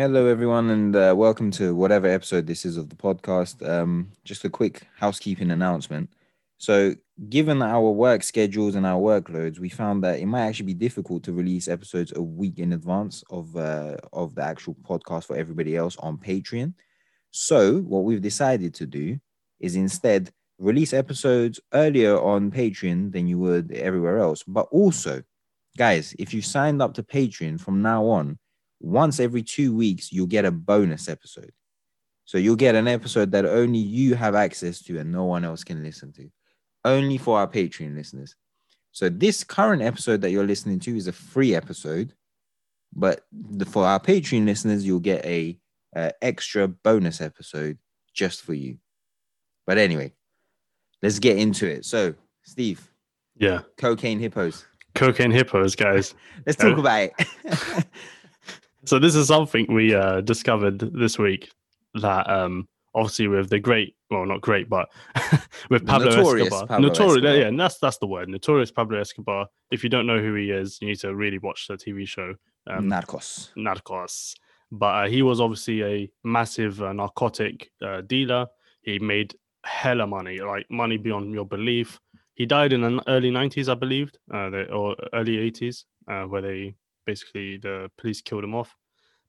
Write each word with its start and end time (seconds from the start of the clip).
Hello, 0.00 0.28
everyone, 0.28 0.70
and 0.70 0.96
uh, 0.96 1.12
welcome 1.14 1.50
to 1.50 1.74
whatever 1.74 2.06
episode 2.06 2.46
this 2.46 2.64
is 2.64 2.78
of 2.78 2.88
the 2.88 2.96
podcast. 2.96 3.62
Um, 3.68 4.10
just 4.24 4.46
a 4.46 4.48
quick 4.48 4.86
housekeeping 4.96 5.50
announcement. 5.50 6.10
So, 6.56 6.94
given 7.28 7.60
our 7.60 7.90
work 7.90 8.22
schedules 8.22 8.76
and 8.76 8.86
our 8.86 8.98
workloads, 8.98 9.58
we 9.58 9.68
found 9.68 10.02
that 10.04 10.18
it 10.18 10.24
might 10.24 10.46
actually 10.46 10.72
be 10.72 10.86
difficult 10.86 11.22
to 11.24 11.34
release 11.34 11.68
episodes 11.68 12.14
a 12.16 12.22
week 12.22 12.58
in 12.58 12.72
advance 12.72 13.22
of 13.28 13.54
uh, 13.54 13.98
of 14.14 14.34
the 14.34 14.42
actual 14.42 14.74
podcast 14.88 15.26
for 15.26 15.36
everybody 15.36 15.76
else 15.76 15.98
on 15.98 16.16
Patreon. 16.16 16.72
So, 17.30 17.80
what 17.80 18.04
we've 18.04 18.22
decided 18.22 18.72
to 18.76 18.86
do 18.86 19.20
is 19.58 19.76
instead 19.76 20.30
release 20.58 20.94
episodes 20.94 21.60
earlier 21.74 22.18
on 22.18 22.50
Patreon 22.50 23.12
than 23.12 23.26
you 23.26 23.38
would 23.38 23.70
everywhere 23.72 24.16
else. 24.16 24.42
But 24.44 24.66
also, 24.70 25.22
guys, 25.76 26.14
if 26.18 26.32
you 26.32 26.40
signed 26.40 26.80
up 26.80 26.94
to 26.94 27.02
Patreon 27.02 27.60
from 27.60 27.82
now 27.82 28.06
on 28.06 28.38
once 28.80 29.20
every 29.20 29.42
two 29.42 29.74
weeks, 29.74 30.12
you'll 30.12 30.26
get 30.26 30.44
a 30.44 30.50
bonus 30.50 31.08
episode. 31.08 31.52
So 32.24 32.38
you'll 32.38 32.56
get 32.56 32.74
an 32.74 32.88
episode 32.88 33.32
that 33.32 33.44
only 33.44 33.78
you 33.78 34.14
have 34.14 34.34
access 34.34 34.80
to 34.82 34.98
and 34.98 35.10
no 35.12 35.24
one 35.24 35.44
else 35.44 35.64
can 35.64 35.82
listen 35.82 36.12
to, 36.12 36.30
only 36.84 37.18
for 37.18 37.38
our 37.38 37.48
Patreon 37.48 37.94
listeners. 37.96 38.36
So 38.92 39.08
this 39.08 39.44
current 39.44 39.82
episode 39.82 40.20
that 40.22 40.30
you're 40.30 40.46
listening 40.46 40.78
to 40.80 40.96
is 40.96 41.06
a 41.08 41.12
free 41.12 41.54
episode, 41.54 42.14
but 42.94 43.24
the, 43.32 43.64
for 43.64 43.84
our 43.84 44.00
Patreon 44.00 44.46
listeners, 44.46 44.84
you'll 44.86 45.00
get 45.00 45.24
a, 45.24 45.58
a 45.94 46.12
extra 46.22 46.68
bonus 46.68 47.20
episode 47.20 47.78
just 48.14 48.42
for 48.42 48.54
you. 48.54 48.78
But 49.66 49.78
anyway, 49.78 50.12
let's 51.02 51.18
get 51.18 51.36
into 51.36 51.66
it. 51.66 51.84
So, 51.84 52.14
Steve, 52.42 52.90
Yeah, 53.36 53.60
cocaine 53.76 54.18
hippos. 54.18 54.66
cocaine 54.94 55.30
hippos, 55.30 55.76
guys. 55.76 56.14
Let's 56.46 56.58
talk 56.58 56.78
about 56.78 57.10
it. 57.18 57.84
So 58.84 58.98
this 58.98 59.14
is 59.14 59.28
something 59.28 59.66
we 59.68 59.94
uh, 59.94 60.20
discovered 60.22 60.78
this 60.78 61.18
week 61.18 61.50
that 61.94 62.28
um, 62.30 62.68
obviously 62.94 63.28
with 63.28 63.50
the 63.50 63.58
great, 63.58 63.94
well, 64.10 64.24
not 64.26 64.40
great, 64.40 64.68
but 64.68 64.88
with 65.70 65.86
Pablo 65.86 66.10
notorious 66.10 66.46
Escobar, 66.46 66.66
Pablo 66.66 66.88
notorious, 66.88 67.16
Escobar. 67.16 67.36
yeah, 67.36 67.46
and 67.46 67.60
that's 67.60 67.78
that's 67.78 67.98
the 67.98 68.06
word, 68.06 68.28
notorious 68.28 68.70
Pablo 68.70 68.98
Escobar. 69.00 69.46
If 69.70 69.84
you 69.84 69.90
don't 69.90 70.06
know 70.06 70.20
who 70.20 70.34
he 70.34 70.50
is, 70.50 70.78
you 70.80 70.88
need 70.88 71.00
to 71.00 71.14
really 71.14 71.38
watch 71.38 71.66
the 71.68 71.76
TV 71.76 72.06
show 72.06 72.34
um, 72.66 72.88
Narcos. 72.88 73.50
Narcos. 73.56 74.34
But 74.72 74.86
uh, 74.86 75.08
he 75.08 75.22
was 75.22 75.40
obviously 75.40 75.82
a 75.82 76.10
massive 76.22 76.80
uh, 76.80 76.92
narcotic 76.92 77.70
uh, 77.82 78.02
dealer. 78.02 78.46
He 78.82 78.98
made 78.98 79.34
hella 79.64 80.06
money, 80.06 80.38
like 80.38 80.66
money 80.70 80.96
beyond 80.96 81.32
your 81.32 81.44
belief. 81.44 82.00
He 82.34 82.46
died 82.46 82.72
in 82.72 82.80
the 82.80 83.02
early 83.08 83.30
90s, 83.30 83.68
I 83.68 83.74
believe, 83.74 84.12
uh, 84.32 84.48
the, 84.48 84.72
or 84.72 84.96
early 85.12 85.36
80s, 85.50 85.84
uh, 86.08 86.22
where 86.22 86.40
they 86.40 86.74
basically 87.06 87.56
the 87.58 87.90
police 87.96 88.20
killed 88.20 88.44
him 88.44 88.54
off. 88.54 88.76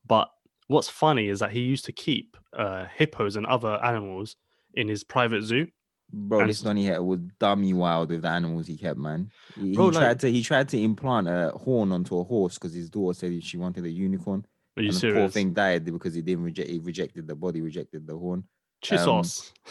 But 0.06 0.30
what's 0.68 0.90
funny 0.90 1.28
is 1.30 1.40
that 1.40 1.52
he 1.52 1.62
used 1.62 1.86
to 1.86 1.92
keep 1.92 2.38
uh, 2.58 2.86
hippos 2.96 3.36
and 3.36 3.46
other 3.46 3.84
animals 3.84 4.36
in 4.74 4.88
his 4.88 5.04
private 5.04 5.44
zoo. 5.44 5.68
Bro, 6.14 6.42
And- 6.42 6.50
this 6.50 6.62
Donny 6.62 6.84
here 6.84 7.02
was 7.02 7.20
dummy 7.40 7.74
wild 7.74 8.10
with 8.10 8.24
the 8.24 8.28
animals 8.30 8.68
he 8.68 8.78
kept, 8.78 9.00
man. 9.00 9.32
He, 9.56 9.74
Bro, 9.74 9.92
he 9.92 9.96
like- 9.96 10.04
tried 10.04 10.20
to 10.22 10.32
he 10.32 10.44
tried 10.44 10.70
to 10.70 10.82
implant 10.82 11.28
a 11.28 11.52
horn 11.56 11.92
onto 11.92 12.18
a 12.18 12.24
horse 12.24 12.56
because 12.56 12.74
his 12.74 12.90
daughter 12.90 13.18
said 13.18 13.44
she 13.44 13.58
wanted 13.58 13.86
a 13.86 13.90
unicorn. 13.90 14.46
Are 14.78 14.84
you 14.84 14.90
and 14.90 14.98
the 14.98 15.12
poor 15.14 15.30
thing 15.30 15.54
died 15.54 15.86
because 15.86 16.14
he 16.14 16.22
didn't 16.22 16.44
reject 16.46 16.70
he 16.70 16.80
rejected 16.80 17.28
the 17.28 17.36
body, 17.36 17.62
rejected 17.62 18.06
the 18.08 18.18
horn. 18.18 18.44
Chisos. 18.84 19.52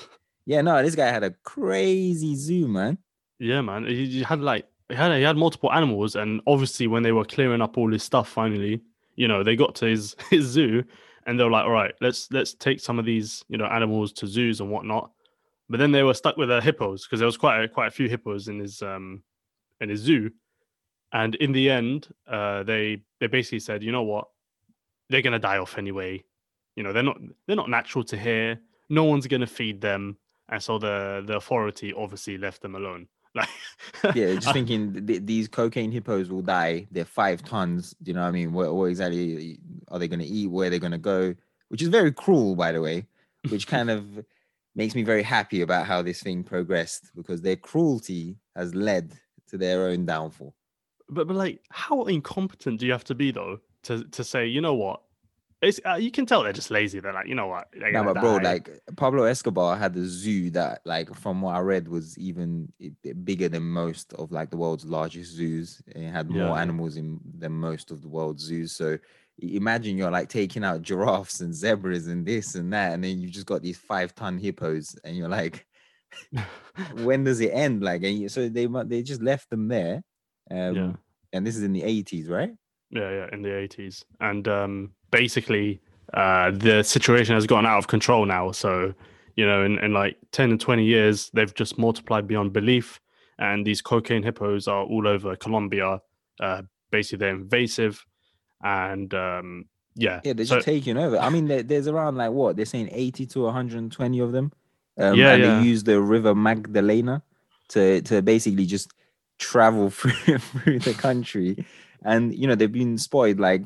Yeah, 0.46 0.62
no, 0.62 0.82
this 0.82 0.96
guy 0.96 1.06
had 1.08 1.22
a 1.22 1.30
crazy 1.44 2.34
zoo, 2.34 2.66
man. 2.66 2.98
Yeah, 3.38 3.60
man. 3.60 3.84
He 3.86 4.22
had 4.22 4.40
like 4.40 4.66
he 4.90 4.96
had 4.96 5.12
he 5.16 5.22
had 5.22 5.36
multiple 5.36 5.72
animals, 5.72 6.16
and 6.16 6.40
obviously 6.46 6.86
when 6.86 7.02
they 7.02 7.12
were 7.12 7.24
clearing 7.24 7.62
up 7.62 7.78
all 7.78 7.90
his 7.90 8.02
stuff, 8.02 8.28
finally, 8.28 8.80
you 9.16 9.28
know, 9.28 9.42
they 9.42 9.56
got 9.56 9.74
to 9.76 9.86
his 9.86 10.16
his 10.30 10.46
zoo, 10.46 10.84
and 11.26 11.38
they 11.38 11.44
were 11.44 11.50
like, 11.50 11.64
"All 11.64 11.70
right, 11.70 11.94
let's 12.00 12.30
let's 12.32 12.54
take 12.54 12.80
some 12.80 12.98
of 12.98 13.04
these 13.04 13.44
you 13.48 13.58
know 13.58 13.66
animals 13.66 14.12
to 14.14 14.26
zoos 14.26 14.60
and 14.60 14.70
whatnot." 14.70 15.10
But 15.68 15.78
then 15.78 15.92
they 15.92 16.02
were 16.02 16.14
stuck 16.14 16.36
with 16.36 16.48
the 16.48 16.60
hippos 16.60 17.06
because 17.06 17.20
there 17.20 17.26
was 17.26 17.36
quite 17.36 17.64
a, 17.64 17.68
quite 17.68 17.86
a 17.86 17.92
few 17.92 18.08
hippos 18.08 18.48
in 18.48 18.58
his 18.58 18.82
um 18.82 19.22
in 19.80 19.88
his 19.88 20.00
zoo, 20.00 20.30
and 21.12 21.34
in 21.36 21.52
the 21.52 21.70
end, 21.70 22.08
uh, 22.26 22.62
they 22.62 23.02
they 23.20 23.26
basically 23.26 23.60
said, 23.60 23.82
"You 23.82 23.92
know 23.92 24.02
what? 24.02 24.28
They're 25.08 25.22
gonna 25.22 25.38
die 25.38 25.58
off 25.58 25.78
anyway. 25.78 26.22
You 26.76 26.82
know, 26.82 26.92
they're 26.92 27.02
not 27.02 27.18
they're 27.46 27.56
not 27.56 27.70
natural 27.70 28.04
to 28.04 28.16
here. 28.16 28.60
No 28.88 29.04
one's 29.04 29.26
gonna 29.26 29.46
feed 29.46 29.80
them." 29.80 30.18
And 30.48 30.62
so 30.62 30.78
the 30.78 31.22
the 31.26 31.36
authority 31.36 31.92
obviously 31.92 32.36
left 32.38 32.62
them 32.62 32.74
alone. 32.74 33.06
Like, 34.02 34.16
Yeah, 34.16 34.34
just 34.40 34.52
thinking 34.52 34.92
th- 34.92 35.06
th- 35.06 35.22
these 35.24 35.48
cocaine 35.48 35.92
hippos 35.92 36.30
will 36.30 36.42
die. 36.42 36.86
They're 36.90 37.04
five 37.04 37.42
tons. 37.44 37.94
Do 38.02 38.10
you 38.10 38.14
know 38.14 38.22
what 38.22 38.28
I 38.28 38.32
mean? 38.32 38.52
What, 38.52 38.74
what 38.74 38.86
exactly 38.86 39.58
uh, 39.88 39.94
are 39.94 39.98
they 39.98 40.08
going 40.08 40.20
to 40.20 40.26
eat? 40.26 40.48
Where 40.48 40.66
are 40.66 40.70
they 40.70 40.78
going 40.78 40.92
to 40.92 40.98
go? 40.98 41.34
Which 41.68 41.80
is 41.82 41.88
very 41.88 42.12
cruel, 42.12 42.56
by 42.56 42.72
the 42.72 42.80
way. 42.80 43.06
Which 43.48 43.66
kind 43.66 43.88
of 43.88 44.04
makes 44.74 44.94
me 44.94 45.02
very 45.02 45.22
happy 45.22 45.62
about 45.62 45.86
how 45.86 46.02
this 46.02 46.22
thing 46.22 46.42
progressed 46.42 47.10
because 47.14 47.40
their 47.40 47.56
cruelty 47.56 48.36
has 48.56 48.74
led 48.74 49.12
to 49.48 49.56
their 49.56 49.86
own 49.86 50.06
downfall. 50.06 50.54
But 51.08 51.26
but 51.26 51.36
like, 51.36 51.60
how 51.70 52.04
incompetent 52.04 52.80
do 52.80 52.86
you 52.86 52.92
have 52.92 53.04
to 53.04 53.14
be 53.14 53.30
though 53.30 53.60
to 53.84 54.04
to 54.04 54.24
say, 54.24 54.46
you 54.46 54.60
know 54.60 54.74
what? 54.74 55.02
It's 55.62 55.78
uh, 55.86 55.96
you 55.96 56.10
can 56.10 56.24
tell 56.24 56.42
they're 56.42 56.52
just 56.54 56.70
lazy. 56.70 57.00
They're 57.00 57.12
like, 57.12 57.26
you 57.26 57.34
know 57.34 57.48
what? 57.48 57.68
No, 57.74 57.92
gonna 57.92 58.14
but 58.14 58.20
bro, 58.20 58.36
like 58.36 58.70
Pablo 58.96 59.24
Escobar 59.24 59.76
had 59.76 59.94
a 59.94 60.04
zoo 60.06 60.50
that, 60.50 60.80
like, 60.86 61.14
from 61.14 61.42
what 61.42 61.54
I 61.54 61.60
read, 61.60 61.86
was 61.86 62.16
even 62.18 62.72
bigger 63.24 63.48
than 63.48 63.64
most 63.64 64.14
of 64.14 64.32
like 64.32 64.50
the 64.50 64.56
world's 64.56 64.86
largest 64.86 65.32
zoos. 65.32 65.82
And 65.94 66.04
it 66.04 66.10
had 66.10 66.30
more 66.30 66.56
yeah. 66.56 66.62
animals 66.62 66.96
in 66.96 67.20
than 67.38 67.52
most 67.52 67.90
of 67.90 68.00
the 68.00 68.08
world's 68.08 68.44
zoos. 68.44 68.72
So 68.72 68.98
imagine 69.38 69.98
you're 69.98 70.10
like 70.10 70.30
taking 70.30 70.64
out 70.64 70.82
giraffes 70.82 71.40
and 71.40 71.54
zebras 71.54 72.06
and 72.06 72.24
this 72.24 72.54
and 72.54 72.72
that, 72.72 72.94
and 72.94 73.04
then 73.04 73.18
you've 73.18 73.32
just 73.32 73.46
got 73.46 73.60
these 73.60 73.78
five 73.78 74.14
ton 74.14 74.38
hippos, 74.38 74.96
and 75.04 75.14
you're 75.14 75.28
like, 75.28 75.66
when 76.94 77.24
does 77.24 77.40
it 77.40 77.52
end? 77.52 77.82
Like, 77.82 78.02
and 78.02 78.18
you, 78.18 78.28
so 78.30 78.48
they 78.48 78.66
they 78.86 79.02
just 79.02 79.20
left 79.20 79.50
them 79.50 79.68
there. 79.68 80.02
Um, 80.50 80.74
yeah, 80.74 80.92
And 81.34 81.46
this 81.46 81.56
is 81.56 81.62
in 81.62 81.74
the 81.74 81.82
80s, 81.82 82.30
right? 82.30 82.50
yeah, 82.90 83.10
yeah, 83.10 83.26
in 83.32 83.42
the 83.42 83.56
eighties, 83.56 84.04
and 84.18 84.48
um, 84.48 84.94
basically, 85.10 85.80
uh, 86.14 86.50
the 86.52 86.82
situation 86.82 87.34
has 87.34 87.46
gotten 87.46 87.66
out 87.66 87.78
of 87.78 87.86
control 87.88 88.26
now. 88.26 88.52
So, 88.52 88.94
you 89.36 89.46
know, 89.46 89.64
in, 89.64 89.78
in 89.78 89.92
like 89.92 90.16
ten 90.32 90.50
and 90.50 90.60
twenty 90.60 90.84
years, 90.84 91.30
they've 91.34 91.54
just 91.54 91.78
multiplied 91.78 92.26
beyond 92.26 92.52
belief, 92.52 93.00
and 93.38 93.66
these 93.66 93.80
cocaine 93.80 94.22
hippos 94.22 94.66
are 94.68 94.84
all 94.84 95.06
over 95.08 95.36
Colombia. 95.36 96.00
Uh, 96.40 96.62
basically, 96.90 97.18
they're 97.18 97.34
invasive, 97.36 98.04
and 98.62 99.12
um, 99.14 99.64
yeah, 99.94 100.20
Yeah, 100.24 100.32
they're 100.34 100.46
so- 100.46 100.56
just 100.56 100.66
taking 100.66 100.96
over. 100.96 101.18
I 101.18 101.30
mean, 101.30 101.46
there, 101.48 101.62
there's 101.62 101.88
around 101.88 102.16
like 102.16 102.32
what 102.32 102.56
they're 102.56 102.64
saying 102.66 102.88
80 102.92 103.26
to 103.26 103.42
120 103.42 104.18
of 104.20 104.32
them. 104.32 104.52
Um, 104.98 105.14
Yeah, 105.14 105.32
and 105.34 105.42
yeah. 105.42 105.58
they 105.60 105.64
use 105.66 105.84
the 105.84 106.00
River 106.00 106.34
Magdalena 106.34 107.22
to 107.68 108.02
to 108.02 108.20
basically 108.22 108.66
just 108.66 108.92
travel 109.38 109.90
through, 109.98 110.38
through 110.38 110.78
the 110.80 110.92
country. 110.94 111.64
And 112.04 112.34
you 112.34 112.46
know 112.46 112.54
they've 112.54 112.70
been 112.70 112.96
spotted 112.96 113.38
like 113.38 113.64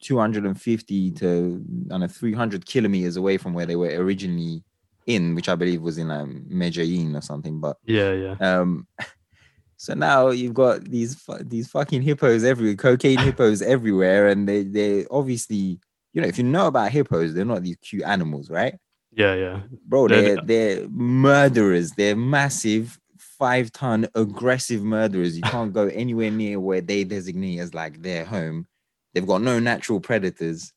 250 0.00 1.10
to 1.12 1.64
don't 1.88 2.00
know 2.00 2.06
300 2.06 2.66
kilometers 2.66 3.16
away 3.16 3.36
from 3.38 3.54
where 3.54 3.66
they 3.66 3.76
were 3.76 3.88
originally 3.88 4.62
in, 5.06 5.34
which 5.34 5.48
I 5.48 5.54
believe 5.54 5.82
was 5.82 5.98
in 5.98 6.10
um, 6.10 6.44
Medellin 6.48 7.16
or 7.16 7.22
something. 7.22 7.60
But 7.60 7.78
yeah, 7.84 8.12
yeah. 8.12 8.36
um, 8.40 8.86
so 9.76 9.94
now 9.94 10.28
you've 10.28 10.54
got 10.54 10.84
these 10.84 11.22
these 11.42 11.68
fucking 11.68 12.02
hippos 12.02 12.44
everywhere, 12.44 12.76
cocaine 12.76 13.18
hippos 13.18 13.62
everywhere, 13.62 14.28
and 14.28 14.48
they 14.48 14.62
they 14.62 15.06
obviously, 15.10 15.80
you 16.12 16.20
know, 16.20 16.28
if 16.28 16.38
you 16.38 16.44
know 16.44 16.66
about 16.66 16.90
hippos, 16.90 17.34
they're 17.34 17.44
not 17.44 17.62
these 17.62 17.78
cute 17.80 18.02
animals, 18.02 18.50
right? 18.50 18.74
Yeah, 19.12 19.34
yeah. 19.34 19.60
Bro, 19.86 20.08
They're 20.08 20.36
they're 20.36 20.44
they're 20.44 20.88
murderers. 20.90 21.92
They're 21.92 22.16
massive, 22.16 22.99
five 23.40 23.72
ton 23.72 24.06
aggressive 24.14 24.82
murderers. 24.84 25.34
You 25.34 25.42
can't 25.42 25.72
go 25.72 25.86
anywhere 25.88 26.30
near 26.30 26.60
where 26.60 26.80
they 26.82 27.02
designate 27.02 27.58
as 27.58 27.74
like 27.74 28.02
their 28.02 28.24
home. 28.24 28.66
They've 29.14 29.26
got 29.26 29.42
no 29.42 29.58
natural 29.58 29.98
predators. 29.98 30.72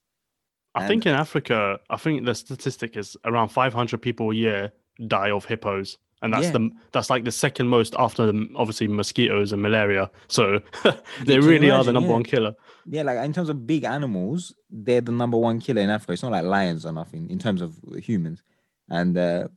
I 0.74 0.80
And- 0.80 0.88
think 0.88 1.06
in 1.06 1.14
Africa, 1.14 1.80
I 1.92 1.98
think 1.98 2.26
the 2.26 2.34
statistic 2.34 2.98
is 2.98 3.16
around 3.26 3.50
500 3.50 4.02
people 4.02 4.32
a 4.32 4.36
year 4.36 4.72
die 5.08 5.30
of 5.30 5.46
hippos, 5.46 5.98
and 6.24 6.34
that's 6.34 6.46
Yeah. 6.48 6.52
the 6.54 6.72
that's 6.94 7.10
like 7.12 7.26
the 7.26 7.32
second 7.32 7.68
most 7.68 7.94
after 8.00 8.32
the, 8.32 8.48
obviously 8.56 8.88
mosquitoes 8.88 9.52
and 9.52 9.62
malaria. 9.62 10.10
So 10.30 10.62
they 11.26 11.40
really 11.40 11.70
are 11.70 11.84
the 11.84 11.92
number 11.94 12.08
Yeah. 12.10 12.14
one 12.14 12.24
killer. 12.24 12.56
Yeah, 12.86 13.04
like 13.04 13.20
in 13.20 13.34
terms 13.34 13.50
of 13.50 13.68
big 13.68 13.84
animals, 13.84 14.56
they're 14.72 15.02
the 15.02 15.12
number 15.12 15.38
one 15.38 15.60
killer 15.60 15.82
in 15.82 15.90
Africa. 15.90 16.14
It's 16.14 16.24
not 16.24 16.32
like 16.32 16.46
lions 16.46 16.86
or 16.86 16.92
nothing 16.94 17.30
in 17.30 17.40
terms 17.40 17.62
of 17.62 17.78
humans. 18.02 18.42
And 18.90 19.18
uh, 19.18 19.48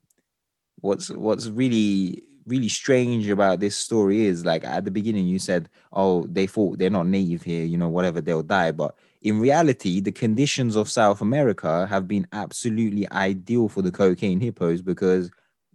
what's 0.81 1.09
what's 1.11 1.49
really 1.49 2.23
really 2.47 2.69
strange 2.69 3.29
about 3.29 3.61
this 3.61 3.77
story 3.77 4.25
is 4.27 4.45
like 4.45 4.65
at 4.65 4.85
the 4.85 4.91
beginning 4.91 5.27
you 5.27 5.39
said, 5.39 5.69
oh, 5.93 6.25
they 6.27 6.47
thought 6.47 6.79
they're 6.79 6.91
not 6.91 7.07
native 7.07 7.43
here, 7.43 7.65
you 7.65 7.77
know, 7.77 7.89
whatever 7.89 8.21
they'll 8.21 8.43
die. 8.43 8.73
But 8.73 8.95
in 9.23 9.41
reality, 9.41 10.01
the 10.01 10.13
conditions 10.13 10.77
of 10.77 10.89
South 10.91 11.21
America 11.21 11.87
have 11.89 12.07
been 12.07 12.27
absolutely 12.33 13.11
ideal 13.11 13.69
for 13.69 13.83
the 13.83 13.91
cocaine 13.91 14.41
hippos 14.41 14.83
because 14.83 15.31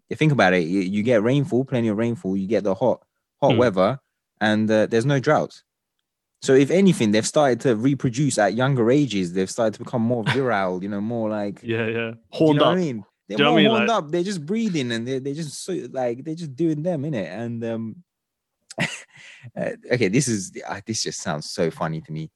you 0.09 0.15
think 0.15 0.31
about 0.31 0.53
it, 0.53 0.63
you, 0.63 0.81
you 0.81 1.03
get 1.03 1.23
rainfall, 1.23 1.65
plenty 1.65 1.87
of 1.89 1.97
rainfall, 1.97 2.35
you 2.37 2.47
get 2.47 2.63
the 2.63 2.75
hot 2.75 3.03
hot 3.41 3.55
Hmm. 3.55 3.57
weather, 3.57 3.99
and 4.39 4.69
uh, 4.69 4.85
there's 4.85 5.05
no 5.05 5.19
droughts. 5.19 5.63
So 6.41 6.53
if 6.53 6.71
anything, 6.71 7.11
they've 7.11 7.25
started 7.27 7.59
to 7.61 7.75
reproduce 7.75 8.37
at 8.39 8.55
younger 8.55 8.89
ages. 8.91 9.33
They've 9.33 9.49
started 9.49 9.73
to 9.75 9.83
become 9.83 10.01
more 10.01 10.23
virile, 10.27 10.81
you 10.81 10.89
know, 10.89 11.01
more 11.01 11.29
like 11.29 11.61
Yeah, 11.63 11.87
yeah. 11.87 12.11
do 12.11 12.17
you 12.17 12.19
Horned 12.37 12.59
know 12.59 12.65
up. 12.65 12.71
what 12.71 12.77
I 12.77 12.81
mean? 12.81 13.05
They're 13.37 13.45
you 13.47 13.51
more 13.51 13.53
what 13.53 13.59
I 13.59 13.63
mean? 13.63 13.71
horned 13.71 13.87
Like- 13.89 13.97
up. 13.97 14.11
They're 14.11 14.23
just 14.23 14.45
breathing 14.45 14.91
and 14.91 15.07
they're, 15.07 15.19
they're 15.19 15.33
just 15.33 15.63
so 15.63 15.73
like 15.91 16.23
they're 16.23 16.35
just 16.35 16.55
doing 16.55 16.81
them 16.83 17.05
in 17.05 17.13
it. 17.13 17.27
And 17.31 17.63
um 17.65 17.95
uh, 18.81 19.71
okay, 19.91 20.07
this 20.07 20.27
is 20.27 20.51
uh, 20.67 20.81
this 20.85 21.03
just 21.03 21.21
sounds 21.21 21.49
so 21.49 21.69
funny 21.71 22.01
to 22.01 22.11
me. 22.11 22.29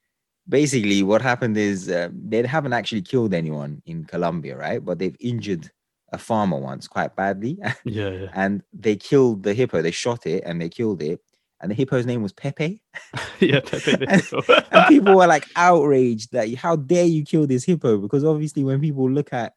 Basically, 0.48 1.02
what 1.02 1.22
happened 1.22 1.58
is 1.58 1.90
uh, 1.90 2.10
they 2.14 2.46
haven't 2.46 2.74
actually 2.74 3.02
killed 3.02 3.34
anyone 3.34 3.82
in 3.86 4.04
Colombia, 4.04 4.56
right? 4.56 4.84
But 4.84 5.00
they've 5.00 5.16
injured 5.20 5.72
a 6.12 6.18
farmer 6.20 6.58
once 6.60 6.88
quite 6.88 7.16
badly, 7.16 7.58
Yeah, 7.84 8.10
yeah. 8.10 8.28
and 8.34 8.62
they 8.72 8.96
killed 8.96 9.44
the 9.44 9.54
hippo. 9.56 9.82
They 9.82 9.92
shot 9.92 10.28
it 10.28 10.44
and 10.46 10.62
they 10.62 10.70
killed 10.70 11.02
it, 11.02 11.20
and 11.62 11.72
the 11.72 11.76
hippo's 11.76 12.06
name 12.06 12.22
was 12.22 12.32
Pepe. 12.34 12.80
yeah, 13.40 13.62
Pepe 13.62 14.06
And- 14.08 14.22
and 14.72 14.88
people 14.88 15.16
were 15.16 15.26
like 15.28 15.48
outraged 15.56 16.32
that 16.34 16.54
how 16.56 16.76
dare 16.76 17.06
you 17.06 17.24
kill 17.24 17.48
this 17.48 17.64
hippo 17.64 17.98
because 17.98 18.24
obviously 18.24 18.64
when 18.64 18.80
people 18.80 19.10
look 19.10 19.34
at 19.34 19.54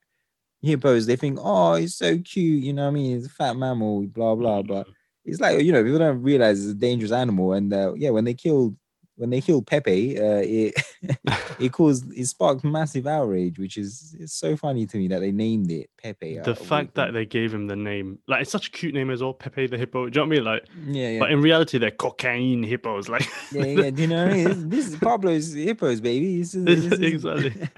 hippos 0.63 1.07
they 1.07 1.17
think 1.17 1.39
oh 1.41 1.75
it's 1.75 1.97
so 1.97 2.19
cute 2.19 2.63
you 2.65 2.73
know 2.73 2.83
what 2.83 2.89
i 2.89 2.93
mean? 2.93 3.17
It's 3.17 3.27
a 3.27 3.31
fat 3.31 3.57
mammal 3.57 4.07
blah 4.07 4.35
blah 4.35 4.63
but 4.63 4.87
it's 5.25 5.41
like 5.41 5.61
you 5.63 5.73
know 5.73 5.83
people 5.83 5.99
don't 5.99 6.23
realize 6.23 6.61
it's 6.61 6.73
a 6.73 6.75
dangerous 6.75 7.13
animal 7.13 7.53
and 7.53 7.73
uh, 7.73 7.93
yeah 7.95 8.11
when 8.11 8.25
they 8.25 8.35
killed 8.35 8.77
when 9.19 9.31
they 9.31 9.41
killed 9.41 9.67
pepe 9.67 10.19
uh, 10.19 10.43
it 10.45 10.75
it 11.59 11.73
caused 11.73 12.11
it 12.13 12.27
sparked 12.27 12.65
massive 12.65 13.07
outrage 13.07 13.59
which 13.59 13.77
is 13.77 14.17
it's 14.19 14.33
so 14.33 14.57
funny 14.57 14.87
to 14.87 14.97
me 14.97 15.09
that 15.09 15.21
they 15.21 15.33
named 15.33 15.71
it 15.71 15.91
pepe 15.99 16.39
the 16.45 16.55
fact 16.55 16.95
that 16.95 17.13
they 17.13 17.27
gave 17.27 17.53
him 17.53 17.67
the 17.67 17.77
name, 17.77 18.19
like 18.27 18.43
it's 18.43 18.51
such 18.51 18.69
a 18.69 18.71
cute 18.71 18.95
name 18.95 19.11
as 19.11 19.23
well, 19.23 19.33
Pepe 19.33 19.67
the 19.67 19.79
Hippo. 19.79 20.09
Do 20.09 20.21
you 20.21 20.27
know 20.27 20.29
what 20.29 20.35
I 20.35 20.39
mean? 20.39 20.45
Like, 20.45 20.69
yeah 20.87 21.09
yeah 21.11 21.19
but 21.21 21.31
in 21.31 21.41
reality, 21.41 21.79
they're 21.79 21.91
cocaine 21.91 22.63
hippos. 22.63 23.09
Like, 23.09 23.27
yeah, 23.53 23.65
yeah, 23.65 23.91
do 23.91 24.03
you 24.03 24.09
know 24.09 24.25
what 24.25 24.33
I 24.33 24.37
mean? 24.37 24.69
This, 24.69 24.89
is 24.89 24.97
Pablo's 24.97 25.53
hippos, 25.53 26.01
baby. 26.01 26.39
This 26.39 26.55
is, 26.55 26.65
this 26.65 26.85
is- 26.85 27.01
exactly. 27.01 27.69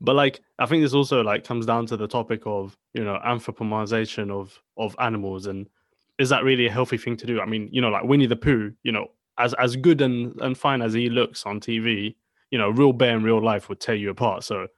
but 0.00 0.14
like, 0.14 0.40
I 0.58 0.66
think 0.66 0.82
this 0.82 0.94
also 0.94 1.22
like 1.22 1.44
comes 1.44 1.66
down 1.66 1.86
to 1.86 1.96
the 1.96 2.08
topic 2.08 2.42
of 2.46 2.76
you 2.92 3.04
know 3.04 3.18
anthropomorphization 3.24 4.30
of 4.30 4.60
of 4.76 4.96
animals, 4.98 5.46
and 5.46 5.68
is 6.18 6.28
that 6.28 6.44
really 6.44 6.66
a 6.66 6.70
healthy 6.70 6.98
thing 6.98 7.16
to 7.18 7.26
do? 7.26 7.40
I 7.40 7.46
mean, 7.46 7.68
you 7.72 7.80
know, 7.80 7.88
like 7.90 8.04
Winnie 8.04 8.26
the 8.26 8.36
Pooh, 8.36 8.72
you 8.82 8.92
know, 8.92 9.08
as 9.38 9.54
as 9.54 9.76
good 9.76 10.00
and 10.00 10.40
and 10.40 10.56
fine 10.56 10.82
as 10.82 10.92
he 10.92 11.08
looks 11.10 11.44
on 11.46 11.60
TV, 11.60 12.16
you 12.50 12.58
know, 12.58 12.70
real 12.70 12.92
bear 12.92 13.16
in 13.16 13.22
real 13.22 13.42
life 13.42 13.68
would 13.68 13.80
tear 13.80 13.94
you 13.94 14.10
apart. 14.10 14.44
So 14.44 14.68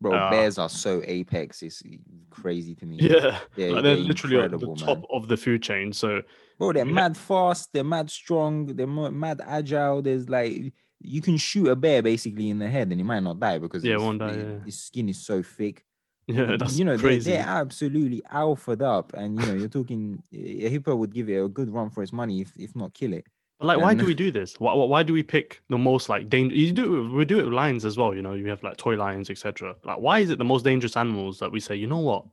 Bro, 0.00 0.14
Uh, 0.14 0.30
bears 0.30 0.58
are 0.58 0.68
so 0.68 1.02
apex. 1.06 1.62
It's 1.62 1.82
crazy 2.28 2.74
to 2.74 2.86
me. 2.86 2.96
yeah, 3.00 3.40
yeah, 3.56 3.68
like, 3.68 3.82
they're 3.82 3.96
literally 3.96 4.38
at 4.38 4.50
the 4.50 4.74
top 4.76 5.04
of 5.10 5.26
the 5.28 5.36
food 5.38 5.62
chain. 5.62 5.92
So 5.92 6.22
Bro, 6.58 6.74
they're 6.74 6.86
yeah. 6.86 6.92
mad 6.92 7.16
fast. 7.16 7.70
They're 7.72 7.84
mad 7.84 8.10
strong. 8.10 8.66
They're 8.66 8.86
mad 8.86 9.40
agile. 9.44 10.02
There's 10.02 10.28
like 10.28 10.72
you 11.00 11.20
can 11.22 11.36
shoot 11.36 11.68
a 11.68 11.76
bear 11.76 12.02
basically 12.02 12.50
in 12.50 12.58
the 12.58 12.68
head 12.68 12.88
and 12.90 12.98
he 12.98 13.04
might 13.04 13.22
not 13.22 13.38
die 13.38 13.58
because 13.58 13.84
Yeah, 13.84 13.94
his, 13.94 14.02
won't 14.02 14.18
die, 14.18 14.32
the- 14.32 14.44
yeah. 14.44 14.64
his 14.64 14.82
skin 14.82 15.08
is 15.08 15.24
so 15.24 15.42
thick. 15.42 15.82
yeah, 16.26 16.56
that's 16.58 16.76
you 16.76 16.84
know 16.84 16.96
they're, 16.96 17.20
they're 17.20 17.44
absolutely 17.46 18.20
alphaed 18.30 18.82
up, 18.82 19.12
and 19.14 19.40
you 19.40 19.46
know 19.46 19.54
you're 19.54 19.68
talking 19.68 20.20
a 20.34 20.68
hippo 20.68 20.96
would 20.96 21.14
give 21.14 21.28
it 21.30 21.36
a 21.36 21.48
good 21.48 21.70
run 21.70 21.88
for 21.88 22.02
its 22.02 22.12
money 22.12 22.40
if 22.40 22.52
if 22.58 22.74
not 22.74 22.92
kill 22.92 23.12
it. 23.12 23.24
But 23.58 23.66
like, 23.68 23.78
why 23.78 23.94
do 23.94 24.04
we 24.04 24.14
do 24.14 24.30
this? 24.30 24.60
Why, 24.60 24.74
why 24.74 25.02
do 25.02 25.14
we 25.14 25.22
pick 25.22 25.62
the 25.70 25.78
most 25.78 26.08
like 26.08 26.28
dangerous? 26.28 26.58
You 26.60 26.72
do 26.72 27.10
we 27.10 27.24
do 27.24 27.38
it 27.40 27.44
with 27.44 27.54
lions 27.54 27.84
as 27.84 27.96
well. 27.96 28.14
You 28.14 28.20
know, 28.20 28.34
you 28.34 28.48
have 28.48 28.62
like 28.62 28.76
toy 28.76 28.96
lions, 28.96 29.30
etc. 29.30 29.74
Like, 29.82 29.98
why 29.98 30.18
is 30.18 30.30
it 30.30 30.38
the 30.38 30.44
most 30.44 30.64
dangerous 30.64 30.96
animals 30.96 31.38
that 31.38 31.50
we 31.50 31.60
say? 31.60 31.74
You 31.74 31.86
know 31.86 31.98
what? 31.98 32.24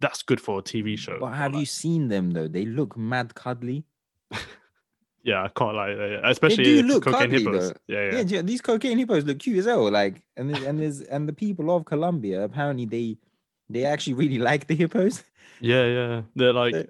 That's 0.00 0.22
good 0.22 0.40
for 0.40 0.60
a 0.60 0.62
TV 0.62 0.96
show. 0.96 1.18
But 1.20 1.32
have 1.34 1.54
you 1.54 1.66
seen 1.66 2.08
them 2.08 2.30
though? 2.30 2.48
They 2.48 2.64
look 2.64 2.96
mad 2.96 3.34
cuddly. 3.34 3.84
Yeah, 5.24 5.44
I 5.44 5.48
can't 5.48 5.76
like, 5.76 5.96
especially 6.24 6.64
do 6.64 6.82
look 6.82 7.04
cocaine 7.04 7.30
cuddly, 7.30 7.44
hippos. 7.44 7.72
Yeah, 7.86 8.10
Yeah, 8.10 8.22
yeah, 8.26 8.42
these 8.42 8.60
cocaine 8.60 8.98
hippos 8.98 9.24
look 9.24 9.38
cute 9.38 9.58
as 9.58 9.66
hell. 9.66 9.88
Like, 9.88 10.20
and 10.36 10.50
there's, 10.50 10.64
and 10.64 10.80
there's 10.80 11.00
and 11.02 11.28
the 11.28 11.32
people 11.32 11.70
of 11.70 11.84
Colombia 11.84 12.42
apparently 12.42 12.86
they 12.86 13.18
they 13.70 13.84
actually 13.84 14.14
really 14.14 14.38
like 14.50 14.66
the 14.66 14.74
hippos. 14.74 15.22
yeah, 15.60 15.86
yeah. 15.86 16.22
They're 16.34 16.52
like, 16.52 16.74
Uh, 16.74 16.82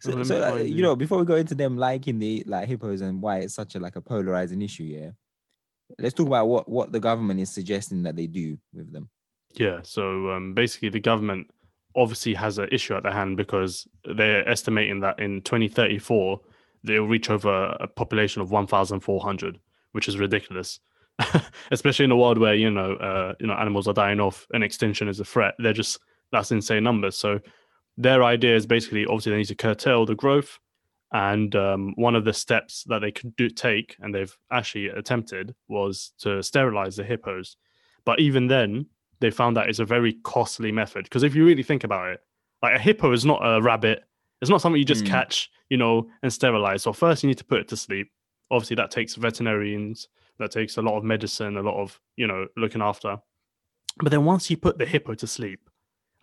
So, 0.00 0.22
so 0.22 0.54
uh, 0.54 0.56
you 0.56 0.82
know, 0.82 0.96
before 0.96 1.18
we 1.18 1.24
go 1.24 1.36
into 1.36 1.54
them 1.54 1.76
liking 1.76 2.18
the 2.18 2.44
like 2.46 2.68
hippos 2.68 3.00
and 3.00 3.20
why 3.20 3.38
it's 3.38 3.54
such 3.54 3.74
a 3.74 3.80
like 3.80 3.96
a 3.96 4.00
polarizing 4.00 4.62
issue, 4.62 4.84
yeah. 4.84 5.10
Let's 5.98 6.14
talk 6.14 6.26
about 6.26 6.48
what 6.48 6.68
what 6.68 6.92
the 6.92 7.00
government 7.00 7.40
is 7.40 7.50
suggesting 7.50 8.02
that 8.04 8.16
they 8.16 8.26
do 8.26 8.58
with 8.72 8.92
them. 8.92 9.10
Yeah, 9.52 9.80
so 9.82 10.30
um, 10.30 10.54
basically, 10.54 10.88
the 10.88 11.00
government 11.00 11.48
obviously 11.96 12.34
has 12.34 12.58
an 12.58 12.68
issue 12.72 12.94
at 12.94 13.02
their 13.02 13.12
hand 13.12 13.36
because 13.36 13.86
they're 14.16 14.48
estimating 14.48 15.00
that 15.00 15.20
in 15.20 15.42
2034 15.42 16.40
they'll 16.82 17.04
reach 17.04 17.30
over 17.30 17.76
a 17.80 17.86
population 17.86 18.42
of 18.42 18.50
1,400, 18.50 19.58
which 19.92 20.08
is 20.08 20.18
ridiculous. 20.18 20.80
Especially 21.70 22.04
in 22.04 22.10
a 22.10 22.16
world 22.16 22.38
where 22.38 22.54
you 22.54 22.70
know, 22.70 22.94
uh, 22.94 23.34
you 23.40 23.46
know, 23.46 23.54
animals 23.54 23.88
are 23.88 23.94
dying 23.94 24.20
off 24.20 24.46
and 24.52 24.64
extinction 24.64 25.08
is 25.08 25.20
a 25.20 25.24
threat. 25.24 25.54
They're 25.58 25.72
just 25.72 25.98
that's 26.32 26.50
insane 26.50 26.82
numbers. 26.82 27.16
So 27.16 27.40
their 27.96 28.22
idea 28.24 28.56
is 28.56 28.66
basically 28.66 29.06
obviously 29.06 29.32
they 29.32 29.38
need 29.38 29.44
to 29.48 29.54
curtail 29.54 30.06
the 30.06 30.14
growth, 30.14 30.58
and 31.12 31.54
um, 31.54 31.92
one 31.96 32.16
of 32.16 32.24
the 32.24 32.32
steps 32.32 32.84
that 32.84 33.00
they 33.00 33.12
could 33.12 33.36
do 33.36 33.48
take, 33.48 33.96
and 34.00 34.14
they've 34.14 34.36
actually 34.50 34.88
attempted, 34.88 35.54
was 35.68 36.12
to 36.20 36.42
sterilize 36.42 36.96
the 36.96 37.04
hippos. 37.04 37.56
But 38.04 38.20
even 38.20 38.48
then, 38.48 38.86
they 39.20 39.30
found 39.30 39.56
that 39.56 39.68
it's 39.68 39.78
a 39.78 39.84
very 39.84 40.14
costly 40.24 40.72
method 40.72 41.04
because 41.04 41.22
if 41.22 41.34
you 41.34 41.46
really 41.46 41.62
think 41.62 41.84
about 41.84 42.08
it, 42.10 42.20
like 42.62 42.74
a 42.74 42.78
hippo 42.78 43.12
is 43.12 43.24
not 43.24 43.40
a 43.42 43.62
rabbit. 43.62 44.04
It's 44.42 44.50
not 44.50 44.60
something 44.60 44.78
you 44.78 44.84
just 44.84 45.04
Mm. 45.04 45.08
catch, 45.08 45.50
you 45.70 45.76
know, 45.76 46.10
and 46.22 46.32
sterilize. 46.32 46.82
So 46.82 46.92
first 46.92 47.22
you 47.22 47.28
need 47.28 47.38
to 47.38 47.44
put 47.44 47.60
it 47.60 47.68
to 47.68 47.76
sleep. 47.76 48.10
Obviously, 48.50 48.76
that 48.76 48.90
takes 48.90 49.14
veterinarians. 49.14 50.08
That 50.38 50.50
takes 50.50 50.76
a 50.76 50.82
lot 50.82 50.98
of 50.98 51.04
medicine, 51.04 51.56
a 51.56 51.62
lot 51.62 51.80
of 51.80 52.00
you 52.16 52.26
know 52.26 52.48
looking 52.56 52.82
after. 52.82 53.18
But 53.98 54.10
then 54.10 54.24
once 54.24 54.50
you 54.50 54.56
put 54.56 54.78
the 54.78 54.84
hippo 54.84 55.14
to 55.14 55.26
sleep, 55.26 55.70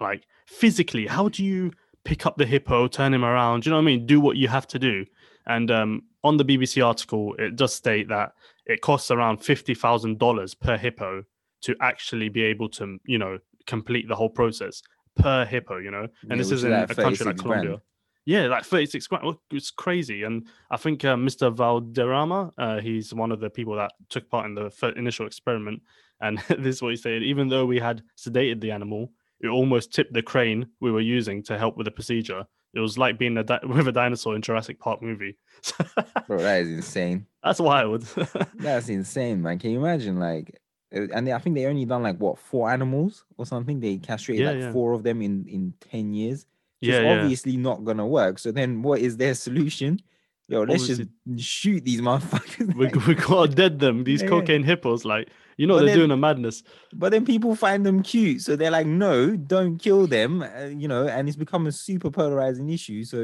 like 0.01 0.25
physically, 0.47 1.07
how 1.07 1.29
do 1.29 1.43
you 1.43 1.71
pick 2.03 2.25
up 2.25 2.37
the 2.37 2.45
hippo, 2.45 2.87
turn 2.87 3.13
him 3.13 3.23
around? 3.23 3.63
Do 3.63 3.69
you 3.69 3.71
know 3.71 3.77
what 3.77 3.83
I 3.83 3.85
mean? 3.85 4.05
Do 4.05 4.19
what 4.19 4.37
you 4.37 4.47
have 4.47 4.67
to 4.67 4.79
do. 4.79 5.05
And 5.47 5.71
um, 5.71 6.03
on 6.23 6.37
the 6.37 6.45
BBC 6.45 6.85
article, 6.85 7.35
it 7.39 7.55
does 7.55 7.73
state 7.73 8.09
that 8.09 8.33
it 8.65 8.81
costs 8.81 9.11
around 9.11 9.37
fifty 9.37 9.73
thousand 9.73 10.19
dollars 10.19 10.53
per 10.53 10.77
hippo 10.77 11.23
to 11.61 11.75
actually 11.81 12.29
be 12.29 12.43
able 12.43 12.69
to, 12.69 12.97
you 13.05 13.17
know, 13.17 13.37
complete 13.67 14.07
the 14.07 14.15
whole 14.15 14.29
process 14.29 14.81
per 15.15 15.45
hippo. 15.45 15.77
You 15.77 15.91
know, 15.91 16.07
and 16.23 16.31
Yeah, 16.31 16.35
this 16.37 16.51
is 16.51 16.63
in 16.63 16.73
a 16.73 16.87
country 16.87 17.03
like 17.03 17.17
36 17.17 17.23
grand. 17.23 17.39
Colombia. 17.39 17.81
Yeah, 18.25 18.47
like 18.47 18.65
36 18.65 19.07
grand. 19.07 19.35
It's 19.49 19.71
crazy. 19.71 20.23
And 20.23 20.47
I 20.69 20.77
think 20.77 21.03
uh, 21.03 21.15
Mr. 21.15 21.53
Valderrama, 21.53 22.51
uh, 22.57 22.79
he's 22.79 23.13
one 23.13 23.31
of 23.31 23.39
the 23.39 23.49
people 23.49 23.75
that 23.77 23.91
took 24.09 24.29
part 24.29 24.45
in 24.45 24.53
the 24.53 24.93
initial 24.95 25.25
experiment. 25.25 25.81
And 26.21 26.37
this 26.49 26.75
is 26.75 26.81
what 26.83 26.91
he 26.91 26.97
said 26.97 27.23
even 27.23 27.49
though 27.49 27.65
we 27.65 27.79
had 27.79 28.03
sedated 28.17 28.61
the 28.61 28.71
animal, 28.71 29.11
it 29.41 29.47
almost 29.47 29.93
tipped 29.93 30.13
the 30.13 30.21
crane 30.21 30.67
we 30.79 30.91
were 30.91 31.01
using 31.01 31.43
to 31.43 31.57
help 31.57 31.77
with 31.77 31.85
the 31.85 31.91
procedure. 31.91 32.45
It 32.73 32.79
was 32.79 32.97
like 32.97 33.17
being 33.17 33.37
a 33.37 33.43
di- 33.43 33.59
with 33.67 33.87
a 33.87 33.91
dinosaur 33.91 34.35
in 34.35 34.41
Jurassic 34.41 34.79
Park 34.79 35.01
movie. 35.01 35.37
Bro, 36.27 36.39
that 36.39 36.61
is 36.61 36.69
insane. 36.69 37.25
That's 37.43 37.59
wild. 37.59 38.01
That's 38.55 38.89
insane, 38.89 39.41
man. 39.41 39.59
Can 39.59 39.71
you 39.71 39.79
imagine? 39.79 40.19
Like, 40.19 40.59
uh, 40.95 41.07
and 41.13 41.27
they, 41.27 41.33
I 41.33 41.39
think 41.39 41.55
they 41.55 41.65
only 41.65 41.85
done 41.85 42.03
like 42.03 42.17
what 42.17 42.39
four 42.39 42.71
animals 42.71 43.25
or 43.37 43.45
something. 43.45 43.79
They 43.79 43.97
castrated 43.97 44.45
Yeah, 44.45 44.51
like 44.51 44.61
yeah. 44.61 44.71
four 44.71 44.93
of 44.93 45.03
them 45.03 45.21
in 45.21 45.45
in 45.47 45.73
ten 45.81 46.13
years. 46.13 46.41
So 46.41 46.89
yeah, 46.89 46.95
it's 46.95 47.03
yeah. 47.03 47.21
obviously 47.21 47.57
not 47.57 47.83
gonna 47.83 48.07
work. 48.07 48.39
So 48.39 48.51
then, 48.51 48.81
what 48.81 49.01
is 49.01 49.17
their 49.17 49.33
solution? 49.35 49.99
Yo, 50.47 50.63
let's 50.63 50.85
just 50.87 51.03
shoot 51.37 51.85
these 51.85 52.01
motherfuckers. 52.01 52.75
We, 52.75 52.87
we 53.07 53.15
gotta 53.15 53.53
dead 53.53 53.79
them. 53.79 54.03
These 54.03 54.23
cocaine 54.23 54.63
hippos, 54.63 55.05
like 55.05 55.29
you 55.61 55.67
know, 55.67 55.75
But 55.75 55.79
they're 55.81 55.89
then- 55.89 55.97
doing 55.99 56.11
a 56.11 56.17
madness. 56.17 56.63
But 57.01 57.09
then 57.11 57.23
people 57.23 57.55
find 57.55 57.85
them 57.85 58.01
cute, 58.01 58.41
so 58.41 58.55
they're 58.55 58.71
like, 58.79 58.87
"No, 58.87 59.35
don't 59.37 59.77
kill 59.77 60.07
them," 60.07 60.41
uh, 60.41 60.65
you 60.81 60.87
know. 60.87 61.03
And 61.07 61.27
it's 61.27 61.37
become 61.45 61.67
a 61.67 61.71
super 61.71 62.09
polarizing 62.09 62.69
issue. 62.77 63.03
So 63.03 63.19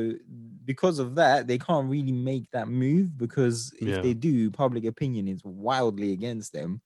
because 0.63 0.99
of 0.99 1.15
that, 1.15 1.47
they 1.47 1.57
can't 1.57 1.89
really 1.89 2.11
make 2.31 2.45
that 2.51 2.67
move 2.67 3.17
because 3.17 3.57
if 3.81 3.87
Yeah. 3.87 4.01
they 4.01 4.13
do, 4.13 4.51
public 4.51 4.85
opinion 4.85 5.27
is 5.27 5.41
wildly 5.43 6.11
against 6.17 6.53
them. 6.53 6.81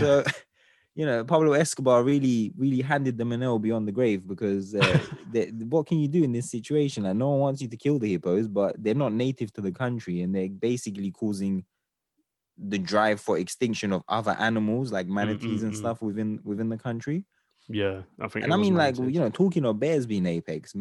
So, 0.00 0.08
you 0.94 1.06
know, 1.06 1.24
Pablo 1.24 1.52
Escobar 1.52 2.04
really, 2.04 2.52
really 2.56 2.82
handed 2.82 3.16
them 3.16 3.32
an 3.32 3.42
L 3.42 3.58
beyond 3.58 3.88
the 3.88 3.92
grave 3.92 4.20
because 4.32 4.74
uh, 4.74 4.80
they, 5.32 5.46
what 5.74 5.86
can 5.86 5.98
you 6.00 6.08
do 6.08 6.22
in 6.22 6.32
this 6.32 6.50
situation? 6.50 7.04
Like, 7.04 7.16
no 7.16 7.30
one 7.30 7.40
wants 7.40 7.62
you 7.62 7.68
to 7.68 7.76
kill 7.84 7.98
the 7.98 8.10
hippos, 8.12 8.46
but 8.46 8.76
they're 8.82 9.02
not 9.04 9.12
native 9.14 9.50
to 9.54 9.62
the 9.62 9.72
country, 9.72 10.20
and 10.22 10.34
they're 10.34 10.50
basically 10.70 11.10
causing 11.10 11.64
the 12.68 12.78
drive 12.78 13.20
for 13.20 13.38
extinction 13.38 13.92
of 13.92 14.02
other 14.08 14.36
animals 14.38 14.92
like 14.92 15.06
manatees 15.06 15.62
and 15.62 15.72
mm, 15.72 15.76
mm. 15.76 15.78
stuff 15.78 16.02
within 16.02 16.40
within 16.44 16.68
the 16.68 16.78
country. 16.78 17.24
Yeah, 17.68 18.02
I 18.20 18.28
think. 18.28 18.44
And 18.44 18.52
I 18.52 18.56
mean, 18.56 18.74
like 18.74 18.96
manatees. 18.96 19.14
you 19.14 19.20
know, 19.20 19.30
talking 19.30 19.64
of 19.64 19.80
bears 19.80 20.06
being 20.06 20.26
apex, 20.26 20.74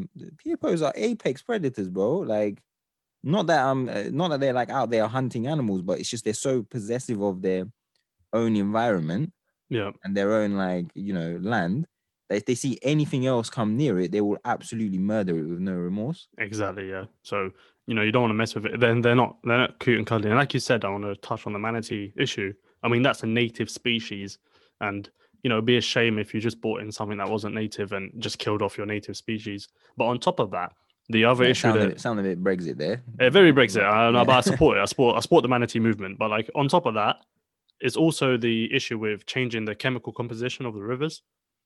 hippos 0.44 0.82
are 0.82 0.94
apex 0.96 1.42
predators, 1.42 1.90
bro. 1.90 2.20
Like, 2.20 2.62
not 3.24 3.48
that 3.48 3.66
I'm, 3.66 3.88
uh, 3.88 4.04
not 4.12 4.30
that 4.30 4.40
they're 4.40 4.54
like 4.54 4.70
out 4.70 4.90
there 4.90 5.08
hunting 5.08 5.48
animals, 5.48 5.82
but 5.82 6.00
it's 6.00 6.10
just 6.10 6.24
they're 6.24 6.34
so 6.34 6.64
possessive 6.64 7.22
of 7.22 7.42
their 7.42 7.66
own 8.34 8.56
environment 8.56 9.32
yeah, 9.70 9.92
and 10.04 10.16
their 10.16 10.34
own 10.34 10.54
like 10.54 10.88
you 10.96 11.14
know 11.14 11.40
land 11.42 11.88
if 12.34 12.46
they 12.46 12.56
see 12.56 12.80
anything 12.82 13.26
else 13.26 13.50
come 13.50 13.76
near 13.78 14.00
it, 14.00 14.12
they 14.12 14.22
will 14.22 14.38
absolutely 14.46 14.98
murder 14.98 15.38
it 15.38 15.44
with 15.44 15.60
no 15.60 15.74
remorse. 15.74 16.28
Exactly, 16.38 16.90
yeah. 16.90 17.06
So 17.24 17.52
you 17.88 17.94
know 17.96 18.02
you 18.02 18.12
don't 18.12 18.22
want 18.24 18.32
to 18.32 18.36
mess 18.36 18.56
with 18.56 18.66
it. 18.66 18.80
Then 18.80 19.02
they're 19.02 19.16
not 19.16 19.38
they're 19.44 19.58
not 19.58 19.80
cute 19.80 19.98
and 19.98 20.08
cuddly. 20.08 20.30
And 20.30 20.38
like 20.40 20.54
you 20.54 20.60
said, 20.60 20.86
I 20.86 20.90
want 20.90 21.04
to 21.04 21.16
touch 21.16 21.46
on 21.48 21.54
the 21.54 21.60
manatee 21.60 22.14
issue. 22.18 22.54
I 22.84 22.88
mean 22.88 23.02
that's 23.02 23.24
a 23.24 23.28
native 23.28 23.70
species, 23.70 24.38
and 24.80 25.10
you 25.44 25.50
know 25.50 25.56
it'd 25.56 25.66
be 25.66 25.78
a 25.78 25.82
shame 25.82 26.20
if 26.20 26.34
you 26.34 26.40
just 26.40 26.62
brought 26.62 26.82
in 26.82 26.92
something 26.92 27.18
that 27.18 27.30
wasn't 27.30 27.56
native 27.56 27.92
and 27.92 28.12
just 28.20 28.38
killed 28.40 28.62
off 28.62 28.78
your 28.78 28.86
native 28.88 29.18
species. 29.18 29.68
But 29.98 30.06
on 30.06 30.20
top 30.20 30.40
of 30.40 30.52
that, 30.52 30.74
the 31.10 31.26
other 31.26 31.44
Yeah, 31.44 31.50
issue 31.52 31.62
sound, 31.62 31.78
a 31.78 31.80
that 31.82 31.90
bit, 31.90 32.00
sound 32.02 32.20
a 32.20 32.24
bit 32.24 32.44
Brexit 32.44 32.78
there. 32.78 33.04
uh, 33.20 33.30
very 33.30 33.52
Brexit. 33.52 33.84
I 33.84 34.12
know, 34.12 34.24
but 34.26 34.34
I 34.34 34.42
support 34.52 34.78
it. 34.78 34.82
I 34.82 34.86
support. 34.86 35.18
I 35.18 35.20
support 35.20 35.42
the 35.42 35.50
manatee 35.50 35.80
movement. 35.80 36.18
But 36.20 36.30
like 36.30 36.50
on 36.56 36.68
top 36.68 36.86
of 36.86 36.94
that, 36.94 37.18
it's 37.80 37.98
also 37.98 38.38
the 38.38 38.72
issue 38.74 39.00
with 39.00 39.26
changing 39.26 39.66
the 39.66 39.74
chemical 39.74 40.14
composition 40.14 40.66
of 40.68 40.76
the 40.76 40.82
rivers, 40.84 41.24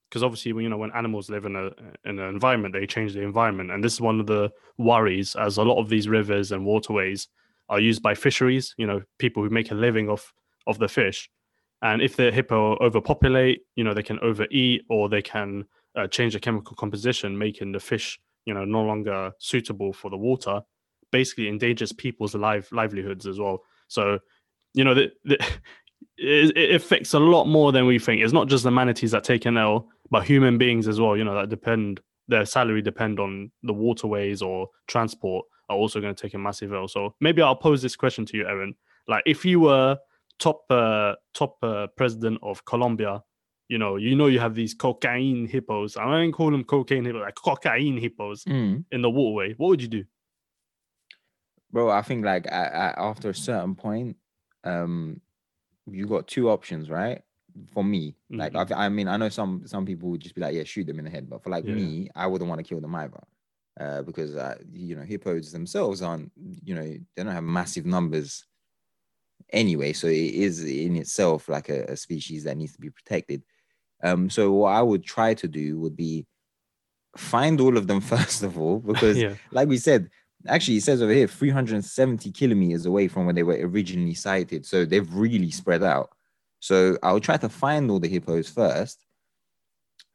because 0.09 0.23
obviously, 0.23 0.53
when 0.53 0.63
you 0.63 0.69
know, 0.69 0.77
when 0.77 0.91
animals 0.91 1.29
live 1.29 1.45
in 1.45 1.55
a 1.55 1.67
in 2.07 2.19
an 2.19 2.29
environment, 2.29 2.73
they 2.73 2.85
change 2.85 3.13
the 3.13 3.21
environment, 3.21 3.71
and 3.71 3.83
this 3.83 3.93
is 3.93 4.01
one 4.01 4.19
of 4.19 4.27
the 4.27 4.51
worries, 4.77 5.35
as 5.35 5.57
a 5.57 5.63
lot 5.63 5.79
of 5.79 5.89
these 5.89 6.07
rivers 6.07 6.51
and 6.51 6.65
waterways 6.65 7.27
are 7.69 7.79
used 7.79 8.01
by 8.01 8.13
fisheries. 8.13 8.73
You 8.77 8.87
know, 8.87 9.01
people 9.19 9.43
who 9.43 9.49
make 9.49 9.71
a 9.71 9.75
living 9.75 10.09
off 10.09 10.33
of 10.67 10.79
the 10.79 10.87
fish, 10.87 11.29
and 11.81 12.01
if 12.01 12.15
the 12.15 12.31
hippo 12.31 12.77
overpopulate, 12.77 13.61
you 13.75 13.83
know, 13.83 13.93
they 13.93 14.03
can 14.03 14.19
overeat 14.19 14.83
or 14.89 15.09
they 15.09 15.21
can 15.21 15.65
uh, 15.95 16.07
change 16.07 16.33
the 16.33 16.39
chemical 16.39 16.75
composition, 16.75 17.37
making 17.37 17.71
the 17.71 17.79
fish, 17.79 18.19
you 18.45 18.53
know, 18.53 18.65
no 18.65 18.81
longer 18.81 19.31
suitable 19.39 19.93
for 19.93 20.09
the 20.09 20.17
water 20.17 20.61
basically 21.15 21.47
endangers 21.47 21.93
people's 21.93 22.35
live 22.35 22.67
livelihoods 22.73 23.25
as 23.25 23.39
well. 23.39 23.61
So, 23.87 24.19
you 24.73 24.83
know, 24.83 24.93
the, 24.93 25.11
the, 25.23 25.35
it, 26.17 26.57
it 26.57 26.75
affects 26.75 27.13
a 27.13 27.19
lot 27.19 27.45
more 27.45 27.71
than 27.71 27.85
we 27.85 27.99
think. 27.99 28.21
It's 28.21 28.33
not 28.33 28.49
just 28.49 28.65
the 28.65 28.71
manatees 28.71 29.11
that 29.11 29.23
take 29.23 29.45
an 29.45 29.57
L, 29.57 29.87
but 30.09 30.25
human 30.25 30.57
beings 30.57 30.87
as 30.87 30.99
well. 30.99 31.15
You 31.17 31.23
know, 31.23 31.35
that 31.35 31.49
depend 31.49 31.99
their 32.27 32.45
salary 32.45 32.81
depend 32.81 33.19
on 33.19 33.51
the 33.63 33.73
waterways 33.73 34.41
or 34.41 34.67
transport 34.87 35.45
are 35.69 35.77
also 35.77 36.01
going 36.01 36.13
to 36.15 36.21
take 36.21 36.33
a 36.33 36.37
massive 36.39 36.73
L. 36.73 36.87
So 36.87 37.15
maybe 37.21 37.41
I'll 37.41 37.55
pose 37.55 37.81
this 37.81 37.95
question 37.95 38.25
to 38.27 38.37
you, 38.37 38.47
Aaron. 38.47 38.75
Like, 39.07 39.23
if 39.25 39.45
you 39.45 39.59
were 39.61 39.97
top 40.39 40.63
uh, 40.69 41.13
top 41.33 41.57
uh, 41.63 41.87
president 41.95 42.39
of 42.41 42.65
Colombia, 42.65 43.23
you 43.67 43.77
know, 43.77 43.95
you 43.95 44.15
know, 44.15 44.27
you 44.27 44.39
have 44.39 44.53
these 44.55 44.73
cocaine 44.73 45.47
hippos. 45.47 45.97
I 45.97 46.05
don't 46.05 46.31
call 46.31 46.51
them 46.51 46.63
cocaine 46.63 47.05
hippos, 47.05 47.21
like 47.21 47.35
cocaine 47.35 47.97
hippos 47.97 48.43
Mm. 48.45 48.85
in 48.91 49.01
the 49.01 49.09
waterway. 49.09 49.53
What 49.57 49.69
would 49.69 49.81
you 49.81 49.87
do? 49.87 50.03
Bro, 51.71 51.89
I 51.89 52.01
think 52.03 52.23
like 52.25 52.51
I, 52.51 52.65
I, 52.67 52.93
after 53.09 53.29
a 53.29 53.35
certain 53.35 53.75
point, 53.75 54.17
um, 54.63 55.19
you 55.87 56.05
got 56.07 56.27
two 56.27 56.49
options, 56.49 56.89
right? 56.89 57.21
For 57.73 57.83
me, 57.83 58.17
like 58.35 58.53
Mhm. 58.53 58.71
I, 58.71 58.85
I 58.85 58.89
mean, 58.89 59.07
I 59.07 59.17
know 59.17 59.29
some 59.29 59.65
some 59.65 59.85
people 59.85 60.09
would 60.09 60.21
just 60.21 60.35
be 60.35 60.41
like, 60.41 60.55
yeah, 60.55 60.63
shoot 60.65 60.87
them 60.87 60.99
in 60.99 61.05
the 61.05 61.11
head, 61.11 61.29
but 61.29 61.41
for 61.43 61.49
like 61.49 61.63
Yeah. 61.63 61.73
me, 61.73 62.09
I 62.15 62.27
wouldn't 62.27 62.49
want 62.49 62.59
to 62.59 62.63
kill 62.67 62.81
them 62.81 62.95
either, 62.95 63.23
uh, 63.79 64.01
because 64.03 64.35
uh, 64.35 64.57
you 64.73 64.95
know 64.95 65.03
hippos 65.03 65.51
themselves 65.53 66.01
aren't, 66.01 66.31
you 66.35 66.75
know, 66.75 66.83
they 66.83 67.01
don't 67.23 67.27
have 67.27 67.43
massive 67.43 67.85
numbers 67.85 68.45
anyway, 69.51 69.93
so 69.93 70.07
it 70.07 70.13
is 70.33 70.63
in 70.63 70.95
itself 70.95 71.49
like 71.49 71.69
a, 71.69 71.83
a 71.85 71.97
species 71.97 72.43
that 72.43 72.57
needs 72.57 72.73
to 72.73 72.79
be 72.79 72.89
protected. 72.89 73.43
Um, 74.03 74.29
so 74.29 74.51
what 74.53 74.73
I 74.73 74.81
would 74.81 75.03
try 75.03 75.33
to 75.35 75.47
do 75.47 75.79
would 75.79 75.95
be 75.95 76.27
find 77.17 77.61
all 77.61 77.77
of 77.77 77.87
them 77.87 78.01
first 78.15 78.43
of 78.43 78.59
all, 78.59 78.79
because 78.79 79.17
yeah. 79.21 79.35
like 79.51 79.67
we 79.67 79.77
said, 79.77 80.09
actually, 80.47 80.77
it 80.77 80.83
says 80.83 81.01
over 81.01 81.13
here 81.13 81.27
370 81.27 82.31
kilometers 82.31 82.85
away 82.85 83.07
from 83.07 83.25
where 83.25 83.33
they 83.33 83.43
were 83.43 83.59
originally 83.67 84.13
sighted. 84.15 84.65
So 84.65 84.85
they've 84.85 85.11
really 85.13 85.51
spread 85.51 85.83
out. 85.83 86.11
So 86.65 86.97
I'll 87.03 87.19
try 87.19 87.37
to 87.37 87.47
find 87.47 87.91
all 87.91 87.99
the 87.99 88.07
hippos 88.07 88.49
first 88.49 89.05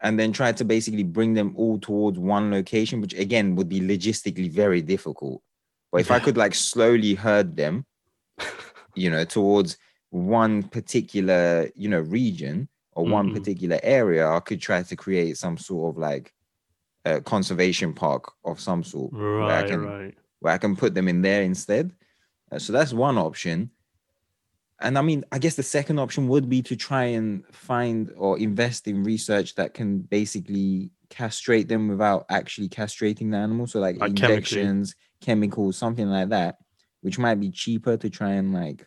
and 0.00 0.18
then 0.18 0.32
try 0.32 0.50
to 0.50 0.64
basically 0.64 1.04
bring 1.04 1.34
them 1.34 1.54
all 1.56 1.78
towards 1.78 2.18
one 2.18 2.50
location, 2.50 3.00
which 3.00 3.14
again 3.14 3.54
would 3.54 3.68
be 3.68 3.80
logistically 3.80 4.50
very 4.50 4.82
difficult. 4.82 5.42
But 5.92 6.00
if 6.00 6.10
I 6.10 6.18
could 6.18 6.36
like 6.36 6.56
slowly 6.56 7.14
herd 7.14 7.54
them, 7.54 7.86
you 8.96 9.10
know, 9.10 9.24
towards 9.24 9.76
one 10.10 10.64
particular, 10.64 11.70
you 11.76 11.88
know, 11.88 12.00
region 12.00 12.68
or 12.96 13.06
one 13.06 13.30
Mhm. 13.30 13.34
particular 13.34 13.78
area, 13.84 14.28
I 14.28 14.40
could 14.40 14.60
try 14.60 14.82
to 14.82 14.96
create 14.96 15.38
some 15.38 15.56
sort 15.56 15.94
of 15.94 15.98
like 16.00 16.34
a 17.04 17.20
conservation 17.20 17.94
park 17.94 18.32
of 18.44 18.58
some 18.58 18.82
sort 18.82 19.12
where 19.12 19.56
I 19.56 19.62
Right, 19.62 19.70
can 19.70 19.82
right. 19.86 20.18
where 20.40 20.54
I 20.54 20.58
can 20.58 20.74
put 20.74 20.94
them 20.96 21.06
in 21.06 21.22
there 21.22 21.42
instead. 21.42 21.94
Uh, 22.50 22.58
so 22.58 22.72
that's 22.72 22.92
one 22.92 23.18
option. 23.18 23.70
And 24.80 24.96
I 24.96 25.02
mean, 25.02 25.24
I 25.30 25.38
guess 25.38 25.56
the 25.56 25.62
second 25.62 25.98
option 25.98 26.26
would 26.28 26.48
be 26.48 26.62
to 26.62 26.76
try 26.76 27.04
and 27.04 27.44
find 27.52 28.12
or 28.16 28.38
invest 28.38 28.86
in 28.88 29.04
research 29.04 29.54
that 29.56 29.74
can 29.74 29.98
basically 29.98 30.90
castrate 31.10 31.68
them 31.68 31.88
without 31.88 32.24
actually 32.30 32.68
castrating 32.68 33.30
the 33.30 33.36
animal. 33.36 33.66
So 33.66 33.80
like, 33.80 33.98
Like 33.98 34.10
injections, 34.10 34.94
chemicals, 35.20 35.76
something 35.76 36.06
like 36.06 36.30
that, 36.30 36.56
which 37.02 37.18
might 37.18 37.40
be 37.40 37.50
cheaper 37.50 37.96
to 37.96 38.08
try 38.08 38.32
and 38.32 38.54
like, 38.54 38.86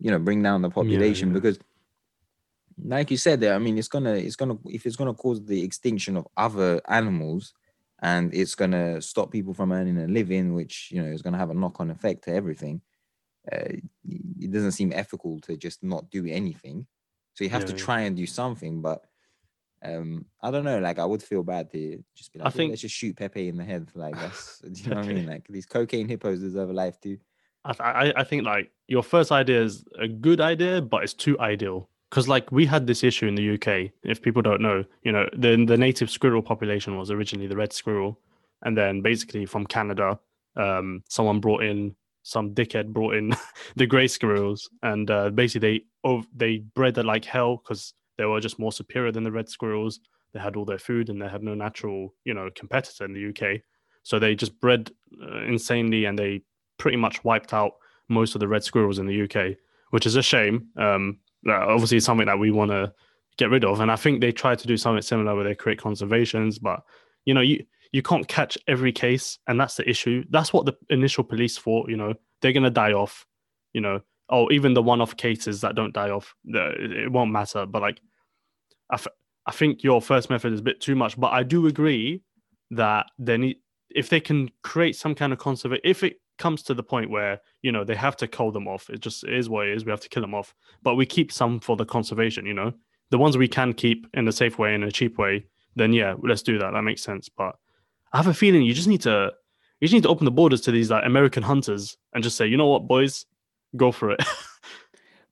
you 0.00 0.10
know, 0.10 0.18
bring 0.18 0.42
down 0.42 0.62
the 0.62 0.70
population 0.70 1.28
yeah. 1.28 1.34
because 1.34 1.58
like 2.84 3.10
you 3.10 3.16
said 3.16 3.40
there, 3.40 3.54
I 3.54 3.58
mean, 3.58 3.78
it's 3.78 3.88
gonna, 3.88 4.14
it's 4.14 4.36
gonna, 4.36 4.56
if 4.66 4.86
it's 4.86 4.96
gonna 4.96 5.14
cause 5.14 5.44
the 5.44 5.62
extinction 5.62 6.16
of 6.16 6.26
other 6.36 6.80
animals, 6.88 7.52
and 8.00 8.32
it's 8.32 8.54
gonna 8.54 9.00
stop 9.02 9.30
people 9.32 9.54
from 9.54 9.72
earning 9.72 9.98
a 9.98 10.06
living, 10.06 10.54
which 10.54 10.90
you 10.92 11.02
know 11.02 11.08
is 11.08 11.22
gonna 11.22 11.38
have 11.38 11.50
a 11.50 11.54
knock-on 11.54 11.90
effect 11.90 12.24
to 12.24 12.32
everything. 12.32 12.80
Uh, 13.50 13.76
it 14.40 14.50
doesn't 14.50 14.72
seem 14.72 14.92
ethical 14.94 15.40
to 15.40 15.56
just 15.56 15.82
not 15.82 16.10
do 16.10 16.26
anything. 16.26 16.86
So 17.34 17.44
you 17.44 17.50
have 17.50 17.64
to 17.66 17.72
Yeah, 17.72 17.78
yeah. 17.78 17.84
try 17.84 18.00
and 18.02 18.16
do 18.16 18.26
something, 18.26 18.82
but 18.82 19.04
um, 19.82 20.24
I 20.42 20.50
don't 20.50 20.64
know. 20.64 20.80
Like 20.80 20.98
I 20.98 21.04
would 21.04 21.22
feel 21.22 21.42
bad 21.44 21.70
to 21.70 22.02
just 22.16 22.32
be 22.32 22.40
I 22.40 22.44
like, 22.44 22.54
"Yeah, 22.54 22.56
think- 22.56 22.70
let's 22.70 22.82
just 22.82 22.94
shoot 22.96 23.16
Pepe 23.16 23.48
in 23.48 23.56
the 23.56 23.64
head. 23.64 23.88
Like 23.94 24.14
that's, 24.20 24.58
do 24.58 24.82
you 24.82 24.90
know 24.90 24.96
what 24.96 25.04
I 25.08 25.12
mean? 25.12 25.26
Like 25.26 25.46
these 25.48 25.66
cocaine 25.66 26.08
hippos 26.08 26.40
deserve 26.40 26.70
a 26.70 26.72
life 26.72 27.00
too. 27.00 27.18
I, 27.64 27.72
th- 27.72 27.80
I 27.80 28.12
I 28.20 28.24
think 28.24 28.44
like 28.44 28.70
your 28.88 29.02
first 29.02 29.30
idea 29.32 29.62
is 29.62 29.84
a 29.98 30.08
good 30.08 30.40
idea, 30.40 30.80
but 30.82 31.02
it's 31.04 31.14
too 31.14 31.38
ideal. 31.40 31.88
Because 32.10 32.26
like 32.26 32.50
we 32.50 32.64
had 32.66 32.86
this 32.86 33.04
issue 33.04 33.26
in 33.26 33.34
the 33.34 33.54
UK. 33.54 33.92
If 34.02 34.22
people 34.22 34.40
don't 34.42 34.62
know, 34.62 34.84
you 35.02 35.12
know, 35.12 35.28
the 35.36 35.62
the 35.64 35.76
native 35.76 36.10
squirrel 36.10 36.42
population 36.42 36.96
was 36.96 37.10
originally 37.10 37.46
the 37.46 37.56
red 37.56 37.72
squirrel, 37.72 38.18
and 38.62 38.76
then 38.76 39.02
basically 39.02 39.44
from 39.46 39.66
Canada, 39.66 40.18
um, 40.56 41.04
someone 41.08 41.38
brought 41.40 41.62
in 41.62 41.94
some 42.28 42.54
dickhead 42.54 42.88
brought 42.88 43.14
in 43.14 43.32
the 43.76 43.86
grey 43.86 44.06
squirrels, 44.06 44.68
and 44.82 45.10
uh, 45.10 45.30
basically 45.30 45.84
they 46.04 46.20
they 46.34 46.58
bred 46.74 46.98
it 46.98 47.04
like 47.04 47.24
hell 47.24 47.56
because 47.56 47.94
they 48.16 48.24
were 48.24 48.40
just 48.40 48.58
more 48.58 48.72
superior 48.72 49.12
than 49.12 49.24
the 49.24 49.32
red 49.32 49.48
squirrels. 49.48 50.00
They 50.32 50.40
had 50.40 50.56
all 50.56 50.64
their 50.64 50.78
food 50.78 51.08
and 51.08 51.20
they 51.20 51.28
had 51.28 51.42
no 51.42 51.54
natural, 51.54 52.14
you 52.24 52.34
know, 52.34 52.50
competitor 52.54 53.04
in 53.04 53.14
the 53.14 53.30
UK. 53.30 53.60
So 54.02 54.18
they 54.18 54.34
just 54.34 54.60
bred 54.60 54.90
uh, 55.22 55.44
insanely, 55.44 56.04
and 56.04 56.18
they 56.18 56.42
pretty 56.78 56.96
much 56.96 57.24
wiped 57.24 57.52
out 57.52 57.72
most 58.08 58.34
of 58.34 58.40
the 58.40 58.48
red 58.48 58.64
squirrels 58.64 58.98
in 58.98 59.06
the 59.06 59.22
UK, 59.22 59.56
which 59.90 60.06
is 60.06 60.16
a 60.16 60.22
shame. 60.22 60.68
Um, 60.76 61.20
uh, 61.46 61.52
obviously, 61.54 61.96
it's 61.96 62.06
something 62.06 62.26
that 62.26 62.38
we 62.38 62.50
want 62.50 62.70
to 62.70 62.92
get 63.38 63.50
rid 63.50 63.64
of, 63.64 63.80
and 63.80 63.90
I 63.90 63.96
think 63.96 64.20
they 64.20 64.32
tried 64.32 64.58
to 64.60 64.66
do 64.66 64.76
something 64.76 65.02
similar 65.02 65.34
where 65.34 65.44
they 65.44 65.54
create 65.54 65.78
conservations, 65.80 66.58
but 66.58 66.80
you 67.24 67.34
know, 67.34 67.40
you 67.40 67.64
you 67.92 68.02
can't 68.02 68.28
catch 68.28 68.58
every 68.66 68.92
case, 68.92 69.38
and 69.46 69.58
that's 69.60 69.76
the 69.76 69.88
issue. 69.88 70.24
That's 70.30 70.52
what 70.52 70.66
the 70.66 70.74
initial 70.90 71.24
police 71.24 71.56
thought. 71.56 71.88
You 71.88 71.96
know, 71.96 72.14
they're 72.40 72.52
gonna 72.52 72.70
die 72.70 72.92
off. 72.92 73.26
You 73.72 73.80
know, 73.80 74.00
oh, 74.30 74.50
even 74.50 74.74
the 74.74 74.82
one-off 74.82 75.16
cases 75.16 75.60
that 75.60 75.74
don't 75.74 75.94
die 75.94 76.10
off, 76.10 76.34
it, 76.44 77.10
won't 77.10 77.30
matter. 77.30 77.66
But 77.66 77.82
like, 77.82 78.00
I, 78.90 78.94
f- 78.94 79.06
I 79.46 79.52
think 79.52 79.82
your 79.82 80.00
first 80.00 80.30
method 80.30 80.52
is 80.52 80.60
a 80.60 80.62
bit 80.62 80.80
too 80.80 80.94
much, 80.94 81.18
but 81.18 81.32
I 81.32 81.42
do 81.42 81.66
agree 81.66 82.22
that 82.70 83.06
they 83.18 83.38
need 83.38 83.56
if 83.90 84.10
they 84.10 84.20
can 84.20 84.50
create 84.62 84.96
some 84.96 85.14
kind 85.14 85.32
of 85.32 85.38
conservation 85.38 85.80
if 85.84 86.02
it 86.02 86.20
comes 86.38 86.62
to 86.62 86.74
the 86.74 86.82
point 86.82 87.10
where 87.10 87.40
you 87.62 87.72
know 87.72 87.84
they 87.84 87.94
have 87.94 88.16
to 88.16 88.28
cull 88.28 88.52
them 88.52 88.68
off 88.68 88.90
it 88.90 89.00
just 89.00 89.26
is 89.26 89.48
what 89.48 89.66
it 89.66 89.74
is 89.74 89.84
we 89.84 89.90
have 89.90 90.00
to 90.00 90.08
kill 90.08 90.20
them 90.20 90.34
off 90.34 90.54
but 90.82 90.94
we 90.94 91.06
keep 91.06 91.32
some 91.32 91.58
for 91.58 91.76
the 91.76 91.84
conservation 91.84 92.44
you 92.44 92.52
know 92.52 92.72
the 93.10 93.18
ones 93.18 93.38
we 93.38 93.48
can 93.48 93.72
keep 93.72 94.06
in 94.14 94.28
a 94.28 94.32
safe 94.32 94.58
way 94.58 94.74
in 94.74 94.82
a 94.82 94.92
cheap 94.92 95.18
way 95.18 95.44
then 95.76 95.92
yeah 95.92 96.14
let's 96.22 96.42
do 96.42 96.58
that 96.58 96.72
that 96.72 96.82
makes 96.82 97.02
sense 97.02 97.28
but 97.28 97.56
i 98.12 98.16
have 98.16 98.26
a 98.26 98.34
feeling 98.34 98.62
you 98.62 98.74
just 98.74 98.88
need 98.88 99.00
to 99.00 99.32
you 99.80 99.86
just 99.86 99.94
need 99.94 100.02
to 100.02 100.08
open 100.08 100.24
the 100.24 100.30
borders 100.30 100.60
to 100.60 100.70
these 100.70 100.90
like 100.90 101.04
american 101.04 101.42
hunters 101.42 101.96
and 102.14 102.22
just 102.24 102.36
say 102.36 102.46
you 102.46 102.56
know 102.56 102.66
what 102.68 102.86
boys 102.88 103.26
go 103.76 103.92
for 103.92 104.10
it 104.10 104.20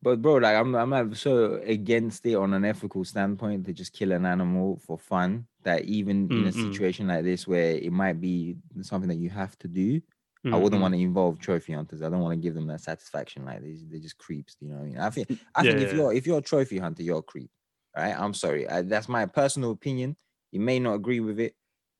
But 0.02 0.22
bro, 0.22 0.34
like 0.36 0.54
I'm 0.56 0.74
I'm 0.74 0.90
not 0.90 1.16
so 1.16 1.54
against 1.64 2.24
it 2.26 2.34
on 2.36 2.52
an 2.54 2.64
ethical 2.64 3.04
standpoint 3.04 3.64
to 3.66 3.72
just 3.72 3.92
kill 3.92 4.12
an 4.12 4.24
animal 4.26 4.76
for 4.76 4.98
fun 4.98 5.46
that 5.62 5.84
even 5.84 6.30
in 6.30 6.46
a 6.46 6.52
situation 6.52 7.08
like 7.08 7.24
this 7.24 7.48
where 7.48 7.72
it 7.72 7.90
might 7.90 8.20
be 8.20 8.56
something 8.82 9.08
that 9.08 9.16
you 9.16 9.30
have 9.30 9.58
to 9.58 9.68
do, 9.68 10.00
I 10.52 10.56
wouldn't 10.58 10.80
want 10.82 10.94
to 10.94 11.00
involve 11.00 11.40
trophy 11.40 11.72
hunters. 11.72 12.02
I 12.02 12.08
don't 12.10 12.20
want 12.20 12.34
to 12.34 12.42
give 12.42 12.54
them 12.54 12.68
that 12.68 12.82
satisfaction. 12.82 13.44
Like 13.46 13.62
they, 13.62 13.74
they're 13.90 13.98
just 13.98 14.18
creeps. 14.18 14.56
You 14.60 14.68
know 14.68 14.76
what 14.76 14.82
I 14.82 14.86
mean? 14.86 14.98
I 14.98 15.10
think 15.10 15.28
I 15.54 15.64
Yeah, 15.64 15.70
think 15.70 15.80
if 15.82 15.92
yeah. 15.92 15.96
you're 15.96 16.12
if 16.12 16.26
you're 16.26 16.38
a 16.38 16.42
trophy 16.42 16.78
hunter, 16.78 17.02
you're 17.02 17.18
a 17.18 17.22
creep. 17.22 17.50
Right? 17.96 18.14
I'm 18.16 18.34
sorry. 18.34 18.68
I, 18.68 18.82
that's 18.82 19.08
my 19.08 19.26
personal 19.26 19.70
opinion. 19.72 20.16
You 20.52 20.60
may 20.60 20.78
not 20.78 20.94
agree 20.94 21.20
with 21.20 21.40
it, 21.40 21.56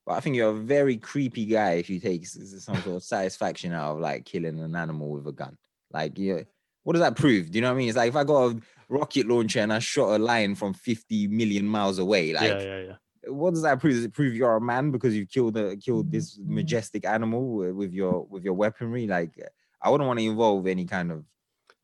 but 0.07 0.13
I 0.15 0.21
think 0.21 0.37
you're 0.37 0.51
a 0.51 0.55
very 0.55 0.97
creepy 0.97 1.45
guy 1.47 1.73
if 1.73 1.91
you 1.91 2.01
take 2.01 2.27
some 2.27 2.81
sort 2.81 2.97
of 2.97 3.03
satisfaction 3.03 3.73
out 3.73 3.95
of 3.97 4.01
like 4.01 4.25
killing 4.25 4.61
an 4.61 4.77
animal 4.77 5.11
with 5.11 5.27
a 5.27 5.33
gun. 5.33 5.59
Like, 5.91 6.17
yeah, 6.19 6.43
what 6.85 6.93
does 6.95 7.03
that 7.03 7.17
prove? 7.17 7.51
Do 7.51 7.59
you 7.59 7.63
know 7.63 7.69
what 7.69 7.75
I 7.75 7.79
mean? 7.79 7.89
It's 7.89 7.97
like 7.97 8.09
if 8.11 8.17
I 8.17 8.25
got 8.25 8.53
a 8.53 8.61
rocket 8.89 9.27
launcher 9.27 9.61
and 9.61 9.73
I 9.73 9.81
shot 9.81 10.15
a 10.15 10.19
lion 10.19 10.55
from 10.55 10.73
50 10.75 11.27
million 11.29 11.67
miles 11.67 11.99
away, 11.99 12.33
like 12.33 12.51
yeah 12.51 12.63
yeah 12.63 12.81
yeah 12.81 12.97
what 13.29 13.55
does 13.55 13.63
that 13.63 13.81
prove? 13.81 13.95
Does 13.95 14.05
it 14.05 14.13
prove 14.15 14.35
you're 14.35 14.57
a 14.57 14.61
man 14.61 14.93
because 14.93 15.17
you 15.17 15.27
killed 15.27 15.57
a 15.57 15.77
killed 15.77 16.13
this 16.13 16.39
Mm-hmm. 16.39 16.55
majestic 16.55 17.05
animal 17.05 17.57
with 17.75 17.93
your 17.93 18.25
with 18.27 18.45
your 18.45 18.55
weaponry? 18.55 19.07
Like, 19.09 19.37
I 19.83 19.91
wouldn't 19.91 20.07
want 20.07 20.21
to 20.21 20.27
involve 20.27 20.67
any 20.67 20.85
kind 20.85 21.11
of. 21.11 21.25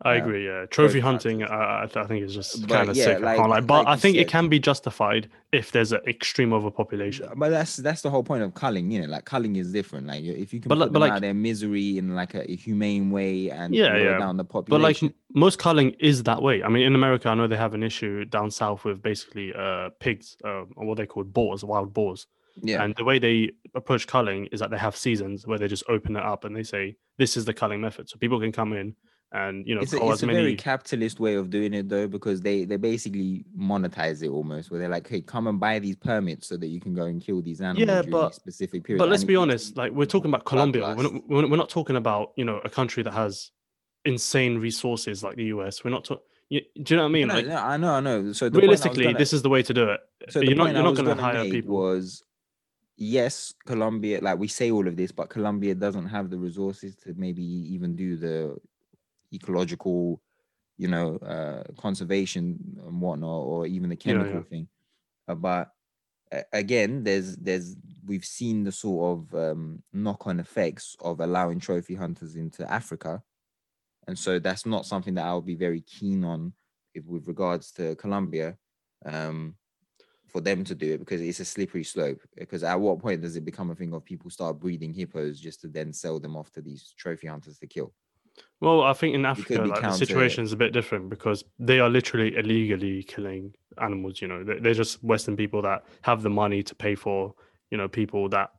I 0.04 0.14
agree. 0.16 0.46
Yeah, 0.46 0.66
trophy 0.66 1.00
hunting. 1.00 1.42
I, 1.44 1.82
I 1.82 1.86
th- 1.86 1.96
I 2.04 2.06
think 2.08 2.24
is 2.24 2.34
just 2.34 2.68
kind 2.68 2.88
of 2.90 2.96
yeah, 2.96 3.04
sick. 3.04 3.16
I 3.18 3.20
like- 3.20 3.36
can't 3.38 3.50
lie. 3.50 3.60
But 3.60 3.84
like 3.84 3.86
I 3.88 3.96
think 3.96 4.16
said- 4.16 4.22
it 4.22 4.28
can 4.28 4.48
be 4.48 4.58
justified 4.58 5.28
if 5.52 5.70
there's 5.72 5.92
an 5.92 6.00
extreme 6.06 6.52
overpopulation. 6.52 7.28
But 7.36 7.50
that's 7.50 7.76
that's 7.76 8.02
the 8.02 8.10
whole 8.10 8.22
point 8.24 8.42
of 8.42 8.54
culling, 8.54 8.90
you 8.90 9.00
know. 9.02 9.06
Like 9.08 9.24
culling 9.24 9.56
is 9.56 9.72
different. 9.72 10.06
Like 10.06 10.22
if 10.24 10.52
you 10.52 10.60
can 10.60 10.68
But 10.68 10.76
put 10.78 10.78
but 10.78 10.92
them 10.94 11.00
like- 11.02 11.12
out 11.12 11.20
their 11.20 11.34
misery 11.34 11.98
in 11.98 12.14
like 12.14 12.34
a, 12.34 12.50
a 12.50 12.56
humane 12.56 13.10
way 13.10 13.50
and 13.50 13.74
Yeah, 13.74 13.96
yeah. 13.96 14.18
down 14.18 14.36
the 14.36 14.44
population. 14.44 15.08
But 15.08 15.14
like 15.14 15.14
most 15.34 15.58
culling 15.58 15.90
is 16.00 16.22
that 16.24 16.42
way. 16.42 16.62
I 16.62 16.68
mean, 16.68 16.82
in 16.84 16.94
America, 16.94 17.28
I 17.28 17.34
know 17.34 17.46
they 17.46 17.56
have 17.56 17.74
an 17.74 17.82
issue 17.82 18.24
down 18.24 18.50
south 18.50 18.84
with 18.84 19.02
basically 19.02 19.52
uh, 19.54 19.90
pigs, 20.00 20.36
uh, 20.44 20.64
or 20.76 20.86
what 20.86 20.96
they 20.98 21.06
call 21.06 21.24
boars, 21.24 21.62
wild 21.64 21.92
boars. 21.94 22.26
yeah, 22.62 22.82
And 22.82 22.94
the 22.96 23.04
way 23.04 23.18
they 23.18 23.52
approach 23.74 24.06
culling 24.06 24.46
is 24.52 24.60
that 24.60 24.70
they 24.70 24.76
have 24.78 24.94
seasons 24.96 25.46
where 25.46 25.58
they 25.58 25.68
just 25.68 25.84
open 25.88 26.16
it 26.16 26.22
up 26.22 26.44
and 26.44 26.54
they 26.54 26.62
say, 26.64 26.96
"This 27.16 27.36
is 27.38 27.44
the 27.46 27.54
culling 27.54 27.80
method," 27.80 28.08
so 28.10 28.18
people 28.18 28.38
can 28.40 28.52
come 28.52 28.72
in 28.74 28.94
and 29.34 29.66
you 29.66 29.74
know 29.74 29.80
it's 29.80 29.92
a, 29.94 30.08
it's 30.10 30.22
a 30.22 30.26
many. 30.26 30.38
very 30.38 30.54
capitalist 30.56 31.18
way 31.18 31.34
of 31.36 31.48
doing 31.48 31.72
it 31.72 31.88
though 31.88 32.06
because 32.06 32.40
they 32.42 32.64
they 32.64 32.76
basically 32.76 33.44
monetize 33.58 34.22
it 34.22 34.28
almost 34.28 34.70
where 34.70 34.78
they're 34.78 34.88
like 34.90 35.08
hey 35.08 35.20
come 35.22 35.46
and 35.46 35.58
buy 35.58 35.78
these 35.78 35.96
permits 35.96 36.46
so 36.48 36.56
that 36.56 36.66
you 36.66 36.80
can 36.80 36.92
go 36.94 37.04
and 37.04 37.22
kill 37.22 37.40
these 37.40 37.60
animals 37.60 37.88
Yeah, 37.88 38.02
but- 38.02 38.34
specific 38.34 38.84
period 38.84 38.98
But 38.98 39.08
let's 39.08 39.24
be 39.24 39.36
honest, 39.36 39.76
like 39.76 39.92
we're 39.92 40.04
talking 40.06 40.30
about 40.30 40.44
Colombia. 40.44 40.94
We're 40.96 41.02
not, 41.04 41.50
we're 41.50 41.56
not- 41.56 41.70
talking 41.70 41.96
about 41.96 42.32
you 42.36 42.44
know 42.44 42.60
a 42.64 42.68
country 42.68 43.02
that 43.04 43.12
has 43.12 43.50
insane 44.04 44.58
resources 44.58 45.22
like 45.22 45.36
the 45.36 45.44
US. 45.44 45.82
We're 45.84 45.90
not. 45.92 46.04
talking. 46.04 46.24
do 46.50 46.60
you 46.60 46.96
know 46.96 47.04
what 47.04 47.08
I 47.08 47.12
mean? 47.12 47.28
No, 47.28 47.34
like 47.34 47.46
no, 47.46 47.56
I 47.56 47.76
know, 47.78 47.92
I 47.94 48.00
know. 48.00 48.32
So 48.32 48.48
the 48.48 48.50
point 48.50 48.64
I 48.64 48.68
was 48.68 48.80
realistically, 48.80 49.04
gonna- 49.04 49.18
this 49.18 49.32
is 49.32 49.40
the 49.42 49.48
way 49.48 49.62
to 49.62 49.72
do 49.72 49.84
it. 49.88 50.00
so 50.28 50.40
you're 50.40 50.56
not 50.56 50.74
you're 50.74 50.82
not 50.82 50.94
going 50.96 51.16
to 51.16 51.22
hire 51.22 51.44
people. 51.48 51.76
was 51.76 52.22
yes, 52.98 53.54
Colombia, 53.66 54.18
like 54.20 54.38
we 54.38 54.48
say 54.48 54.70
all 54.70 54.86
of 54.86 54.96
this, 54.96 55.10
but 55.12 55.30
Colombia 55.30 55.74
doesn't 55.74 56.08
have 56.08 56.30
the 56.30 56.38
resources 56.38 56.94
to 56.96 57.14
maybe 57.16 57.42
even 57.42 57.96
do 57.96 58.16
the 58.16 58.56
ecological, 59.32 60.20
you 60.78 60.88
know, 60.88 61.16
uh, 61.16 61.62
conservation 61.80 62.58
and 62.86 63.00
whatnot, 63.00 63.46
or 63.46 63.66
even 63.66 63.90
the 63.90 63.96
chemical 63.96 64.34
yeah. 64.34 64.42
thing. 64.42 64.68
Uh, 65.28 65.34
but 65.34 65.70
again, 66.52 67.04
there's 67.04 67.36
there's 67.36 67.76
we've 68.04 68.24
seen 68.24 68.64
the 68.64 68.72
sort 68.72 69.18
of 69.18 69.34
um, 69.34 69.82
knock-on 69.92 70.40
effects 70.40 70.96
of 71.00 71.20
allowing 71.20 71.60
trophy 71.60 71.94
hunters 71.94 72.36
into 72.36 72.70
Africa, 72.70 73.22
and 74.06 74.18
so 74.18 74.38
that's 74.38 74.66
not 74.66 74.86
something 74.86 75.14
that 75.14 75.26
I'll 75.26 75.40
be 75.40 75.54
very 75.54 75.80
keen 75.80 76.24
on 76.24 76.52
if, 76.94 77.04
with 77.04 77.26
regards 77.26 77.72
to 77.72 77.94
Colombia. 77.96 78.56
Um, 79.04 79.56
for 80.32 80.40
them 80.40 80.64
to 80.64 80.74
do 80.74 80.94
it 80.94 80.98
because 80.98 81.20
it's 81.20 81.40
a 81.40 81.44
slippery 81.44 81.84
slope. 81.84 82.20
Because 82.36 82.64
at 82.64 82.80
what 82.80 82.98
point 82.98 83.20
does 83.20 83.36
it 83.36 83.44
become 83.44 83.70
a 83.70 83.74
thing 83.74 83.92
of 83.92 84.02
people 84.02 84.30
start 84.30 84.58
breeding 84.58 84.94
hippos 84.94 85.38
just 85.38 85.60
to 85.60 85.68
then 85.68 85.92
sell 85.92 86.18
them 86.18 86.36
off 86.36 86.50
to 86.52 86.62
these 86.62 86.94
trophy 86.96 87.26
hunters 87.26 87.58
to 87.58 87.66
kill? 87.66 87.92
Well, 88.60 88.82
I 88.82 88.92
think 88.92 89.14
in 89.14 89.24
Africa, 89.26 89.62
like, 89.64 89.80
the 89.82 89.90
situation 89.92 90.44
is 90.44 90.52
a 90.52 90.56
bit 90.56 90.72
different 90.72 91.10
because 91.10 91.44
they 91.58 91.80
are 91.80 91.88
literally 91.90 92.36
illegally 92.36 93.02
killing 93.02 93.54
animals. 93.80 94.22
You 94.22 94.28
know, 94.28 94.44
They- 94.44 94.60
they're 94.60 94.74
just 94.74 95.02
Western 95.02 95.36
people 95.36 95.62
that 95.62 95.84
have 96.02 96.22
the 96.22 96.30
money 96.30 96.62
to 96.62 96.74
pay 96.74 96.94
for, 96.94 97.34
you 97.70 97.78
know, 97.78 97.88
people 97.88 98.28
that 98.28 98.50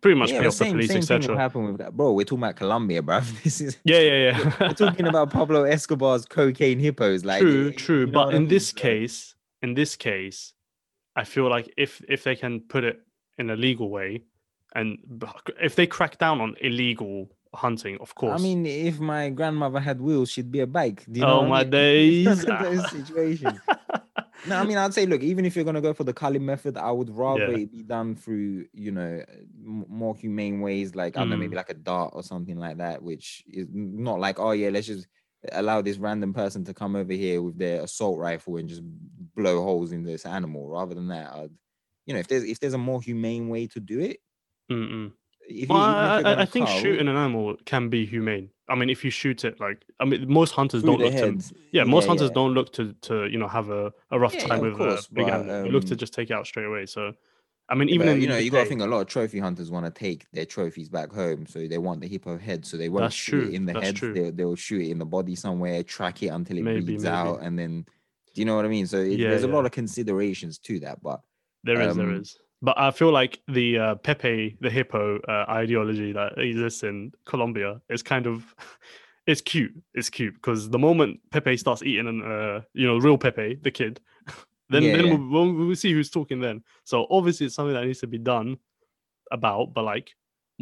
pretty 0.00 0.16
much 0.18 0.30
yeah, 0.32 0.40
pay 0.40 0.46
off 0.46 0.52
the 0.54 0.64
same, 0.64 0.72
police, 0.72 0.88
thing 0.88 0.96
will 0.96 1.02
etc. 1.16 1.36
happen 1.36 1.64
with 1.66 1.78
that, 1.78 1.96
bro. 1.96 2.12
We're 2.12 2.24
talking 2.24 2.42
about 2.42 2.56
Colombia, 2.56 3.02
bro. 3.02 3.20
This 3.44 3.60
is 3.60 3.78
Yeah, 3.84 4.00
yeah, 4.00 4.18
yeah. 4.30 4.52
we're 4.60 4.74
talking 4.74 5.06
about 5.06 5.30
Pablo 5.30 5.62
Escobar's 5.64 6.24
cocaine 6.26 6.78
hippos. 6.80 7.24
Like 7.24 7.40
true, 7.42 7.60
eh, 7.68 7.70
you 7.70 7.72
true. 7.72 8.06
know 8.06 8.12
But 8.12 8.28
I 8.28 8.36
in 8.36 8.42
mean? 8.42 8.48
this 8.48 8.72
case, 8.72 9.34
in 9.62 9.74
this 9.74 9.94
case, 9.96 10.54
I 11.14 11.22
feel 11.24 11.48
like 11.48 11.72
if 11.76 12.02
if 12.08 12.24
they 12.24 12.34
can 12.34 12.60
put 12.60 12.82
it 12.84 13.00
in 13.38 13.50
a 13.50 13.56
legal 13.56 13.90
way, 13.90 14.22
and 14.74 14.98
if 15.60 15.74
they 15.76 15.86
crack 15.86 16.18
down 16.18 16.40
on 16.40 16.56
illegal 16.60 17.28
hunting, 17.54 17.98
of 17.98 18.14
course. 18.14 18.32
I 18.32 18.38
mean, 18.38 18.66
if 18.66 19.00
my 19.00 19.30
grandmother 19.30 19.80
had 19.80 20.00
wheels, 20.00 20.30
she'd 20.30 20.50
be 20.52 20.60
a 20.60 20.66
bike. 20.66 21.04
Do 21.10 21.18
you 21.20 21.26
know 21.26 21.34
Oh, 21.34 21.42
what 21.42 21.48
I 21.48 21.50
my 21.50 21.64
mean? 21.64 21.72
days. 21.84 22.44
Those 22.58 22.88
situations. 22.90 23.62
No, 24.44 24.56
I 24.56 24.64
mean, 24.64 24.78
I'd 24.78 24.94
say, 24.94 25.06
look, 25.06 25.22
even 25.22 25.44
if 25.44 25.56
you're 25.56 25.64
gonna 25.64 25.80
go 25.80 25.94
for 25.94 26.04
the 26.04 26.14
culling 26.14 26.44
method, 26.46 26.76
I 26.76 26.90
would 26.92 27.10
rather 27.10 27.52
Yeah. 27.52 27.52
it 27.52 27.70
be 27.72 27.82
done 27.84 28.16
through, 28.16 28.66
you 28.72 28.92
know, 28.92 29.24
more 29.62 30.16
humane 30.16 30.60
ways, 30.60 30.96
like 30.96 31.16
I 31.16 31.20
don't 31.20 31.30
know, 31.30 31.36
Mm. 31.36 31.38
maybe 31.38 31.56
like 31.56 31.70
a 31.70 31.74
dart 31.74 32.12
or 32.14 32.22
something 32.24 32.56
like 32.58 32.78
that, 32.78 33.02
which 33.02 33.44
is 33.46 33.68
not 33.72 34.20
like, 34.20 34.40
oh 34.40 34.52
yeah, 34.52 34.70
let's 34.70 34.88
just 34.88 35.08
allow 35.52 35.82
this 35.82 35.98
random 35.98 36.32
person 36.34 36.64
to 36.64 36.74
come 36.74 36.96
over 36.96 37.12
here 37.12 37.42
with 37.42 37.58
their 37.58 37.82
assault 37.84 38.18
rifle 38.18 38.56
and 38.58 38.68
just 38.68 38.82
blow 38.84 39.62
holes 39.62 39.92
in 39.92 40.04
this 40.04 40.26
animal. 40.26 40.68
Rather 40.68 40.94
than 40.94 41.08
that, 41.08 41.32
I'd, 41.34 41.50
you 42.06 42.14
know, 42.14 42.20
if 42.20 42.28
there's 42.28 42.44
if 42.44 42.60
there's 42.60 42.74
a 42.74 42.78
more 42.78 43.02
humane 43.02 43.48
way 43.48 43.68
to 43.68 43.80
do 43.80 44.00
it, 44.00 44.18
Mm-mm. 44.70 45.12
If 45.62 45.68
Well, 45.68 45.78
you, 45.78 46.26
I, 46.26 46.42
I, 46.42 46.44
think 46.44 46.66
cull 46.66 46.78
shooting 46.80 47.08
an 47.08 47.16
animal 47.16 47.56
can 47.64 47.88
be 47.88 48.06
humane. 48.06 48.50
I 48.68 48.74
mean, 48.74 48.90
if 48.90 49.04
you 49.04 49.10
shoot 49.10 49.44
it, 49.44 49.60
like 49.60 49.84
I 50.00 50.04
mean, 50.04 50.32
most 50.32 50.52
hunters 50.52 50.82
don't 50.82 50.98
look 50.98 51.12
to 51.12 51.18
head, 51.18 51.44
yeah, 51.72 51.84
most 51.84 52.06
hunters 52.06 52.30
yeah. 52.30 52.34
don't 52.34 52.54
look 52.54 52.72
to 52.74 52.94
to 53.02 53.26
you 53.26 53.38
know 53.38 53.48
have 53.48 53.70
a, 53.70 53.92
a 54.10 54.18
rough 54.18 54.34
Yeah, 54.34 54.46
time 54.46 54.60
with 54.60 54.76
course, 54.76 55.06
a 55.08 55.14
big 55.14 55.26
but, 55.26 55.34
animal. 55.34 55.66
You 55.66 55.72
look 55.72 55.84
to 55.86 55.94
um, 55.94 55.98
just 55.98 56.14
take 56.14 56.30
it 56.30 56.34
out 56.34 56.46
straight 56.46 56.66
away. 56.66 56.86
So, 56.86 57.12
I 57.68 57.74
mean, 57.74 57.88
even 57.90 58.06
but, 58.06 58.16
in 58.16 58.22
you 58.22 58.28
know, 58.28 58.38
you 58.38 58.50
got 58.50 58.62
to 58.62 58.68
think 58.68 58.80
a 58.80 58.86
lot 58.86 59.00
of 59.00 59.06
trophy 59.08 59.38
hunters 59.40 59.70
want 59.70 59.84
to 59.86 59.90
take 59.92 60.26
their 60.32 60.46
trophies 60.46 60.88
back 60.88 61.12
home, 61.12 61.46
so 61.46 61.66
they 61.66 61.78
want 61.78 62.00
the 62.00 62.08
hippo 62.08 62.38
head, 62.38 62.64
so 62.64 62.76
they 62.76 62.88
won't 62.88 63.02
That's 63.04 63.14
shoot 63.14 63.42
true, 63.42 63.48
it 63.50 63.54
in 63.54 63.66
the 63.66 63.72
that's 63.74 63.86
head. 63.86 63.96
true. 63.96 64.14
They'll, 64.14 64.32
they'll 64.32 64.56
shoot 64.56 64.82
it 64.82 64.90
in 64.90 64.98
the 64.98 65.04
body 65.06 65.34
somewhere, 65.34 65.82
track 65.82 66.22
it 66.22 66.28
until 66.28 66.56
it 66.58 66.62
Maybe, 66.64 66.80
bleeds 66.80 67.04
maybe. 67.04 67.14
out, 67.14 67.40
and 67.42 67.58
then, 67.58 67.84
do 68.34 68.40
you 68.40 68.44
know 68.46 68.56
what 68.56 68.64
I 68.64 68.68
mean? 68.68 68.86
So 68.86 68.98
it, 68.98 69.18
there's 69.18 69.42
a 69.42 69.48
lot 69.48 69.66
of 69.66 69.72
considerations 69.72 70.58
to 70.60 70.80
that, 70.80 71.02
but 71.02 71.20
There 71.64 71.80
is, 71.80 71.96
there 71.96 72.08
Um, 72.08 72.20
is. 72.20 72.38
But 72.62 72.78
I 72.78 72.92
feel 72.92 73.12
like 73.12 73.40
the 73.48 73.78
uh, 73.78 73.94
Pepe 73.96 74.56
the 74.60 74.70
hippo 74.70 75.18
uh, 75.28 75.46
ideology 75.50 76.12
that 76.12 76.38
exists 76.38 76.84
in 76.84 77.12
Colombia 77.26 77.80
is 77.90 78.02
kind 78.02 78.26
of 78.26 78.54
it's 79.26 79.40
cute. 79.40 79.72
It's 79.94 80.10
cute 80.10 80.34
because 80.34 80.70
the 80.70 80.78
moment 80.78 81.20
Pepe 81.30 81.56
starts 81.56 81.82
eating 81.82 82.08
and 82.08 82.22
uh, 82.24 82.60
you 82.74 82.86
know 82.86 82.98
real 82.98 83.18
Pepe 83.18 83.58
the 83.62 83.70
kid, 83.72 84.00
then 84.70 84.84
Yeah, 84.84 84.92
then 84.92 85.06
yeah. 85.06 85.18
We'll, 85.18 85.28
we'll, 85.52 85.66
we'll 85.66 85.76
see 85.76 85.92
who's 85.92 86.10
talking 86.10 86.40
then. 86.40 86.62
So 86.84 87.06
obviously 87.10 87.46
it's 87.46 87.56
something 87.56 87.74
that 87.74 87.84
needs 87.84 88.00
to 88.00 88.06
be 88.06 88.18
done 88.18 88.58
about, 89.32 89.74
but 89.74 89.84
like 89.84 90.12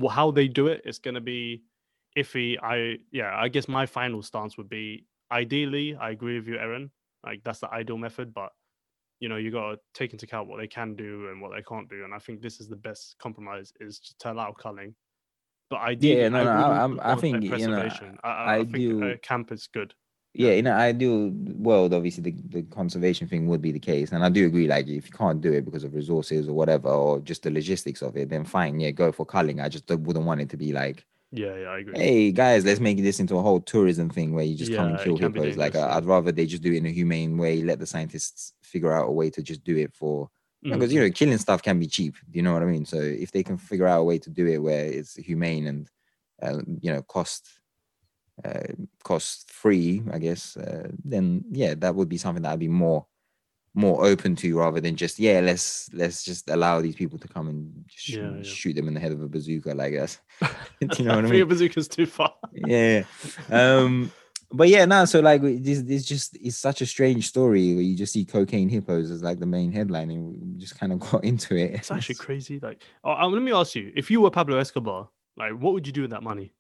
wh- 0.03 0.13
how 0.13 0.31
they 0.31 0.49
do 0.49 0.69
it, 0.69 0.83
it 0.85 0.89
is 0.91 0.99
gonna 0.99 1.21
be 1.21 1.63
iffy. 2.17 2.57
I 2.63 2.99
yeah, 3.13 3.33
I 3.37 3.49
guess 3.49 3.69
my 3.69 3.87
final 3.87 4.23
stance 4.23 4.57
would 4.57 4.69
be 4.71 5.07
ideally 5.31 5.97
I 5.97 6.11
agree 6.11 6.39
with 6.39 6.49
you, 6.49 6.57
Aaron. 6.59 6.91
Like 7.25 7.43
that's 7.45 7.61
the 7.61 7.71
ideal 7.71 7.99
method, 7.99 8.33
but 8.33 8.53
you 9.21 9.29
know 9.29 9.37
you 9.37 9.51
got 9.51 9.71
to 9.73 9.79
take 9.95 10.13
into 10.13 10.25
account 10.25 10.49
what 10.49 10.59
they 10.59 10.67
can 10.67 10.95
do 10.97 11.29
and 11.29 11.41
what 11.41 11.53
they 11.55 11.63
can't 11.63 11.89
do 11.89 12.05
and 12.05 12.13
i 12.13 12.19
think 12.19 12.41
this 12.41 12.61
is 12.61 12.69
the 12.69 12.77
best 12.77 13.17
compromise 13.19 13.73
is 13.81 14.01
to 14.19 14.33
allow 14.33 14.53
culling 14.53 14.95
but 15.69 15.81
ideally 15.81 16.29
no, 16.31 16.39
I, 16.39 16.45
no, 16.45 16.89
would 16.89 17.01
I- 17.01 17.13
I 17.13 17.17
think, 17.17 17.45
you 17.45 17.69
know. 17.69 17.89
I, 18.25 18.29
I, 18.29 18.55
I 18.59 18.65
think 18.65 19.03
uh, 19.03 19.17
camp 19.23 19.53
is 19.53 19.69
good 19.73 19.95
yeah, 20.33 20.53
in 20.53 20.67
an 20.69 20.75
ideal 20.75 21.31
world, 21.57 21.93
obviously 21.93 22.23
the, 22.23 22.35
the 22.51 22.63
conservation 22.63 23.27
thing 23.27 23.49
would 23.49 23.61
be 23.61 23.73
the 23.73 23.81
case, 23.81 24.13
and 24.13 24.25
I 24.25 24.29
do 24.29 24.47
agree. 24.47 24.69
Like, 24.69 24.87
if 24.87 25.07
you 25.07 25.13
can't 25.13 25.41
do 25.41 25.53
it 25.53 25.65
because 25.65 25.83
of 25.83 25.93
resources 25.93 26.49
or 26.49 26.53
whatever, 26.53 26.89
or 26.89 27.19
just 27.19 27.43
the 27.43 27.51
logistics 27.51 28.01
of 28.01 28.17
it, 28.17 28.29
then 28.29 28.45
fine, 28.45 28.79
yeah, 28.79 28.93
go 28.93 29.11
for 29.11 29.27
culling. 29.27 29.61
I 29.61 29.69
just 29.69 29.91
wouldn't 29.91 30.25
want 30.25 30.41
it 30.41 30.49
to 30.51 30.57
be 30.57 30.73
like 30.73 31.05
yeah 31.33 31.57
yeah 31.57 31.69
i 31.69 31.79
agree 31.79 31.97
hey 31.97 32.31
guys 32.31 32.65
let's 32.65 32.79
make 32.81 32.99
this 32.99 33.19
into 33.19 33.37
a 33.37 33.43
whole 33.43 33.61
tourism 33.61 34.09
thing 34.09 34.33
where 34.33 34.45
you 34.45 34.57
just 34.57 34.73
come 34.73 34.89
and 34.89 34.99
Yeah, 34.99 35.03
it 35.03 35.15
kill 35.15 35.19
hippos 35.19 35.57
like 35.57 35.75
I- 35.75 35.89
yeah. 35.89 35.97
i'd 35.97 36.05
rather 36.05 36.31
they 36.33 36.47
just 36.47 36.63
do 36.63 36.73
it 36.73 36.77
in 36.79 36.87
a 36.87 36.91
humane 36.91 37.37
way 37.37 37.63
let 37.63 37.79
the 37.81 37.87
scientists 37.87 38.55
figure 38.63 38.93
out 38.93 39.09
a 39.09 39.13
way 39.13 39.31
to 39.31 39.43
just 39.43 39.65
do 39.65 39.77
it 39.77 39.93
for 39.95 40.29
because 40.71 40.93
Mhm. 40.93 40.95
you 40.95 41.01
know 41.01 41.11
killing 41.11 41.39
stuff 41.39 41.63
can 41.63 41.81
be 41.81 41.89
cheap 41.89 42.15
do 42.31 42.37
you 42.39 42.43
know 42.43 42.53
what 42.53 42.63
i 42.63 42.67
mean 42.67 42.85
so 42.85 42.97
if 42.99 43.33
they 43.33 43.43
can 43.43 43.59
figure 43.59 43.87
out 43.89 44.01
a 44.01 44.05
way 44.05 44.19
to 44.19 44.31
do 44.31 44.47
it 44.47 44.59
where 44.59 44.85
it's 44.87 45.17
humane 45.17 45.67
and 45.67 45.91
uh, 46.43 46.61
you 46.81 46.93
know 46.93 47.03
cost 47.03 47.61
uh, 48.45 48.63
cost 49.05 49.51
free 49.51 50.03
i 50.13 50.19
guess 50.19 50.57
uh, 50.57 50.89
then 51.05 51.45
yeah 51.51 51.75
that 51.75 51.95
would 51.95 52.09
be 52.09 52.17
something 52.19 52.43
that 52.43 52.53
i'd 52.53 52.59
be 52.59 52.69
more 52.69 53.07
more 53.75 54.05
open 54.05 54.35
to 54.35 54.59
rather 54.59 54.81
than 54.81 54.97
just 54.97 55.19
yeah 55.19 55.41
let's 55.41 55.89
let's 55.93 56.25
just 56.25 56.51
allow 56.51 56.81
these 56.81 56.97
people 56.97 57.19
to 57.19 57.29
come 57.29 57.49
and 57.49 57.85
sh- 57.89 58.17
Yeah, 58.17 58.33
yeah. 58.37 58.43
shoot 58.43 58.75
them 58.75 58.89
in 58.89 58.95
the 58.95 59.01
head 59.01 59.13
of 59.13 59.23
a 59.23 59.29
bazooka 59.29 59.73
like 59.75 59.93
do 60.81 60.89
you 60.99 61.05
know 61.05 61.15
what 61.17 61.25
i 61.25 61.29
mean 61.29 61.47
bazooka's 61.47 61.87
too 61.89 62.07
far 62.07 62.35
yeah. 62.53 63.05
Um, 63.49 64.11
but 64.53 64.69
yeah, 64.69 64.85
no. 64.85 65.05
So 65.05 65.21
like, 65.21 65.41
this 65.43 65.83
this 65.83 66.05
just 66.05 66.37
is 66.39 66.57
such 66.59 66.81
a 66.81 66.87
strange 66.87 67.29
story 67.29 67.75
where 67.75 67.85
you 67.85 67.97
just 67.97 68.13
see 68.13 68.25
cocaine 68.25 68.69
hippos 68.69 69.09
as 69.13 69.23
like 69.23 69.39
the 69.39 69.47
main 69.47 69.71
headline, 69.71 70.11
and 70.11 70.55
we 70.55 70.59
just 70.59 70.77
kind 70.77 70.93
of 70.93 70.99
got 71.13 71.23
into 71.23 71.55
it. 71.55 71.75
it's 71.75 71.93
actually 71.93 72.17
crazy 72.17 72.59
like 72.61 72.83
oh, 73.05 73.13
uh, 73.13 73.29
let 73.29 73.41
me 73.43 73.53
ask 73.53 73.77
you 73.77 73.93
if 73.95 74.11
you 74.11 74.21
were 74.21 74.31
pablo 74.31 74.59
escobar 74.59 75.09
like 75.37 75.53
what 75.53 75.73
would 75.75 75.87
you 75.87 75.93
do 75.93 76.03
with 76.03 76.11
that 76.11 76.25
money 76.25 76.53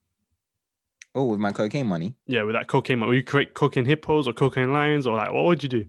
Oh, 1.12 1.24
with 1.24 1.40
my 1.40 1.50
cocaine 1.50 1.88
money, 1.88 2.14
yeah 2.28 2.44
with 2.44 2.54
that 2.54 2.68
cocaine 2.68 3.00
money 3.00 3.08
would 3.10 3.16
you 3.16 3.24
create 3.24 3.52
cocaine 3.54 3.84
hippos 3.84 4.28
or 4.28 4.32
cocaine 4.32 4.72
lions 4.72 5.08
or 5.08 5.16
like 5.16 5.32
what 5.32 5.44
would 5.46 5.60
you 5.60 5.68
do 5.68 5.84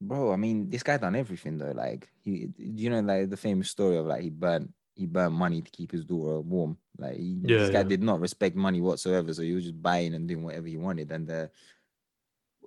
bro. 0.00 0.32
I 0.32 0.36
mean, 0.36 0.70
this 0.70 0.82
guy 0.82 0.96
done 0.96 1.16
everything 1.16 1.58
though. 1.58 1.72
Like, 1.72 2.08
he, 2.22 2.48
you 2.58 2.90
know, 2.90 3.00
like 3.00 3.30
the 3.30 3.36
famous 3.36 3.70
story 3.70 3.96
of 3.96 4.06
like 4.06 4.22
he 4.22 4.30
burnt 4.30 4.72
he 4.94 5.06
burnt 5.06 5.34
money 5.34 5.60
to 5.60 5.70
keep 5.70 5.90
his 5.90 6.04
daughter 6.04 6.40
warm. 6.40 6.78
Like, 6.98 7.16
he, 7.16 7.38
Yeah, 7.42 7.58
this 7.58 7.70
guy 7.70 7.78
yeah. 7.78 7.84
did 7.84 8.02
not 8.02 8.20
respect 8.20 8.54
money 8.54 8.80
whatsoever, 8.80 9.34
so 9.34 9.42
he 9.42 9.52
was 9.52 9.64
just 9.64 9.82
buying 9.82 10.14
and 10.14 10.28
doing 10.28 10.44
whatever 10.44 10.68
he 10.68 10.76
wanted. 10.76 11.10
And 11.10 11.28
uh, 11.28 11.46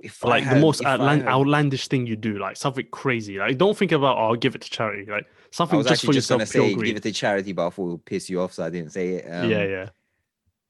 if 0.02 0.24
I 0.26 0.30
like 0.30 0.50
the 0.50 0.58
most 0.58 0.84
outland- 0.84 1.22
had- 1.24 1.30
outlandish 1.32 1.88
thing 1.88 2.06
you 2.06 2.16
do, 2.16 2.38
like 2.38 2.58
something 2.58 2.88
crazy. 2.92 3.38
Like 3.40 3.58
don't 3.58 3.78
think 3.78 3.92
about 3.92 4.18
oh, 4.18 4.28
I'll 4.28 4.36
give 4.36 4.56
it 4.56 4.62
to 4.62 4.70
charity. 4.70 5.10
Like 5.10 5.26
something 5.52 5.78
was 5.78 5.88
just 5.88 6.06
for 6.06 6.14
just 6.14 6.30
yourself, 6.30 6.52
pure 6.52 6.70
say 6.70 6.76
give 6.76 6.98
it 6.98 7.04
to 7.04 7.12
charity, 7.12 7.54
but 7.54 7.68
I 7.68 7.70
thought 7.70 7.88
it 7.88 7.92
would 7.92 8.06
piss 8.06 8.30
you 8.30 8.42
off, 8.42 8.54
so 8.54 8.64
I 8.64 8.70
didn't 8.70 8.92
say 8.92 9.16
it. 9.16 9.26
Um, 9.30 9.50
yeah, 9.50 9.64
yeah. 9.64 9.90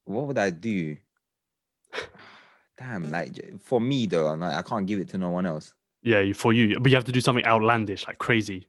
What 0.06 0.28
would 0.28 0.38
I 0.38 0.52
do? 0.52 0.98
Damn, 2.78 3.12
like 3.18 3.60
for 3.62 3.82
me 3.82 4.06
though, 4.06 4.28
I'm 4.28 4.40
like, 4.40 4.56
I 4.56 4.62
can't 4.62 4.86
give 4.86 5.00
it 5.00 5.10
to 5.10 5.18
no 5.18 5.30
one 5.32 5.46
else. 5.46 5.74
Yeah, 6.04 6.22
you- 6.22 6.34
for 6.34 6.54
you, 6.54 6.80
but 6.80 6.90
you 6.92 6.96
have 6.96 7.06
to 7.06 7.12
do 7.12 7.22
something 7.22 7.46
outlandish, 7.46 8.08
like 8.08 8.18
crazy. 8.18 8.68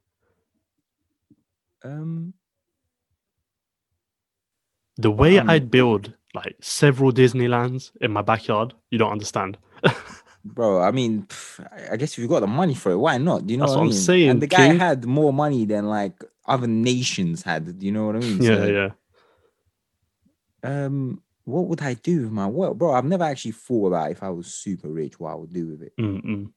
Um, 1.83 2.33
The 4.97 5.11
way 5.11 5.37
Um, 5.39 5.49
I'd 5.49 5.71
build 5.71 6.13
like 6.35 6.57
several 6.61 7.11
Disneylands 7.13 7.91
in 8.01 8.11
my 8.11 8.21
backyard, 8.21 8.73
you 8.91 8.97
don't 8.97 9.11
understand. 9.13 9.57
bro, 10.43 10.81
I 10.81 10.91
mean, 10.91 11.25
I- 11.91 11.95
guess 11.95 12.13
if 12.13 12.19
you 12.19 12.27
got 12.27 12.41
the 12.41 12.47
money 12.47 12.75
for 12.75 12.91
it, 12.91 12.97
why 12.97 13.17
not? 13.17 13.47
Do 13.47 13.53
you 13.53 13.57
know 13.57 13.63
That's 13.65 13.75
what, 13.75 13.79
I 13.79 13.83
I'm 13.83 13.89
mean? 13.89 13.97
saying, 13.97 14.29
And 14.29 14.41
the 14.41 14.47
guy 14.47 14.67
King. 14.67 14.77
had 14.79 15.05
more 15.05 15.31
money 15.31 15.65
than 15.65 15.85
like 15.87 16.21
other 16.45 16.67
nations 16.67 17.43
had. 17.43 17.79
Do 17.79 17.85
you 17.85 17.91
know 17.93 18.07
what 18.07 18.17
I 18.17 18.19
mean? 18.19 18.41
yeah, 18.41 18.55
So, 18.55 18.65
yeah. 18.65 18.89
Um, 20.63 21.21
what 21.45 21.67
would 21.67 21.81
I 21.81 21.93
do 21.93 22.23
with 22.23 22.31
my 22.31 22.45
wealth, 22.47 22.77
bro? 22.77 22.93
I've 22.93 23.05
never 23.05 23.23
actually 23.23 23.53
thought 23.53 23.87
about 23.87 24.11
if 24.11 24.21
I 24.21 24.29
was 24.29 24.53
super 24.53 24.89
rich, 24.89 25.17
what 25.19 25.31
I 25.31 25.35
would 25.35 25.53
do 25.53 25.67
with 25.67 25.81
it. 25.83 25.93
Mm-mm. 25.97 26.51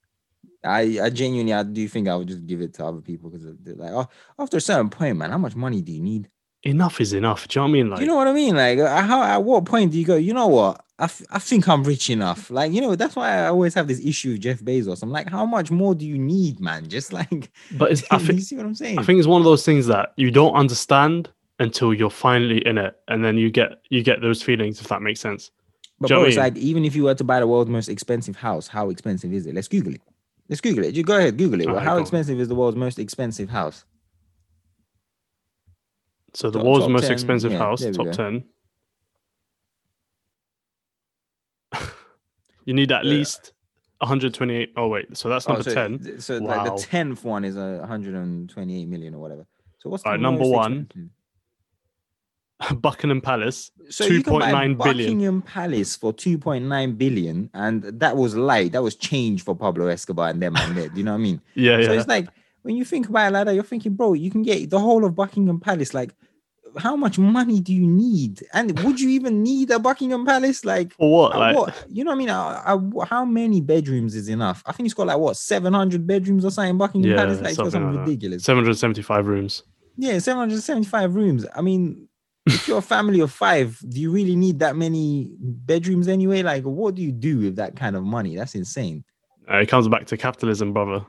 I, 0.64 0.98
I 1.03 1.11
genuinely, 1.11 1.53
I 1.53 1.62
do 1.62 1.87
think 1.88 2.09
I 2.09 2.16
would 2.16 2.29
just 2.29 2.46
give 2.46 2.61
it 2.61 2.75
to 2.75 2.85
other 2.85 3.01
people 3.01 3.31
because 3.31 3.46
like, 3.77 3.92
oh, 3.92 4.09
after 4.38 4.57
a 4.57 4.61
certain 4.61 4.90
point, 4.90 5.16
man, 5.16 5.31
how 5.31 5.38
much 5.38 5.57
money 5.57 5.83
do 5.83 5.92
you 5.92 6.01
need? 6.01 6.29
Enough 6.64 7.01
is 7.01 7.12
enough. 7.12 7.48
Do 7.48 7.59
you 7.59 7.61
know 7.61 7.64
what 7.64 7.68
I 7.68 7.72
mean? 7.72 7.90
Like, 7.90 8.01
you 8.01 8.07
know 8.07 8.14
what 8.16 8.29
I 8.29 8.33
mean? 8.33 8.55
Like, 8.57 8.79
uh, 8.79 9.03
how 9.03 9.22
at 9.22 9.42
what 9.42 9.64
point 9.64 9.90
do 9.90 9.98
you 9.98 10.05
go? 10.05 10.14
You 10.14 10.33
know 10.33 10.46
what? 10.46 10.85
I, 10.96 11.05
f- 11.05 11.22
I 11.31 11.40
think 11.40 11.68
I'm 11.68 11.83
rich 11.83 12.09
enough. 12.09 12.51
Like, 12.51 12.70
you 12.70 12.81
know, 12.81 12.94
that's 12.94 13.16
why 13.16 13.38
I 13.38 13.46
always 13.48 13.75
have 13.75 13.88
this 13.88 13.98
issue 14.05 14.33
with 14.33 14.42
Jeff 14.42 14.61
Bezos. 14.61 15.03
I'm 15.03 15.11
like, 15.11 15.29
how 15.29 15.44
much 15.44 15.72
more 15.72 15.96
do 15.96 16.07
you 16.07 16.16
need, 16.16 16.61
man? 16.61 16.88
Just 16.88 17.12
like, 17.12 17.51
but 17.72 17.90
it's, 17.90 18.05
I 18.12 18.18
you 18.20 18.40
see 18.40 18.57
what 18.57 18.66
I'm 18.66 18.77
saying? 18.77 19.01
I 19.01 19.03
think 19.03 19.18
it's 19.18 19.27
one 19.27 19.40
of 19.40 19.44
those 19.44 19.64
things 19.64 19.88
that 19.88 20.12
you 20.16 20.31
don't 20.31 20.55
understand 20.55 21.29
until 21.59 21.92
you're 21.92 22.11
finally 22.11 22.64
in 22.64 22.79
it, 22.79 22.94
and 23.09 23.25
then 23.25 23.38
you 23.38 23.51
get 23.51 23.83
you 23.88 24.05
get 24.05 24.20
those 24.20 24.40
feelings. 24.40 24.81
If 24.81 24.87
that 24.88 25.03
makes 25.03 25.18
sense. 25.18 25.51
but 25.98 26.09
bro, 26.09 26.22
it's 26.22 26.37
mean? 26.37 26.44
like 26.44 26.57
even 26.57 26.85
if 26.85 26.94
you 26.94 27.05
were 27.05 27.14
to 27.14 27.25
buy 27.25 27.40
the 27.40 27.48
world's 27.48 27.70
most 27.70 27.88
expensive 27.88 28.37
house, 28.37 28.68
how 28.68 28.90
expensive 28.90 29.33
is 29.33 29.46
it? 29.46 29.55
Let's 29.57 29.68
Google 29.68 29.94
it. 29.94 30.03
Let's 30.53 30.61
Google 30.61 30.85
it. 30.85 30.95
You 30.95 31.03
go 31.03 31.17
ahead, 31.17 31.38
Google 31.38 31.62
it. 31.62 31.67
Alright, 31.67 31.83
how 31.83 31.95
on. 31.97 32.03
expensive 32.03 32.38
is 32.38 32.47
the 32.47 32.55
world's 32.55 32.77
most 32.77 32.99
expensive 32.99 33.49
house? 33.49 33.87
So 36.35 36.51
the 36.51 36.59
Top- 36.59 36.67
world's 36.67 36.85
top 36.85 36.91
most 36.91 37.03
10, 37.05 37.12
expensive 37.12 37.53
yeah, 37.53 37.59
house, 37.59 37.81
top 37.81 38.05
go. 38.05 38.12
ten. 38.12 38.45
you 42.67 42.75
need 42.75 42.93
at 42.93 43.05
Yeah. 43.07 43.11
least 43.12 43.53
128. 44.01 44.75
Oh 44.77 44.88
wait, 44.88 45.17
so 45.17 45.31
that's 45.31 45.47
Oh, 45.49 45.55
number 45.55 45.62
so, 45.71 45.75
10. 45.75 45.99
th- 46.01 46.21
So 46.21 46.37
like 46.37 46.65
the 46.71 46.77
tenth 46.83 47.25
one 47.25 47.47
is 47.47 47.57
a 47.57 47.79
128 47.79 48.85
million 48.88 49.15
or 49.15 49.21
whatever. 49.23 49.47
So 49.79 49.88
what's 49.88 50.03
the 50.03 50.11
Alright, 50.11 50.21
number 50.21 50.45
one, 50.47 50.81
expensive? 50.83 51.11
Buckingham 52.81 53.20
Palace. 53.20 53.70
So 53.88 54.05
you 54.05 54.22
can 54.22 54.38
buy 54.38 54.53
2.9 54.53 54.53
billion. 54.53 54.77
Buckingham 54.77 55.42
Palace 55.42 55.96
for 55.96 56.12
2.9 56.12 56.98
billion, 56.98 57.51
and 57.55 57.83
that 57.83 58.16
was 58.16 58.35
light. 58.37 58.72
That 58.72 58.83
was 58.83 58.94
change 58.96 59.44
for 59.44 59.55
Pablo 59.55 59.87
Escobar 59.87 60.29
and 60.31 60.42
them 60.42 60.57
and. 60.57 60.75
Do 60.75 60.90
you 60.94 61.05
know 61.05 61.12
what 61.12 61.18
I 61.18 61.20
mean? 61.22 61.40
Yeah, 61.55 61.83
So 61.83 61.92
yeah. 61.92 61.98
it's 61.98 62.09
like 62.09 62.29
when 62.62 62.77
you 62.77 62.85
think 62.85 63.09
about 63.09 63.29
it 63.29 63.33
like 63.33 63.46
that, 63.46 63.55
you're 63.55 63.64
thinking, 63.64 63.94
bro, 63.94 64.12
you 64.14 64.31
can 64.31 64.42
get 64.42 64.70
the 64.70 64.79
whole 64.79 65.05
of 65.05 65.14
Buckingham 65.14 65.59
Palace. 65.61 65.92
Like, 65.94 66.14
how 66.79 66.96
much 66.96 67.18
money 67.18 67.61
do 67.61 67.75
you 67.75 67.87
need? 67.87 68.42
And 68.55 68.79
would 68.85 68.98
you 69.01 69.11
even 69.11 69.42
need 69.42 69.70
a 69.70 69.79
Buckingham 69.79 70.25
Palace? 70.25 70.64
Like, 70.64 70.94
For 70.94 71.11
what? 71.11 71.37
Like, 71.37 71.57
what? 71.57 71.85
You 71.90 72.05
know 72.05 72.12
what 72.12 72.16
I 72.16 72.18
mean? 72.18 72.29
Uh, 72.31 72.62
uh, 73.01 73.05
how 73.05 73.25
many 73.25 73.61
bedrooms 73.61 74.14
is 74.14 74.29
enough? 74.29 74.62
I 74.64 74.72
think 74.72 74.87
it's 74.87 74.94
got 74.94 75.09
like 75.09 75.18
what 75.18 75.37
700 75.37 76.07
bedrooms 76.07 76.44
or 76.44 76.51
something. 76.51 76.79
Buckingham 76.79 77.11
Yeah, 77.11 77.16
Palace, 77.18 77.40
like 77.40 77.55
something 77.55 77.72
something 77.72 77.88
like 77.88 78.07
that. 78.07 78.11
ridiculous. 78.11 78.44
775 78.44 79.27
rooms. 79.27 79.62
Yeah, 79.98 80.18
775 80.18 81.14
rooms. 81.14 81.44
I 81.55 81.61
mean, 81.61 82.09
if 82.47 82.67
you're 82.69 82.79
a 82.79 82.83
family 82.83 83.21
of 83.21 83.31
five, 83.33 83.79
do 83.89 84.01
you 84.01 84.11
really 84.11 84.37
need 84.37 84.59
that 84.61 84.77
many 84.77 85.31
bedrooms 85.39 86.09
anyway? 86.09 86.43
Like, 86.43 86.65
what 86.65 86.95
do 86.95 87.03
you 87.03 87.13
do 87.13 87.39
with 87.39 87.57
that 87.57 87.77
kind 87.77 87.97
of 87.97 88.03
money? 88.05 88.37
That's 88.37 88.55
insane. 88.55 89.05
Uh, 89.51 89.59
it 89.59 89.69
comes 89.69 89.89
back 89.89 90.07
to 90.07 90.17
capitalism, 90.17 90.73
brother. 90.73 91.05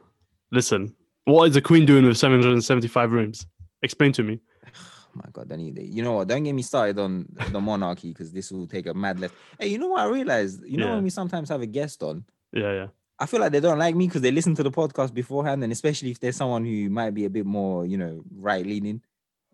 Listen, 0.52 0.94
what 1.26 1.46
is 1.48 1.54
the 1.56 1.62
Queen 1.62 1.86
doing 1.86 2.06
with 2.06 2.18
775 2.18 3.12
rooms? 3.12 3.46
Explain 3.82 4.12
to 4.14 4.24
me. 4.24 4.40
Oh 4.66 4.70
my 5.16 5.26
god, 5.32 5.50
need 5.58 5.78
it. 5.78 5.88
You 5.88 6.04
know 6.04 6.14
what? 6.14 6.28
Don't 6.28 6.44
get 6.44 6.54
me 6.54 6.62
started 6.62 7.00
on 7.00 7.28
the 7.52 7.62
monarchy 7.62 8.10
because 8.10 8.32
this 8.32 8.52
will 8.52 8.68
take 8.68 8.88
a 8.88 8.94
mad 8.94 9.20
left. 9.20 9.36
Hey, 9.60 9.68
you 9.68 9.78
know 9.78 9.90
what 9.90 10.02
I 10.02 10.08
realized? 10.08 10.62
You 10.66 10.78
know 10.78 10.88
Yeah. 10.88 10.94
when 10.96 11.04
we 11.04 11.10
sometimes 11.10 11.50
have 11.50 11.62
a 11.62 11.66
guest 11.68 12.02
on, 12.04 12.26
Yeah, 12.52 12.74
yeah. 12.74 12.88
I 13.20 13.26
feel 13.28 13.40
like 13.40 13.52
they 13.52 13.60
don't 13.60 13.78
like 13.80 13.96
me 13.96 14.08
because 14.08 14.22
they 14.22 14.32
listen 14.32 14.56
to 14.56 14.64
the 14.64 14.72
podcast 14.72 15.14
beforehand, 15.14 15.64
and 15.64 15.72
especially 15.72 16.12
if 16.12 16.20
there's 16.20 16.36
someone 16.36 16.66
who 16.66 16.90
might 16.90 17.12
be 17.14 17.26
a 17.26 17.30
bit 17.30 17.46
more, 17.46 17.86
you 17.86 17.98
know, 17.98 18.24
right 18.36 18.66
leaning. 18.66 19.02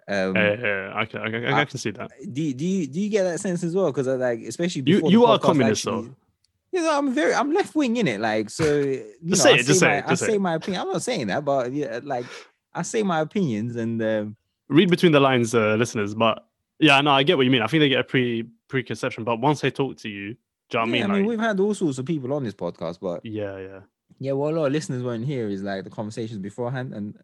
Um, 0.10 0.36
Yeah, 0.36 0.54
yeah, 0.54 0.58
yeah. 0.65 0.91
I 0.95 1.06
can, 1.06 1.22
I, 1.22 1.30
can, 1.32 1.45
I 1.45 1.60
I- 1.62 1.65
can 1.65 1.78
see 1.78 1.91
that. 1.91 2.12
do 2.34 2.41
you- 2.41 2.54
do 2.54 2.65
you 2.65 2.88
do 2.88 3.00
you 3.00 3.10
get 3.10 3.24
that 3.24 3.39
sense 3.39 3.63
as 3.63 3.76
well? 3.76 3.88
Because 3.91 4.08
like, 4.08 4.39
especially 4.41 4.84
You, 4.86 5.08
you 5.08 5.26
are 5.26 5.36
a 5.36 5.39
communist, 5.39 5.86
actually- 5.88 6.08
though. 6.10 6.15
You 6.72 6.82
know, 6.84 6.95
I'm 6.98 7.13
very, 7.13 7.34
I'm 7.34 7.52
left 7.52 7.74
wing 7.74 7.98
in 7.98 8.08
it. 8.08 8.19
Like, 8.19 8.50
so 8.52 8.63
you 8.80 9.06
know, 9.24 9.36
say 9.36 9.54
I 9.54 9.56
it, 9.56 9.65
just 9.65 9.80
say 9.80 9.88
my, 9.88 10.02
just 10.02 10.12
I 10.12 10.15
say 10.26 10.32
say 10.32 10.36
it. 10.36 10.41
my 10.41 10.54
opinion. 10.54 10.82
I'm 10.84 10.91
not 10.91 11.02
saying 11.02 11.28
that, 11.28 11.43
but 11.43 11.72
yeah, 11.74 12.00
like, 12.04 12.26
I 12.76 12.84
say 12.84 13.02
my 13.02 13.22
opinions, 13.22 13.76
and 13.76 14.00
um, 14.04 14.36
Read 14.67 14.88
between 14.89 15.12
the 15.12 15.19
lines, 15.19 15.56
uh, 15.56 15.74
listeners. 15.80 16.13
But 16.13 16.45
yeah, 16.80 17.02
no, 17.02 17.10
I 17.12 17.24
get 17.24 17.38
what 17.38 17.45
you 17.45 17.52
mean. 17.52 17.63
I 17.63 17.67
think 17.67 17.82
they 17.82 17.89
get 17.89 18.00
a 18.02 18.04
pre 18.04 18.45
preconception, 18.67 19.24
but 19.24 19.39
once 19.39 19.62
they 19.62 19.72
talk 19.72 19.98
to 19.98 20.10
you, 20.10 20.36
do 20.69 20.78
you 20.78 20.78
know 20.78 20.80
what 20.82 20.88
I 20.88 20.91
mean? 20.91 21.04
I 21.04 21.08
mean, 21.08 21.22
Like, 21.24 21.30
we've 21.30 21.39
had 21.39 21.60
all 21.60 21.74
sorts 21.74 21.98
of 21.98 22.06
people 22.06 22.32
on 22.34 22.43
this 22.43 22.54
podcast, 22.54 23.00
but 23.02 23.26
yeah, 23.26 23.58
yeah. 23.58 23.80
yeah, 24.19 24.34
what 24.34 24.54
a 24.54 24.56
lot 24.60 24.65
of 24.67 24.72
listeners 24.72 25.02
won't 25.02 25.26
hear 25.26 25.50
is 25.50 25.63
like 25.63 25.84
the 25.86 25.89
conversations 25.89 26.38
beforehand, 26.38 26.93
and 26.93 27.17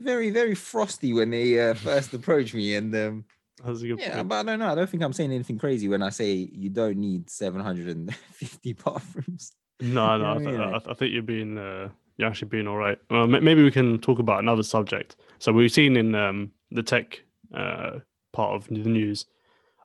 very, 0.00 0.30
very 0.30 0.54
frosty 0.54 1.12
when 1.12 1.30
they 1.30 1.60
uh, 1.60 1.74
first 1.74 2.14
approach 2.14 2.54
me, 2.54 2.74
and 2.76 2.94
um, 2.94 3.24
That's 3.64 3.82
a 3.82 3.86
good 3.88 4.00
yeah, 4.00 4.16
point. 4.16 4.28
but 4.28 4.34
I 4.36 4.42
don't 4.50 4.58
know. 4.58 4.72
I 4.72 4.74
don't 4.74 4.88
think 4.88 5.02
I'm 5.02 5.12
saying 5.12 5.32
anything 5.32 5.58
crazy 5.58 5.88
when 5.88 6.02
I 6.02 6.10
say 6.10 6.32
you 6.32 6.70
don't 6.70 6.96
need 6.96 7.30
750 7.30 8.72
bathrooms. 8.84 9.52
No, 9.80 10.16
no, 10.16 10.34
I, 10.34 10.38
th- 10.38 10.82
I, 10.88 10.94
think 10.94 11.12
you're 11.12 11.22
being, 11.22 11.58
uh, 11.58 11.88
you're 12.16 12.28
actually 12.28 12.48
being 12.48 12.68
all 12.68 12.76
right. 12.76 12.98
Well, 13.10 13.26
ma- 13.26 13.40
maybe 13.40 13.64
we 13.64 13.70
can 13.70 13.98
talk 13.98 14.20
about 14.20 14.40
another 14.40 14.62
subject. 14.62 15.16
So 15.38 15.52
we've 15.52 15.72
seen 15.72 15.96
in 15.96 16.14
um, 16.14 16.52
the 16.70 16.82
tech 16.82 17.20
uh, 17.52 17.98
part 18.32 18.54
of 18.54 18.68
the 18.68 18.88
news, 18.88 19.26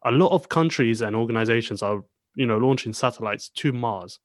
a 0.06 0.12
lot 0.12 0.32
of 0.32 0.50
countries 0.50 1.02
and 1.02 1.16
organizations 1.16 1.82
are, 1.82 2.04
you 2.36 2.46
know, 2.46 2.58
launching 2.58 2.94
satellites 2.94 3.50
to 3.50 3.74
Mars. 3.74 4.20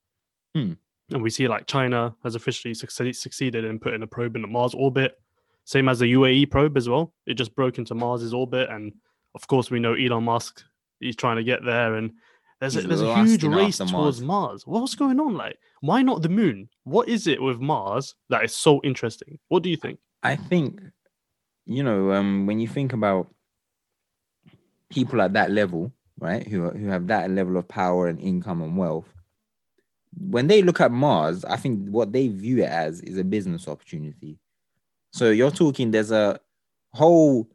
Hmm. 0.55 0.75
And 1.11 1.23
we 1.23 1.31
see 1.31 1.49
like 1.49 1.66
China 1.66 2.14
has 2.23 2.35
officially 2.35 2.75
succeed- 2.75 3.16
succeeded 3.16 3.64
in 3.64 3.79
putting 3.79 4.03
a 4.03 4.07
probe 4.07 4.37
in 4.37 4.42
the 4.42 4.49
Mars 4.49 4.75
orbit, 4.75 5.18
same 5.64 5.88
as 5.88 6.01
the 6.01 6.12
UAE 6.12 6.51
probe 6.51 6.77
as 6.77 6.88
well. 6.88 7.14
It 7.27 7.35
just 7.35 7.55
broke 7.55 7.79
into 7.79 7.94
Mars's 7.94 8.35
orbit, 8.35 8.68
and 8.70 8.92
of 9.35 9.46
course 9.46 9.70
we 9.70 9.81
know 9.81 9.94
Elon 9.94 10.25
Musk. 10.25 10.62
He's 11.01 11.16
trying 11.16 11.37
to 11.37 11.44
get 11.44 11.64
there, 11.64 11.94
and 11.94 12.12
there's 12.61 12.77
a, 12.77 12.83
there's 12.83 13.03
a 13.03 13.25
huge 13.25 13.42
race 13.42 13.81
after 13.81 13.92
towards 13.92 14.20
Mars. 14.20 14.66
What's 14.66 14.94
going 14.94 15.18
on? 15.18 15.35
Like, 15.35 15.59
why 15.81 16.03
not 16.03 16.22
the 16.22 16.29
moon? 16.29 16.68
What 16.85 17.09
is 17.09 17.27
it 17.27 17.42
with 17.42 17.59
Mars 17.59 18.14
that 18.29 18.44
is 18.44 18.55
so 18.55 18.81
interesting? 18.85 19.38
What 19.48 19.64
do 19.64 19.70
you 19.70 19.77
think? 19.77 19.98
I 20.22 20.37
think, 20.37 20.81
you 21.66 21.83
know, 21.83 22.12
um, 22.12 22.46
when 22.46 22.61
you 22.61 22.68
think 22.68 22.92
about 22.92 23.35
people 24.90 25.20
at 25.20 25.33
that 25.33 25.51
level, 25.51 25.92
right, 26.20 26.46
who 26.46 26.70
who 26.70 26.87
have 26.87 27.09
that 27.09 27.31
level 27.31 27.57
of 27.57 27.66
power 27.66 28.07
and 28.07 28.20
income 28.20 28.62
and 28.62 28.77
wealth, 28.77 29.12
when 30.16 30.46
they 30.46 30.62
look 30.62 30.81
at 30.81 30.92
Mars, 30.92 31.44
I 31.44 31.57
think 31.57 31.88
what 31.88 32.12
they 32.12 32.29
view 32.29 32.59
it 32.59 32.70
as 32.70 33.01
is 33.01 33.18
a 33.18 33.25
business 33.25 33.66
opportunity. 33.66 34.38
So 35.12 35.31
you're 35.31 35.51
talking, 35.51 35.90
there's 35.90 36.11
a 36.11 36.40
whole, 36.92 37.48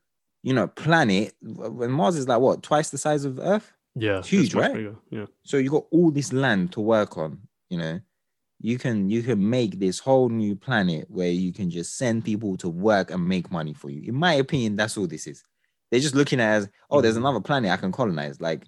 you 0.44 0.54
know, 0.54 0.68
planet. 0.68 1.36
When 1.42 1.92
Mars 1.92 2.16
is 2.16 2.28
like 2.28 2.40
what 2.40 2.64
twice 2.64 2.90
the 2.90 2.98
size 2.98 3.26
of 3.26 3.40
Earth, 3.40 3.74
Yeah, 3.96 4.20
It's 4.20 4.30
huge, 4.30 4.54
right? 4.54 4.72
bigger, 4.74 4.96
Yeah, 5.10 5.26
so 5.44 5.58
you 5.58 5.70
got 5.72 5.88
all 5.92 6.12
this 6.12 6.34
land 6.34 6.72
to 6.74 6.82
work 6.82 7.18
on. 7.18 7.48
You 7.70 7.78
know, 7.80 8.00
you 8.60 8.78
can 8.80 9.10
you 9.10 9.24
can 9.24 9.50
make 9.50 9.80
this 9.80 10.00
whole 10.00 10.30
new 10.30 10.56
planet 10.56 11.10
where 11.12 11.32
you 11.32 11.54
can 11.54 11.70
just 11.70 11.98
send 11.98 12.26
people 12.26 12.58
to 12.58 12.70
work 12.70 13.12
and 13.12 13.28
make 13.28 13.52
money 13.52 13.74
for 13.74 13.90
you. 13.90 14.04
In 14.10 14.16
my 14.16 14.34
opinion, 14.36 14.76
that's 14.78 14.98
all 14.98 15.08
this 15.08 15.28
is. 15.28 15.44
They're 15.92 16.00
just 16.02 16.16
looking 16.16 16.40
at 16.42 16.54
it 16.54 16.58
as 16.58 16.70
oh, 16.92 17.02
there's 17.02 17.16
Mhm. 17.16 17.20
another 17.20 17.42
planet 17.42 17.72
I 17.72 17.78
can 17.78 17.92
colonize. 17.92 18.42
Like, 18.42 18.68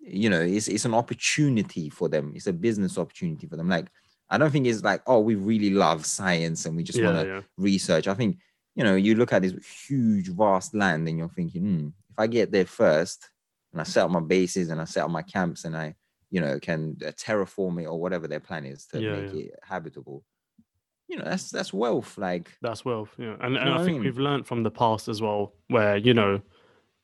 you 0.00 0.30
know, 0.30 0.40
it's 0.40 0.68
it's 0.68 0.84
an 0.84 0.94
opportunity 0.94 1.90
for 1.90 2.08
them. 2.08 2.32
It's 2.34 2.46
a 2.46 2.52
business 2.52 2.98
opportunity 2.98 3.46
for 3.46 3.56
them. 3.56 3.68
Like, 3.68 3.90
I 4.30 4.38
don't 4.38 4.50
think 4.50 4.66
it's 4.66 4.82
like 4.82 5.02
oh, 5.06 5.20
we 5.20 5.34
really 5.34 5.70
love 5.70 6.04
science 6.04 6.66
and 6.66 6.76
we 6.76 6.82
just 6.82 7.02
want 7.02 7.18
to 7.18 7.26
yeah. 7.26 7.40
research. 7.56 8.08
I 8.08 8.14
think 8.14 8.38
you 8.74 8.84
know 8.84 8.94
you 8.94 9.14
look 9.14 9.32
at 9.32 9.42
this 9.42 9.54
huge, 9.86 10.28
vast 10.28 10.74
land, 10.74 11.08
and 11.08 11.18
you're 11.18 11.28
thinking, 11.28 11.62
hmm, 11.62 11.86
if 12.10 12.18
I 12.18 12.26
get 12.26 12.52
there 12.52 12.66
first, 12.66 13.28
and 13.72 13.80
I 13.80 13.84
set 13.84 14.04
up 14.04 14.10
my 14.10 14.20
bases 14.20 14.70
and 14.70 14.80
I 14.80 14.84
set 14.84 15.04
up 15.04 15.10
my 15.10 15.22
camps, 15.22 15.64
and 15.64 15.76
I, 15.76 15.94
you 16.30 16.40
know, 16.40 16.58
can 16.60 16.96
uh, 17.04 17.10
terraform 17.12 17.82
it 17.82 17.86
or 17.86 18.00
whatever 18.00 18.28
their 18.28 18.40
plan 18.40 18.66
is 18.66 18.86
to 18.86 19.00
Yeah, 19.00 19.16
make 19.16 19.32
yeah. 19.32 19.40
it 19.40 19.54
habitable. 19.62 20.24
You 21.08 21.16
know, 21.16 21.24
that's 21.24 21.50
that's 21.50 21.72
wealth. 21.72 22.18
Like, 22.18 22.52
That's 22.60 22.84
wealth. 22.84 23.10
Yeah, 23.18 23.36
and, 23.40 23.56
and 23.56 23.70
I 23.70 23.78
think 23.78 23.96
mean? 23.96 24.04
we've 24.04 24.18
learned 24.18 24.46
from 24.46 24.62
the 24.62 24.70
past 24.70 25.08
as 25.08 25.22
well, 25.22 25.54
where 25.68 25.96
you 25.96 26.12
know 26.12 26.42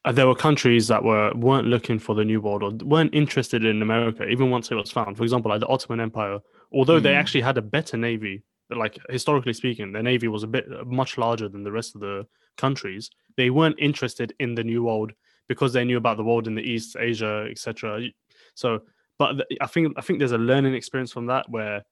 uh, 0.04 0.12
there 0.12 0.26
were 0.26 0.34
countries 0.34 0.88
that 0.88 1.02
were 1.02 1.32
weren't 1.34 1.68
looking 1.68 1.98
for 1.98 2.14
the 2.14 2.24
new 2.24 2.40
world 2.40 2.62
or 2.62 2.70
weren't 2.84 3.14
interested 3.14 3.64
in 3.64 3.80
America, 3.80 4.26
even 4.28 4.50
once 4.50 4.70
it 4.70 4.74
was 4.74 4.90
found. 4.90 5.16
For 5.16 5.22
example, 5.22 5.50
like 5.50 5.60
the 5.60 5.68
Ottoman 5.68 6.00
Empire, 6.00 6.40
although 6.74 7.00
they 7.00 7.12
Hmm. 7.14 7.20
actually 7.20 7.40
had 7.42 7.58
a 7.58 7.62
better 7.62 7.96
navy 7.96 8.42
like 8.70 8.98
historically 9.10 9.52
speaking, 9.52 9.92
the 9.92 10.02
navy 10.02 10.26
was 10.26 10.42
a 10.42 10.46
bit 10.46 10.66
much 10.86 11.18
larger 11.18 11.48
than 11.48 11.62
the 11.64 11.70
rest 11.70 11.94
of 11.94 12.00
the 12.00 12.26
countries. 12.56 13.10
They 13.36 13.50
weren't 13.50 13.76
interested 13.78 14.32
in 14.40 14.54
the 14.54 14.64
new 14.64 14.82
world 14.82 15.12
because 15.48 15.72
they 15.74 15.84
knew 15.84 15.98
about 15.98 16.16
the 16.16 16.24
world 16.24 16.46
in 16.46 16.54
the 16.54 16.62
east, 16.62 16.96
Asia, 16.98 17.46
etc. 17.50 18.08
So, 18.54 18.80
but 19.18 19.32
th- 19.34 19.58
I 19.60 19.66
think 19.66 19.94
I 19.98 20.00
think 20.00 20.18
there's 20.18 20.32
a 20.32 20.38
learning 20.38 20.74
experience 20.74 21.12
from 21.12 21.26
that 21.26 21.48
where 21.50 21.84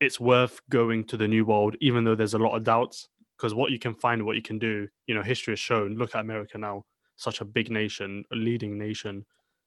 it's 0.00 0.20
worth 0.20 0.60
going 0.70 1.04
to 1.06 1.16
the 1.16 1.26
new 1.28 1.44
world, 1.44 1.76
even 1.80 2.04
though 2.04 2.14
there's 2.14 2.34
a 2.34 2.38
lot 2.46 2.56
of 2.56 2.62
doubts. 2.64 3.08
Because 3.36 3.52
what 3.54 3.72
you 3.72 3.78
can 3.78 3.94
find, 3.94 4.24
what 4.24 4.36
you 4.36 4.42
can 4.42 4.58
do, 4.58 4.86
you 5.08 5.14
know, 5.14 5.22
history 5.22 5.52
has 5.52 5.58
shown. 5.60 5.96
Look 5.96 6.14
at 6.14 6.20
America 6.20 6.58
now, 6.58 6.84
such 7.16 7.40
a 7.40 7.44
big 7.44 7.70
nation, 7.70 8.24
a 8.32 8.36
leading 8.36 8.78
nation, 8.78 9.24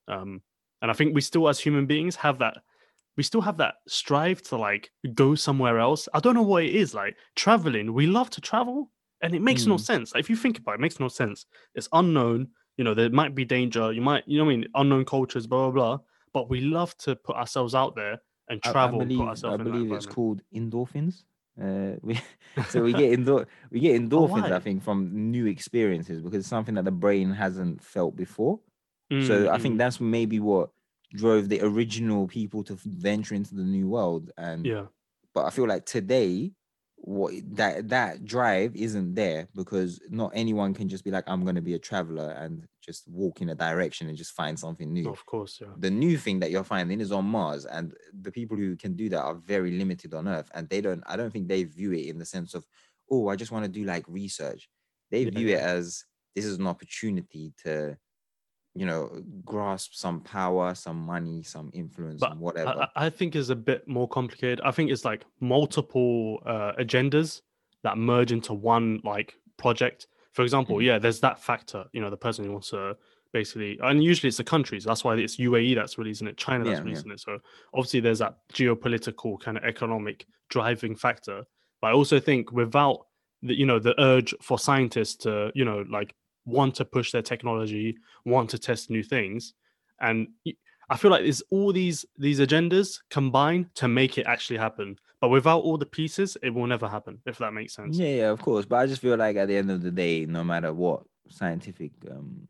um, 0.07 0.41
and 0.81 0.89
I 0.89 0.93
think 0.93 1.13
we 1.13 1.21
still, 1.21 1.49
as 1.49 1.59
human 1.59 1.85
beings, 1.87 2.15
have 2.15 2.39
that. 2.39 2.57
We 3.17 3.23
still 3.23 3.41
have 3.41 3.57
that 3.57 3.75
strive 3.87 4.41
to 4.43 4.57
like 4.57 4.91
go 5.13 5.35
somewhere 5.35 5.79
else. 5.79 6.09
I 6.13 6.19
don't 6.19 6.33
know 6.35 6.41
what 6.43 6.63
it 6.63 6.75
is 6.75 6.93
like 6.93 7.17
traveling. 7.35 7.93
We 7.93 8.07
love 8.07 8.29
to 8.31 8.41
travel, 8.41 8.91
and 9.21 9.35
it 9.35 9.41
makes 9.41 9.67
no 9.67 9.77
Mm. 9.77 9.77
sense. 9.77 10.13
If 10.15 10.29
you 10.29 10.35
think 10.35 10.57
about 10.59 10.73
it, 10.73 10.75
it 10.75 10.81
makes 10.81 10.99
no 10.99 11.07
sense. 11.07 11.45
It's 11.75 11.89
unknown. 11.93 12.49
You 12.77 12.83
know, 12.83 12.93
there 12.93 13.09
might 13.09 13.35
be 13.35 13.45
danger. 13.45 13.91
You 13.93 14.01
might, 14.01 14.23
you 14.27 14.37
know, 14.39 14.45
what 14.45 14.51
I 14.53 14.57
mean, 14.57 14.67
unknown 14.75 15.05
cultures, 15.05 15.47
blah 15.47 15.69
blah 15.69 15.97
blah. 15.97 16.05
But 16.33 16.49
we 16.49 16.61
love 16.61 16.97
to 16.99 17.15
put 17.15 17.35
ourselves 17.35 17.75
out 17.75 17.95
there 17.95 18.19
and 18.49 18.61
travel. 18.61 19.01
I, 19.01 19.01
and 19.01 19.07
believe, 19.07 19.45
I 19.45 19.57
believe 19.57 19.91
it's 19.91 20.05
called 20.05 20.41
endorphins. 20.53 21.25
Uh, 21.61 21.95
we, 22.01 22.19
so 22.67 22.83
we 22.83 22.93
get 22.93 23.11
endor- 23.13 23.47
we 23.71 23.79
get 23.79 23.99
endorphins, 23.99 24.49
why? 24.49 24.51
I 24.51 24.59
think, 24.59 24.83
from 24.83 25.31
new 25.31 25.45
experiences 25.45 26.21
because 26.21 26.39
it's 26.39 26.47
something 26.47 26.75
that 26.75 26.85
the 26.85 26.91
brain 26.91 27.31
hasn't 27.31 27.83
felt 27.83 28.15
before. 28.15 28.59
So 29.19 29.49
I 29.51 29.57
Mm, 29.57 29.59
think 29.59 29.77
mm, 29.77 29.77
that's 29.77 30.01
maybe 30.01 30.39
what 30.39 30.71
drove 31.13 31.49
the 31.49 31.61
original 31.61 32.27
people 32.27 32.63
to 32.65 32.75
venture 32.85 33.35
into 33.35 33.55
the 33.55 33.63
new 33.63 33.87
world. 33.89 34.31
And 34.37 34.71
yeah, 34.71 34.87
but 35.33 35.45
I 35.45 35.49
feel 35.49 35.67
like 35.67 35.85
today, 35.85 36.53
what 36.95 37.33
that 37.57 37.89
that 37.89 38.25
drive 38.25 38.75
isn't 38.75 39.15
there 39.15 39.49
because 39.55 39.99
not 40.09 40.31
anyone 40.35 40.73
can 40.73 40.87
just 40.89 41.03
be 41.03 41.11
like, 41.11 41.25
I'm 41.27 41.45
gonna 41.45 41.61
be 41.61 41.73
a 41.73 41.79
traveler 41.79 42.31
and 42.31 42.67
just 42.81 43.07
walk 43.09 43.41
in 43.41 43.49
a 43.49 43.55
direction 43.55 44.07
and 44.07 44.17
just 44.17 44.33
find 44.33 44.57
something 44.59 44.91
new. 44.93 45.11
of 45.11 45.25
course, 45.25 45.59
yeah. 45.61 45.75
The 45.75 45.89
new 45.89 46.17
thing 46.17 46.39
that 46.39 46.51
you're 46.51 46.63
finding 46.63 47.01
is 47.01 47.11
on 47.11 47.25
Mars, 47.25 47.65
and 47.65 47.95
the 48.13 48.31
people 48.31 48.55
who 48.57 48.75
can 48.77 48.95
do 48.95 49.09
that 49.09 49.21
are 49.21 49.33
very 49.35 49.71
limited 49.71 50.13
on 50.13 50.27
Earth. 50.27 50.51
And 50.53 50.69
they 50.69 50.81
don't, 50.81 51.03
I 51.07 51.15
don't 51.17 51.31
think 51.31 51.47
they 51.47 51.63
view 51.63 51.93
it 51.93 52.07
in 52.07 52.19
the 52.19 52.25
sense 52.25 52.53
of, 52.53 52.65
oh, 53.09 53.27
I 53.29 53.35
just 53.35 53.51
want 53.51 53.65
to 53.65 53.71
do 53.71 53.83
like 53.83 54.07
research. 54.07 54.69
They 55.09 55.25
Yeah, 55.25 55.31
view 55.31 55.47
it 55.49 55.59
as 55.59 56.05
this 56.35 56.45
is 56.45 56.57
an 56.59 56.67
opportunity 56.67 57.53
to, 57.63 57.97
you 58.75 58.85
know, 58.85 59.21
grasp 59.45 59.93
some 59.93 60.19
power, 60.21 60.73
some 60.73 60.97
money, 60.97 61.43
some 61.43 61.69
influence, 61.73 62.19
But 62.19 62.31
and 62.31 62.39
whatever. 62.39 62.87
I 62.95 63.05
I 63.05 63.09
think 63.09 63.35
is 63.35 63.49
a 63.49 63.55
bit 63.55 63.87
more 63.87 64.07
complicated. 64.07 64.61
I 64.63 64.71
think 64.71 64.89
it's 64.91 65.05
like 65.05 65.25
multiple 65.39 66.41
uh, 66.45 66.73
agendas 66.79 67.41
that 67.83 67.97
merge 67.97 68.31
into 68.31 68.53
one 68.53 68.99
like 69.03 69.35
project. 69.57 70.07
For 70.31 70.41
example, 70.41 70.77
Mhm. 70.77 70.83
yeah, 70.85 70.97
there's 70.99 71.19
that 71.19 71.39
factor. 71.39 71.85
You 71.93 72.01
know, 72.01 72.09
the 72.09 72.17
person 72.17 72.45
who 72.45 72.51
wants 72.51 72.69
to 72.71 72.97
basically, 73.31 73.79
and 73.81 74.03
usually 74.03 74.27
it's 74.29 74.37
the 74.37 74.43
countries. 74.43 74.83
That's 74.83 75.03
why 75.03 75.15
it's 75.17 75.37
UAE 75.39 75.73
that's 75.75 75.97
releasing 75.97 76.27
it, 76.27 76.37
China 76.37 76.63
that's 76.63 76.77
Yeah, 76.79 76.83
yeah. 76.83 76.89
releasing 76.89 77.11
it. 77.11 77.19
So 77.19 77.39
obviously 77.73 77.99
there's 77.99 78.19
that 78.19 78.37
geopolitical 78.53 79.39
kind 79.39 79.57
of 79.57 79.63
economic 79.63 80.25
driving 80.49 80.95
factor. 80.95 81.45
But 81.81 81.87
I 81.87 81.93
also 81.93 82.19
think 82.19 82.51
without 82.51 83.07
the, 83.41 83.53
you 83.55 83.65
know, 83.65 83.79
the 83.79 83.99
urge 83.99 84.33
for 84.41 84.57
scientists 84.59 85.15
to, 85.25 85.51
you 85.55 85.65
know, 85.65 85.83
like 85.89 86.13
want 86.45 86.75
to 86.75 86.85
push 86.85 87.11
their 87.11 87.21
technology, 87.21 87.97
want 88.25 88.49
to 88.51 88.57
test 88.57 88.89
new 88.89 89.03
things, 89.03 89.53
and 89.99 90.27
I 90.89 90.97
feel 90.97 91.11
like 91.11 91.23
there's 91.23 91.43
all 91.49 91.71
these 91.73 92.05
these 92.17 92.39
agendas 92.39 92.99
combined 93.09 93.73
to 93.75 93.87
make 93.87 94.17
it 94.17 94.25
actually 94.27 94.57
happen. 94.57 94.97
But 95.21 95.29
without 95.29 95.63
all 95.63 95.77
the 95.77 95.85
pieces, 95.85 96.37
it 96.43 96.53
will 96.53 96.67
never 96.67 96.87
happen. 96.87 97.19
If 97.25 97.37
that 97.37 97.53
makes 97.53 97.73
sense. 97.73 97.97
Yeah, 97.97 98.07
yeah, 98.07 98.29
of 98.29 98.41
course. 98.41 98.65
But 98.65 98.77
I 98.77 98.87
just 98.87 99.01
feel 99.01 99.15
like 99.15 99.37
at 99.37 99.47
the 99.47 99.55
end 99.55 99.71
of 99.71 99.81
the 99.81 99.91
day, 99.91 100.25
no 100.25 100.43
matter 100.43 100.73
what 100.73 101.03
scientific 101.29 101.91
um 102.11 102.45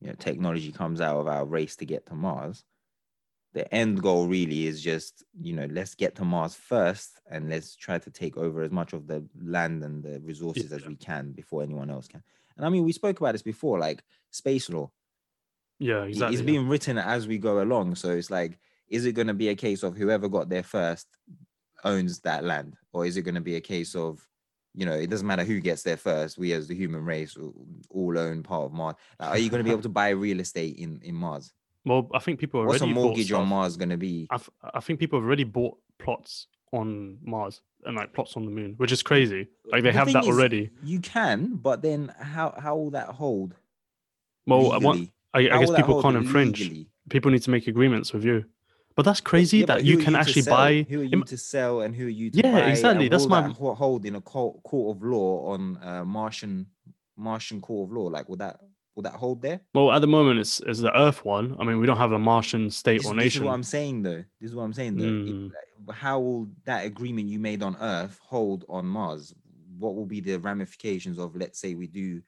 you 0.00 0.08
know, 0.08 0.14
technology 0.18 0.72
comes 0.72 1.00
out 1.00 1.18
of 1.18 1.26
our 1.26 1.44
race 1.44 1.76
to 1.76 1.84
get 1.84 2.06
to 2.06 2.14
Mars, 2.14 2.64
the 3.52 3.72
end 3.72 4.02
goal 4.02 4.26
really 4.26 4.66
is 4.66 4.82
just, 4.82 5.24
you 5.40 5.52
know, 5.52 5.66
let's 5.70 5.94
get 5.94 6.14
to 6.16 6.24
Mars 6.24 6.54
first 6.54 7.20
and 7.30 7.50
let's 7.50 7.76
try 7.76 7.98
to 7.98 8.10
take 8.10 8.36
over 8.36 8.62
as 8.62 8.70
much 8.70 8.92
of 8.92 9.06
the 9.06 9.24
land 9.40 9.84
and 9.84 10.02
the 10.02 10.20
resources 10.20 10.72
as 10.72 10.86
we 10.86 10.96
can 10.96 11.32
before 11.32 11.62
anyone 11.62 11.90
else 11.90 12.08
can. 12.08 12.22
And 12.56 12.66
I 12.66 12.68
mean, 12.68 12.84
we 12.84 12.92
spoke 12.92 13.20
about 13.20 13.32
this 13.32 13.42
before, 13.42 13.78
like 13.78 14.02
space 14.30 14.68
law. 14.70 14.90
Yeah, 15.78 16.04
exactly. 16.04 16.34
It's 16.34 16.42
yeah. 16.42 16.46
being 16.46 16.68
written 16.68 16.98
as 16.98 17.26
we 17.26 17.38
go 17.38 17.62
along. 17.62 17.96
So 17.96 18.10
it's 18.10 18.30
like, 18.30 18.58
is 18.88 19.04
it 19.06 19.12
going 19.12 19.26
to 19.26 19.34
be 19.34 19.48
a 19.48 19.54
case 19.54 19.82
of 19.82 19.96
whoever 19.96 20.28
got 20.28 20.48
there 20.48 20.62
first 20.62 21.08
owns 21.84 22.20
that 22.20 22.44
land? 22.44 22.76
Or 22.92 23.06
is 23.06 23.16
it 23.16 23.22
going 23.22 23.34
to 23.34 23.40
be 23.40 23.56
a 23.56 23.60
case 23.60 23.94
of, 23.94 24.26
you 24.74 24.86
know, 24.86 24.92
it 24.92 25.10
doesn't 25.10 25.26
matter 25.26 25.44
who 25.44 25.60
gets 25.60 25.82
there 25.82 25.96
first. 25.96 26.38
We 26.38 26.52
as 26.52 26.68
the 26.68 26.74
human 26.74 27.04
race 27.04 27.36
all- 27.90 28.18
own 28.18 28.42
part 28.42 28.64
of 28.64 28.72
Mars. 28.72 28.96
Like, 29.18 29.30
are 29.30 29.38
you 29.38 29.50
going 29.50 29.58
to 29.60 29.64
be 29.64 29.70
able 29.70 29.82
to 29.82 29.88
buy 29.88 30.10
real 30.10 30.40
estate 30.40 30.76
in, 30.76 31.00
in 31.02 31.14
Mars? 31.14 31.52
Well, 31.84 32.08
I 32.14 32.20
think 32.20 32.38
people 32.38 32.64
What's 32.64 32.80
a 32.80 32.86
mortgage 32.86 33.32
on. 33.32 33.48
Mars 33.48 33.76
going 33.76 33.88
to 33.88 33.96
be? 33.96 34.28
I, 34.30 34.36
f- 34.36 34.50
I 34.62 34.80
think 34.80 35.00
people 35.00 35.18
have 35.18 35.26
already 35.26 35.44
bought 35.44 35.78
plots 35.98 36.46
on 36.72 37.18
Mars 37.22 37.60
and 37.84 37.96
like 37.96 38.12
plots 38.12 38.36
on 38.36 38.44
the 38.44 38.50
moon, 38.50 38.74
which 38.76 38.92
is 38.92 39.02
crazy. 39.02 39.48
Like 39.70 39.82
they 39.82 39.90
The 39.90 39.98
have 39.98 40.12
that 40.12 40.24
already. 40.24 40.70
You 40.82 41.00
can, 41.00 41.56
but 41.56 41.82
then 41.82 42.12
how 42.18 42.54
how 42.58 42.76
will 42.76 42.90
that 42.90 43.08
hold? 43.08 43.54
Well, 44.46 44.72
I, 44.72 44.78
want. 44.78 45.10
I, 45.34 45.40
I 45.40 45.58
guess 45.58 45.70
people 45.70 46.02
can't 46.02 46.16
infringe. 46.16 46.60
legally? 46.60 46.88
People 47.10 47.30
need 47.30 47.42
to 47.42 47.50
make 47.50 47.66
agreements 47.66 48.12
with 48.12 48.24
you. 48.24 48.44
But 48.94 49.04
that's 49.04 49.20
crazy 49.20 49.58
Yeah, 49.58 49.66
that 49.66 49.84
you 49.84 49.96
can 49.98 50.12
to 50.12 50.18
actually 50.18 50.42
buy. 50.42 50.86
Who 50.88 51.00
are 51.00 51.04
you 51.04 51.24
to 51.24 51.38
sell 51.38 51.80
and 51.80 51.96
who 51.96 52.06
are 52.06 52.10
you 52.10 52.30
to 52.30 52.38
Yeah, 52.38 52.52
buy? 52.52 52.68
exactly, 52.68 53.06
and 53.06 53.12
that's 53.12 53.28
my- 53.28 53.40
that 53.40 53.52
hold 53.54 54.04
in 54.04 54.16
a 54.16 54.20
court, 54.20 54.62
court 54.64 54.96
of 54.96 55.02
law 55.02 55.52
on 55.52 55.78
uh, 55.82 56.04
Martian 56.04 56.66
Martian 57.16 57.60
court 57.60 57.88
of 57.88 57.96
law. 57.96 58.04
Like, 58.04 58.28
will 58.28 58.36
that 58.36 58.60
will 58.94 59.02
that 59.02 59.14
hold 59.14 59.42
there? 59.42 59.60
Well, 59.74 59.92
at 59.92 60.00
the 60.00 60.06
moment, 60.06 60.40
it's, 60.40 60.60
it's 60.60 60.80
the 60.80 60.96
Earth 60.96 61.24
one. 61.24 61.56
I 61.58 61.64
mean, 61.64 61.78
we 61.78 61.86
don't 61.86 61.96
have 61.96 62.12
a 62.12 62.18
Martian 62.18 62.70
state 62.70 63.02
This, 63.02 63.06
or 63.06 63.14
this 63.14 63.24
is 63.24 63.34
nation. 63.34 63.44
what 63.46 63.54
I'm 63.54 63.62
saying, 63.62 64.02
though. 64.02 64.24
This 64.40 64.50
is 64.50 64.54
what 64.54 64.64
I'm 64.64 64.72
saying, 64.72 64.96
though. 64.96 65.04
Mm. 65.04 65.50
like, 65.86 65.96
how 65.96 66.20
will 66.20 66.48
that 66.64 66.84
agreement 66.84 67.28
you 67.28 67.38
made 67.38 67.62
on 67.62 67.76
Earth 67.80 68.18
hold 68.22 68.64
on 68.68 68.86
Mars? 68.86 69.34
What 69.78 69.94
will 69.94 70.06
be 70.06 70.20
the 70.20 70.38
ramifications 70.38 71.18
of, 71.18 71.34
let's 71.34 71.58
say, 71.58 71.74
we 71.74 71.86
do, 71.86 72.22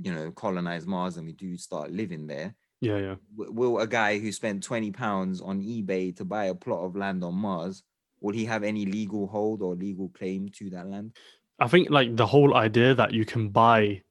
you 0.00 0.14
know, 0.14 0.30
colonize 0.32 0.86
Mars 0.86 1.16
and 1.16 1.26
we 1.26 1.32
do 1.32 1.56
start 1.56 1.92
living 1.92 2.26
there? 2.26 2.54
Yeah, 2.80 2.98
yeah. 2.98 3.14
will 3.36 3.78
a 3.78 3.86
guy 3.86 4.18
who 4.18 4.32
spent 4.32 4.64
20 4.64 4.90
pounds 4.90 5.40
on 5.40 5.62
eBay 5.62 6.16
to 6.16 6.24
buy 6.24 6.46
a 6.46 6.54
plot 6.54 6.84
of 6.84 6.96
land 6.96 7.22
on 7.22 7.34
Mars, 7.34 7.84
will 8.20 8.34
he 8.34 8.44
have 8.44 8.64
any 8.64 8.86
legal 8.86 9.28
hold 9.28 9.62
or 9.62 9.76
legal 9.76 10.08
claim 10.08 10.48
to 10.48 10.70
that 10.70 10.88
land? 10.88 11.12
I 11.60 11.68
think 11.68 11.90
like 11.90 12.16
the 12.16 12.26
whole 12.26 12.56
idea 12.56 12.92
that 12.94 13.12
you 13.12 13.24
can 13.24 13.50
buy 13.50 14.02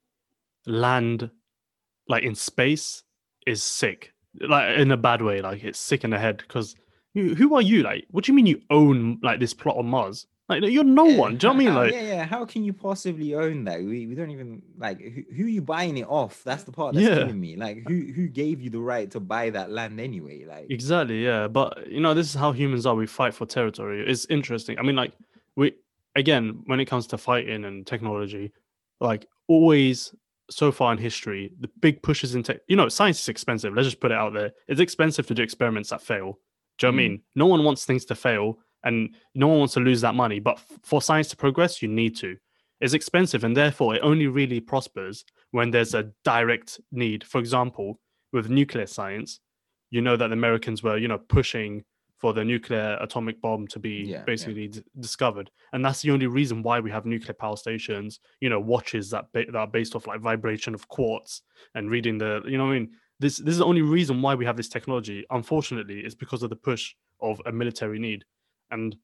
land 0.66 1.30
like 2.12 2.24
in 2.24 2.36
space 2.36 3.04
is 3.48 3.64
sick. 3.64 4.14
Like 4.40 4.78
in 4.78 4.92
a 4.92 4.98
bad 4.98 5.22
way. 5.22 5.42
Like 5.42 5.64
it's 5.64 5.80
sick 5.80 6.04
in 6.04 6.12
the 6.12 6.20
head 6.20 6.38
because 6.38 6.76
who 7.14 7.56
are 7.56 7.62
you? 7.62 7.84
Like, 7.84 8.06
what 8.12 8.24
do 8.24 8.32
you 8.32 8.36
mean 8.36 8.46
you 8.46 8.62
own 8.70 9.20
like 9.22 9.40
this 9.40 9.54
plot 9.54 9.78
on 9.78 9.88
Mars? 9.88 10.28
Like 10.48 10.64
you're 10.66 10.84
no 10.84 11.06
Yeah, 11.06 11.18
one. 11.18 11.38
Do 11.38 11.48
you 11.48 11.54
know 11.54 11.58
what 11.58 11.62
I 11.62 11.66
mean? 11.66 11.76
Like, 11.76 11.94
yeah, 11.94 12.02
yeah. 12.16 12.26
How 12.26 12.46
can 12.46 12.64
you 12.64 12.74
possibly 12.74 13.36
own 13.36 13.64
that? 13.66 13.80
We, 13.80 14.08
we 14.08 14.16
don't 14.16 14.32
even 14.32 14.62
like 14.78 15.00
who, 15.02 15.24
who 15.36 15.46
are 15.46 15.56
you 15.58 15.62
buying 15.62 15.98
it 15.98 16.08
off? 16.08 16.44
That's 16.44 16.64
the 16.64 16.72
part 16.72 16.94
that's 16.94 17.08
Yeah. 17.08 17.16
killing 17.20 17.40
me. 17.40 17.56
Like 17.56 17.84
who 17.88 18.12
who 18.16 18.28
gave 18.28 18.62
you 18.62 18.70
the 18.70 18.80
right 18.80 19.10
to 19.12 19.20
buy 19.20 19.50
that 19.52 19.72
land 19.72 20.00
anyway? 20.00 20.46
Like 20.46 20.68
Exactly, 20.70 21.24
yeah. 21.24 21.48
But 21.48 21.88
you 21.90 22.02
know, 22.02 22.14
this 22.14 22.28
is 22.28 22.36
how 22.36 22.52
humans 22.52 22.86
are. 22.86 22.96
We 22.96 23.08
fight 23.08 23.34
for 23.34 23.46
territory. 23.46 24.06
It's 24.06 24.26
interesting. 24.30 24.78
I 24.80 24.82
mean, 24.84 24.96
like 24.96 25.14
we 25.56 25.74
again, 26.16 26.64
when 26.66 26.80
it 26.80 26.86
comes 26.86 27.08
to 27.08 27.18
fighting 27.18 27.64
and 27.66 27.88
technology, 27.88 28.52
like 29.00 29.28
always 29.48 30.14
so 30.52 30.72
far 30.72 30.92
in 30.92 30.98
history, 30.98 31.52
the 31.60 31.70
big 31.80 32.04
pushes 32.04 32.36
in 32.36 32.44
tech. 32.44 32.60
You 32.68 32.76
know, 32.76 32.90
science 32.90 33.22
is 33.22 33.30
expensive. 33.30 33.74
Let's 33.74 33.88
just 33.88 34.00
put 34.02 34.12
it 34.12 34.18
out 34.18 34.34
there. 34.34 34.52
It's 34.68 34.82
expensive 34.82 35.26
to 35.28 35.34
do 35.34 35.42
experiments 35.42 35.90
that 35.90 36.02
fail. 36.02 36.40
Do 36.78 36.88
you 36.88 36.92
know 36.92 36.96
what 36.98 37.02
I 37.02 37.06
Mm. 37.06 37.10
mean? 37.10 37.22
No 37.36 37.46
one 37.48 37.64
wants 37.64 37.86
things 37.86 38.06
to 38.06 38.16
fail, 38.16 38.60
and 38.84 39.16
no 39.34 39.48
one 39.48 39.60
wants 39.60 39.74
to 39.76 39.80
lose 39.80 40.02
that 40.02 40.16
money. 40.16 40.40
But 40.40 40.58
f- 40.58 40.80
for 40.84 41.02
science 41.02 41.30
to 41.30 41.38
progress, 41.38 41.82
you 41.82 41.88
need 41.88 42.16
to. 42.18 42.38
It's 42.80 42.94
expensive, 42.94 43.44
and 43.44 43.56
therefore, 43.56 43.96
it 43.96 44.02
only 44.02 44.28
really 44.28 44.60
prospers 44.60 45.24
when 45.52 45.72
there's 45.72 45.94
a 45.94 46.12
direct 46.24 46.82
need. 46.92 47.24
For 47.24 47.40
example, 47.40 48.00
with 48.34 48.50
nuclear 48.50 48.88
science, 48.88 49.40
you 49.92 50.02
know 50.02 50.18
that 50.18 50.28
the 50.28 50.34
Americans 50.34 50.82
were, 50.82 50.98
you 50.98 51.08
know, 51.08 51.20
pushing 51.20 51.84
for 52.22 52.34
the 52.34 52.46
nuclear 52.46 52.98
atomic 53.02 53.42
bomb 53.42 53.68
to 53.68 53.80
be 53.80 53.90
Yeah, 54.04 54.18
yeah. 54.18 54.24
basically 54.24 54.68
d- 54.68 54.84
discovered, 55.00 55.50
and 55.74 55.84
that's 55.84 56.04
the 56.04 56.12
only 56.12 56.28
reason 56.28 56.62
why 56.62 56.80
we 56.80 56.92
have 56.92 57.06
nuclear 57.06 57.34
power 57.34 57.58
stations. 57.58 58.20
You 58.40 58.50
know, 58.50 58.60
watches 58.60 59.10
that 59.10 59.26
ba- 59.34 59.48
that 59.48 59.56
are 59.56 59.68
based 59.68 59.96
off 59.96 60.06
like 60.06 60.22
vibration 60.22 60.76
of 60.76 60.88
quartz 60.88 61.42
and 61.74 61.90
reading 61.90 62.20
the, 62.20 62.42
you 62.46 62.58
know, 62.60 62.66
what 62.66 62.76
I 62.76 62.80
mean, 62.80 62.92
this 63.20 63.38
this 63.38 63.54
is 63.54 63.58
the 63.58 63.66
only 63.66 63.82
reason 63.82 64.22
why 64.22 64.36
we 64.36 64.46
have 64.46 64.56
this 64.56 64.70
technology. 64.70 65.26
Unfortunately, 65.32 66.02
it's 66.02 66.16
because 66.16 66.44
of 66.44 66.52
the 66.52 66.56
push 66.56 66.94
of 67.22 67.42
a 67.48 67.52
military 67.52 67.98
need, 67.98 68.24
and 68.70 68.96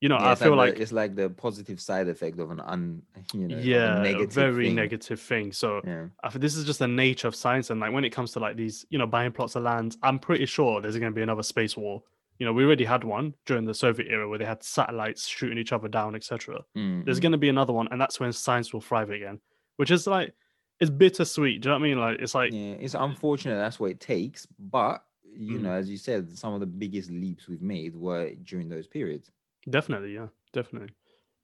you 0.00 0.08
know, 0.08 0.16
yeah, 0.16 0.30
I 0.30 0.34
feel 0.34 0.56
like, 0.56 0.76
the, 0.76 0.82
it's 0.82 0.92
like 0.92 1.14
the 1.14 1.28
positive 1.28 1.78
side 1.80 2.08
effect 2.08 2.38
of 2.38 2.50
an 2.52 2.60
un 2.60 3.02
you 3.34 3.48
know 3.48 3.56
yeah, 3.56 4.00
negative 4.00 4.32
very 4.32 4.66
thing. 4.66 4.74
negative 4.76 5.20
thing. 5.20 5.52
So 5.52 5.82
Yeah. 5.84 6.06
This 6.36 6.56
is 6.56 6.64
just 6.64 6.78
the 6.78 6.88
nature 6.88 7.26
of 7.28 7.34
science, 7.34 7.70
and 7.70 7.80
like 7.80 7.92
when 7.92 8.04
it 8.04 8.10
comes 8.10 8.30
to 8.32 8.38
like 8.38 8.56
these, 8.56 8.86
you 8.90 8.98
know, 8.98 9.06
buying 9.06 9.32
plots 9.32 9.56
of 9.56 9.64
land, 9.64 9.96
I'm 10.02 10.18
pretty 10.20 10.46
sure 10.46 10.80
there's 10.80 10.96
going 10.96 11.12
to 11.12 11.16
be 11.16 11.22
another 11.22 11.42
space 11.42 11.76
war 11.76 12.02
You 12.40 12.46
know, 12.46 12.52
we 12.54 12.64
already 12.64 12.86
had 12.86 13.04
one 13.04 13.34
during 13.46 13.66
the 13.66 13.74
Soviet 13.74 14.08
era 14.10 14.26
where 14.28 14.38
they 14.38 14.46
had 14.46 14.64
satellites 14.64 15.28
shooting 15.28 15.58
each 15.58 15.72
other 15.72 15.88
down, 15.88 16.14
etc. 16.16 16.60
Mm, 16.76 17.04
There's 17.04 17.18
mm. 17.18 17.22
going 17.22 17.32
to 17.32 17.38
be 17.38 17.50
another 17.50 17.72
one, 17.74 17.86
and 17.92 18.00
that's 18.00 18.18
when 18.18 18.32
science 18.32 18.72
will 18.72 18.80
thrive 18.80 19.10
again, 19.10 19.40
which 19.76 19.90
is 19.92 20.06
like 20.06 20.34
it's 20.80 20.90
bittersweet. 20.90 21.60
Do 21.60 21.68
you 21.68 21.70
know 21.74 21.78
what 21.78 21.84
I 21.84 21.88
mean? 21.88 21.98
Like 22.00 22.18
it's 22.20 22.34
like 22.34 22.52
yeah, 22.52 22.72
it's 22.80 22.94
unfortunate 22.94 23.56
that's 23.56 23.78
what 23.78 23.90
it 23.92 24.00
takes, 24.00 24.46
but 24.58 25.04
you 25.36 25.58
Mm. 25.58 25.62
know, 25.62 25.72
as 25.72 25.88
you 25.88 25.96
said, 25.96 26.36
some 26.36 26.54
of 26.54 26.60
the 26.60 26.66
biggest 26.66 27.10
leaps 27.10 27.46
we've 27.46 27.62
made 27.62 27.94
were 27.94 28.32
during 28.42 28.68
those 28.68 28.88
periods. 28.88 29.30
definitely, 29.68 30.14
yeah, 30.14 30.28
definitely. 30.52 30.90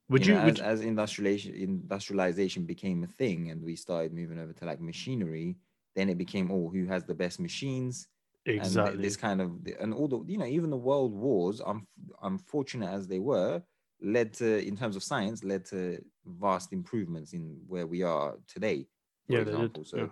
Would 0.09 0.27
you 0.27 0.33
you? 0.33 0.39
know, 0.39 0.45
would 0.47 0.61
as, 0.61 0.81
as 0.81 0.81
industrialization 0.81 1.55
industrialization 1.55 2.65
became 2.65 3.05
a 3.05 3.07
thing 3.07 3.51
and 3.51 3.63
we 3.63 3.77
started 3.77 4.13
moving 4.15 4.39
over 4.39 4.53
to 4.55 4.65
like 4.65 4.81
machinery, 4.81 5.57
then 5.95 6.09
it 6.09 6.17
became 6.19 6.51
oh, 6.51 6.69
who 6.71 6.87
has 6.87 7.05
the 7.05 7.15
best 7.15 7.39
machines? 7.39 8.09
You- 8.47 8.53
And 8.55 8.67
exactly. 8.67 9.03
this 9.03 9.17
kind 9.17 9.41
of 9.41 9.51
and 9.81 9.93
all 9.95 10.09
the 10.09 10.21
you 10.27 10.39
know 10.39 10.47
even 10.47 10.71
the 10.71 10.77
world 10.77 11.13
wars, 11.13 11.61
um, 11.65 11.87
unfortunate 12.23 12.89
as 12.91 13.07
they 13.09 13.19
were, 13.19 13.63
led 14.01 14.33
to 14.35 14.67
in 14.67 14.77
terms 14.77 14.97
of 14.97 15.03
science 15.03 15.43
led 15.45 15.65
to 15.67 16.03
vast 16.27 16.73
improvements 16.73 17.33
in 17.33 17.59
where 17.67 17.87
we 17.87 18.03
are 18.03 18.37
today. 18.47 18.87
For 19.27 19.33
Yeah, 19.33 19.39
they 19.41 19.45
did, 19.47 19.55
example, 19.55 19.85
so 19.85 19.97
yeah. 19.97 20.07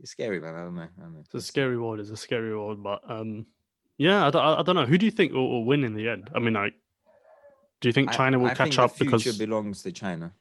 it's 0.00 0.10
scary, 0.10 0.40
man. 0.40 0.54
I 0.54 0.62
don't 0.64 0.74
know. 0.74 0.82
I 0.82 1.00
don't 1.00 1.12
know. 1.14 1.20
It's 1.20 1.34
a 1.34 1.40
scary 1.40 1.78
world. 1.78 2.00
It's 2.00 2.10
a 2.10 2.16
scary 2.16 2.56
world, 2.56 2.82
but 2.82 3.00
um, 3.08 3.46
yeah, 3.98 4.26
I 4.26 4.30
don't, 4.30 4.42
I 4.42 4.60
I 4.60 4.62
don't 4.62 4.74
know. 4.76 4.86
Who 4.86 4.98
do 4.98 5.06
you 5.06 5.12
think 5.12 5.32
will, 5.32 5.48
will 5.48 5.64
win 5.64 5.84
in 5.84 5.94
the 5.94 6.08
end? 6.08 6.28
I 6.34 6.38
mean, 6.40 6.54
like, 6.54 6.74
do 7.80 7.88
you 7.88 7.92
think 7.92 8.08
I- 8.10 8.16
China 8.16 8.38
will 8.38 8.46
I 8.50 8.54
catch 8.54 8.78
up 8.78 8.90
the 8.96 9.04
future 9.04 9.18
because? 9.30 9.38
belongs 9.38 9.82
to 9.84 9.92
China. 9.92 10.32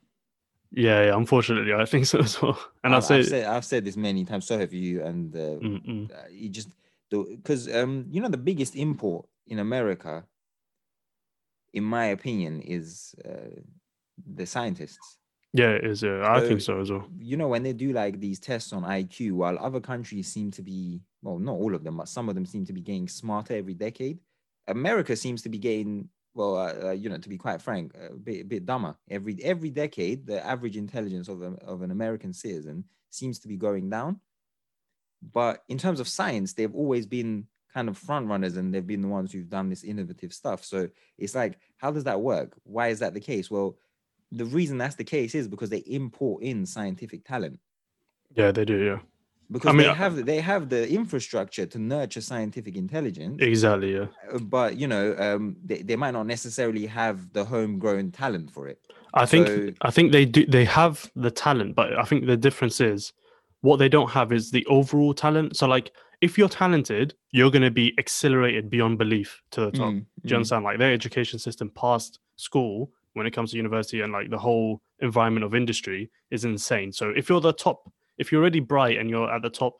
Yeah, 0.71 1.05
yeah. 1.05 1.15
Unfortunately, 1.17 1.73
I 1.73 1.85
think 1.85 2.05
so 2.07 2.19
as 2.19 2.41
well. 2.41 2.57
And 2.83 2.93
I 2.93 2.97
I've, 2.97 3.05
say, 3.05 3.19
I've 3.19 3.25
said 3.27 3.45
I've 3.45 3.65
said 3.65 3.85
this 3.85 3.95
many 3.95 4.25
times. 4.25 4.45
So 4.47 4.57
have 4.57 4.73
you. 4.73 5.03
And 5.03 5.33
uh, 5.35 5.39
uh, 6.13 6.27
you 6.31 6.49
just 6.49 6.69
because 7.09 7.73
um 7.73 8.05
you 8.09 8.21
know 8.21 8.29
the 8.29 8.37
biggest 8.37 8.75
import 8.75 9.27
in 9.47 9.59
America, 9.59 10.25
in 11.73 11.83
my 11.83 12.05
opinion, 12.05 12.61
is 12.61 13.15
uh, 13.25 13.61
the 14.35 14.45
scientists. 14.45 15.19
yeah, 15.53 15.71
it 15.71 15.85
is. 15.85 16.01
Yeah, 16.03 16.21
I 16.29 16.41
think 16.41 16.61
So- 16.61 16.79
as 16.79 16.91
well. 16.91 17.07
You 17.19 17.37
know 17.37 17.47
when 17.47 17.63
they 17.63 17.73
do 17.73 17.91
like 17.93 18.19
these 18.19 18.39
tests 18.39 18.73
on 18.73 18.83
IQ, 18.83 19.33
while 19.33 19.57
other 19.59 19.79
countries 19.81 20.27
seem 20.27 20.51
to 20.51 20.61
be 20.61 21.01
well, 21.21 21.39
not 21.39 21.53
all 21.55 21.73
of 21.73 21.83
them, 21.83 21.97
but 21.97 22.07
some 22.07 22.29
of 22.29 22.35
them 22.35 22.45
seem 22.45 22.65
to 22.65 22.73
be 22.73 22.81
getting 22.81 23.07
smarter 23.07 23.55
every 23.55 23.73
decade. 23.73 24.19
America 24.67 25.15
seems 25.15 25.41
to 25.43 25.49
be 25.49 25.57
getting 25.57 26.09
well, 26.33 26.57
uh, 26.57 26.87
uh, 26.87 26.91
you 26.91 27.07
know, 27.09 27.17
to 27.17 27.29
be 27.29 27.37
quite 27.37 27.61
frank, 27.61 27.93
a 27.95 28.13
bit, 28.13 28.41
a 28.41 28.45
bit 28.45 28.65
dumber. 28.65 28.95
Every 29.09 29.35
every 29.43 29.69
decade, 29.69 30.25
the 30.27 30.45
average 30.45 30.75
intelligence 30.77 31.27
of, 31.29 31.41
a, 31.41 31.51
of 31.63 31.81
an 31.81 31.91
American 31.91 32.33
citizen 32.33 32.83
seems 33.09 33.39
to 33.39 33.47
be 33.47 33.57
going 33.57 33.89
down. 33.89 34.19
But 35.21 35.63
in 35.69 35.77
terms 35.77 35.99
of 35.99 36.07
science, 36.07 36.53
they've 36.53 36.73
always 36.73 37.05
been 37.05 37.47
kind 37.73 37.89
of 37.89 37.97
front 37.97 38.27
runners 38.27 38.55
and 38.57 38.73
they've 38.73 38.85
been 38.87 39.01
the 39.01 39.07
ones 39.07 39.31
who've 39.31 39.49
done 39.49 39.69
this 39.69 39.83
innovative 39.83 40.33
stuff. 40.33 40.63
So 40.63 40.87
it's 41.17 41.35
like, 41.35 41.59
how 41.77 41.91
does 41.91 42.05
that 42.05 42.21
work? 42.21 42.53
Why 42.63 42.87
is 42.89 42.99
that 42.99 43.13
the 43.13 43.19
case? 43.19 43.51
Well, 43.51 43.77
the 44.31 44.45
reason 44.45 44.77
that's 44.77 44.95
the 44.95 45.03
case 45.03 45.35
is 45.35 45.47
because 45.47 45.69
they 45.69 45.79
import 45.79 46.43
in 46.43 46.65
scientific 46.65 47.25
talent 47.25 47.59
Yeah, 48.33 48.51
they 48.51 48.65
do. 48.65 48.77
Yeah, 48.83 48.99
because 49.51 49.73
mean, 49.73 49.87
they 49.87 49.93
have 49.93 50.25
they 50.25 50.41
have 50.41 50.69
the 50.69 50.89
infrastructure 50.89 51.65
to 51.67 51.79
nurture 51.79 52.21
scientific 52.21 52.75
intelligence 52.75 53.37
exactly. 53.41 53.93
Yeah, 53.95 54.07
uh, 54.33 54.39
but 54.39 54.77
you 54.77 54.87
know 54.87 55.15
um 55.17 55.55
they, 55.63 55.83
they 55.83 55.95
might 55.95 56.11
not 56.11 56.25
necessarily 56.25 56.85
have 56.87 57.31
the 57.33 57.45
homegrown 57.45 58.11
talent 58.11 58.51
for 58.51 58.67
it 58.67 58.79
I 59.13 59.25
think 59.25 59.47
So- 59.47 59.71
I 59.81 59.91
think 59.91 60.11
they 60.11 60.25
do. 60.25 60.45
They 60.45 60.65
have 60.65 61.09
the 61.15 61.31
talent, 61.31 61.75
but 61.75 61.97
I 61.97 62.03
think 62.03 62.25
the 62.25 62.35
difference 62.37 62.81
is 62.81 63.13
what 63.65 63.77
they 63.77 63.89
don't 63.89 64.11
have 64.11 64.31
is 64.31 64.51
the 64.51 64.65
overall 64.67 65.13
talent. 65.13 65.57
So, 65.57 65.67
like, 65.67 65.91
if 66.21 66.37
you're 66.37 66.49
talented, 66.49 67.15
you're 67.31 67.49
going 67.51 67.63
to 67.63 67.71
be 67.71 67.93
accelerated 67.97 68.69
beyond 68.69 68.97
belief 68.97 69.41
to 69.51 69.61
the 69.61 69.71
top. 69.71 69.91
Mm, 69.93 69.99
Do 69.99 70.05
you 70.23 70.29
mm. 70.29 70.35
understand? 70.35 70.63
Like 70.63 70.77
their 70.77 70.93
education 70.93 71.39
system 71.39 71.71
past 71.75 72.19
school 72.35 72.91
when 73.13 73.25
it 73.25 73.31
comes 73.31 73.51
to 73.51 73.57
university 73.57 74.01
and 74.01 74.13
like 74.13 74.29
the 74.29 74.37
whole 74.37 74.81
environment 74.99 75.43
of 75.43 75.55
industry 75.55 76.11
is 76.31 76.45
insane. 76.45 76.91
So 76.91 77.11
if 77.15 77.27
you're 77.27 77.41
the 77.41 77.53
top, 77.53 77.91
if 78.17 78.31
you're 78.31 78.41
already 78.41 78.59
bright 78.59 78.97
and 78.97 79.09
you're 79.09 79.31
at 79.31 79.41
the 79.41 79.49
top, 79.49 79.73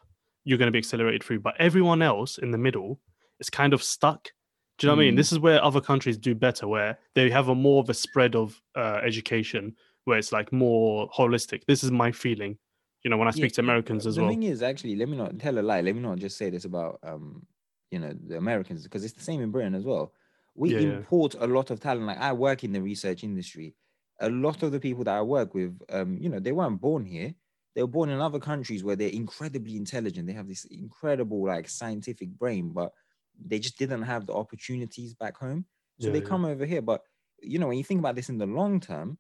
you're 0.43 0.57
going 0.57 0.67
to 0.67 0.71
be 0.71 0.79
accelerated 0.79 1.23
through. 1.23 1.41
But 1.41 1.55
everyone 1.59 2.01
else 2.01 2.37
in 2.37 2.51
the 2.51 2.57
middle 2.57 2.99
is 3.39 3.49
kind 3.49 3.73
of 3.73 3.83
stuck. 3.83 4.29
Do 4.77 4.87
you 4.87 4.89
know 4.89 4.95
what 4.95 5.03
I 5.03 5.05
mean? 5.05 5.13
Mm. 5.13 5.17
This 5.17 5.31
is 5.31 5.39
where 5.39 5.63
other 5.63 5.81
countries 5.81 6.17
do 6.17 6.35
better, 6.35 6.67
where 6.67 6.97
they 7.13 7.29
have 7.29 7.49
a 7.49 7.55
more 7.55 7.81
of 7.81 7.89
a 7.89 7.93
spread 7.93 8.35
of 8.35 8.59
uh, 8.75 8.99
education, 9.03 9.75
where 10.03 10.17
it's 10.17 10.31
like 10.31 10.51
more 10.51 11.09
holistic. 11.09 11.61
This 11.65 11.83
is 11.83 11.91
my 11.91 12.11
feeling. 12.11 12.57
You 13.05 13.09
know, 13.11 13.17
when 13.17 13.27
I 13.27 13.31
speak 13.31 13.53
to 13.53 13.61
Americans 13.61 14.07
as 14.07 14.19
well. 14.19 14.27
the 14.27 14.31
thing 14.31 14.43
is 14.43 14.61
actually 14.61 14.95
let 14.95 15.09
me 15.09 15.17
not 15.17 15.37
tell 15.39 15.57
a 15.57 15.61
lie 15.61 15.81
let 15.81 15.95
me 15.95 16.01
not 16.01 16.17
just 16.17 16.37
say 16.37 16.49
this 16.49 16.65
about 16.65 16.99
um 17.03 17.45
you 17.91 17.99
know 17.99 18.13
the 18.27 18.37
americans 18.37 18.83
because 18.83 19.03
it's 19.03 19.13
the 19.13 19.21
same 19.21 19.41
in 19.41 19.51
britain 19.51 19.75
as 19.75 19.85
well. 19.85 20.13
We 20.57 20.69
Yeah, 20.69 20.79
yeah. 20.79 21.01
import 21.01 21.35
a 21.37 21.47
lot 21.47 21.69
of 21.69 21.79
talent. 21.79 22.05
Like 22.07 22.17
i 22.17 22.31
work 22.33 22.63
in 22.63 22.71
the 22.71 22.81
research 22.81 23.23
industry. 23.23 23.75
A 24.19 24.29
lot 24.29 24.63
of 24.63 24.71
the 24.71 24.79
people 24.79 25.03
that 25.03 25.15
i 25.15 25.21
work 25.21 25.53
with 25.53 25.79
um 25.89 26.17
you 26.17 26.29
know 26.29 26.39
they 26.39 26.51
weren't 26.51 26.81
born 26.81 27.05
here. 27.05 27.35
They 27.75 27.81
were 27.83 27.87
born 27.97 28.09
in 28.09 28.19
other 28.21 28.39
countries 28.39 28.83
where 28.83 28.95
they're 28.95 29.09
incredibly 29.09 29.75
intelligent. 29.75 30.27
They 30.27 30.33
have 30.33 30.47
this 30.47 30.65
incredible 30.65 31.45
like 31.45 31.69
scientific 31.69 32.29
brain 32.29 32.71
but 32.73 32.91
they 33.37 33.59
just 33.59 33.77
didn't 33.77 34.03
have 34.03 34.25
the 34.25 34.33
opportunities 34.33 35.13
back 35.13 35.37
home. 35.37 35.65
So 35.99 36.09
Yeah, 36.09 36.11
they 36.11 36.21
yeah. 36.21 36.21
come 36.21 36.45
over 36.45 36.65
here. 36.65 36.81
But 36.81 37.01
you 37.41 37.59
know 37.59 37.67
when 37.67 37.77
you 37.77 37.83
think 37.83 37.99
about 37.99 38.15
this 38.15 38.29
in 38.29 38.37
the 38.37 38.45
long 38.47 38.79
term 38.79 39.17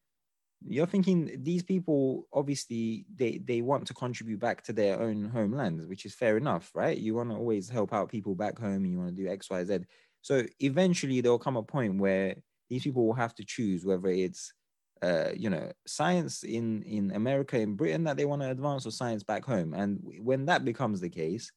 you're 0.67 0.87
thinking 0.87 1.31
these 1.43 1.63
people 1.63 2.27
obviously 2.33 3.05
they 3.15 3.39
they 3.43 3.61
want 3.61 3.85
to 3.85 3.93
contribute 3.93 4.39
back 4.39 4.63
to 4.63 4.73
their 4.73 4.99
own 4.99 5.25
homelands 5.25 5.85
which 5.85 6.05
is 6.05 6.13
fair 6.13 6.37
enough 6.37 6.71
right? 6.73 6.97
You 6.97 7.15
want 7.15 7.29
to 7.29 7.35
always 7.35 7.69
help 7.69 7.93
out 7.93 8.09
people 8.09 8.35
back 8.35 8.57
home 8.57 8.83
and 8.83 8.91
you 8.91 8.97
want 8.97 9.15
to 9.15 9.23
do 9.23 9.29
xyz 9.29 9.85
so 10.21 10.43
eventually 10.59 11.21
there'll 11.21 11.37
come 11.37 11.57
a 11.57 11.63
point 11.63 11.99
where 11.99 12.35
these 12.69 12.83
people 12.83 13.05
will 13.05 13.13
have 13.13 13.35
to 13.35 13.45
choose 13.45 13.85
whether 13.85 14.07
it's 14.07 14.53
uh, 15.01 15.29
you 15.35 15.49
know 15.49 15.71
science 15.85 16.43
in 16.43 16.81
in 16.83 17.11
america 17.11 17.59
in 17.59 17.75
britain 17.75 18.03
that 18.05 18.17
they 18.17 18.25
want 18.25 18.41
to 18.41 18.49
advance 18.49 18.85
or 18.85 18.91
science 18.91 19.23
back 19.23 19.45
home. 19.45 19.73
And 19.73 19.99
when 20.21 20.45
that 20.45 20.65
becomes 20.65 20.99
the 20.99 21.09
case 21.09 21.51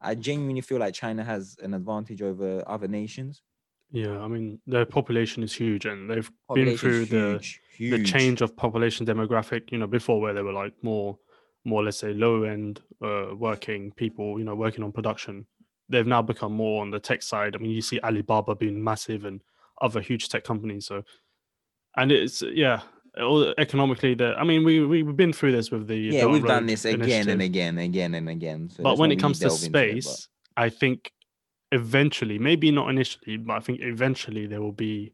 i 0.00 0.14
genuinely 0.14 0.62
feel 0.62 0.78
like 0.78 0.94
china 0.94 1.22
has 1.22 1.56
an 1.62 1.74
advantage 1.74 2.22
over 2.22 2.64
other 2.66 2.88
nations 2.88 3.42
Yeah, 3.92 4.18
I 4.20 4.28
mean 4.28 4.60
their 4.66 4.84
population 4.84 5.42
is 5.42 5.54
huge, 5.54 5.86
and 5.86 6.08
they've 6.08 6.30
been 6.54 6.76
through 6.76 7.06
the 7.06 7.38
huge, 7.76 7.90
the 7.90 8.04
change 8.04 8.40
of 8.40 8.56
population 8.56 9.04
demographic 9.06 9.72
you 9.72 9.78
know 9.78 9.86
before 9.86 10.20
where 10.20 10.32
they 10.32 10.42
were 10.42 10.52
like 10.52 10.72
more 10.82 11.18
more 11.64 11.82
let's 11.82 11.98
say 11.98 12.14
low 12.14 12.44
end 12.44 12.80
uh, 13.02 13.26
working 13.36 13.92
people 13.92 14.38
you 14.38 14.44
know 14.44 14.54
working 14.54 14.84
on 14.84 14.92
production. 14.92 15.46
They've 15.88 16.06
now 16.06 16.22
become 16.22 16.52
more 16.52 16.82
on 16.82 16.90
the 16.90 17.00
tech 17.00 17.22
side. 17.22 17.56
I 17.56 17.58
mean 17.58 17.72
you 17.72 17.82
see 17.82 17.98
alibaba 18.00 18.54
being 18.54 18.82
massive 18.82 19.24
and 19.24 19.40
other 19.80 20.00
huge 20.00 20.28
tech 20.28 20.44
companies 20.44 20.86
so 20.86 21.02
and 21.96 22.12
it's 22.12 22.42
yeah 22.42 22.80
all 23.20 23.52
economically 23.58 24.14
the 24.14 24.34
i 24.36 24.44
mean 24.44 24.64
we 24.64 24.84
we've 24.84 25.16
been 25.16 25.32
through 25.32 25.52
this 25.52 25.70
with 25.70 25.86
the 25.88 25.96
yeah 25.96 26.26
we've 26.26 26.44
done 26.44 26.66
this 26.66 26.84
again 26.84 27.00
Initiative. 27.00 27.32
and 27.32 27.42
again 27.42 27.78
again 27.78 28.14
and 28.14 28.28
again 28.28 28.70
so 28.70 28.82
but 28.82 28.98
when 28.98 29.10
it 29.10 29.16
comes 29.16 29.38
to 29.38 29.46
delve 29.48 29.62
into 29.62 29.72
but- 29.72 30.02
space 30.02 30.28
i 30.56 30.68
think 30.68 31.12
eventually 31.72 32.38
maybe 32.38 32.70
not 32.70 32.88
initially 32.90 33.36
but 33.36 33.54
i 33.56 33.60
think 33.60 33.80
eventually 33.82 34.46
there 34.46 34.60
will 34.60 34.72
be 34.72 35.12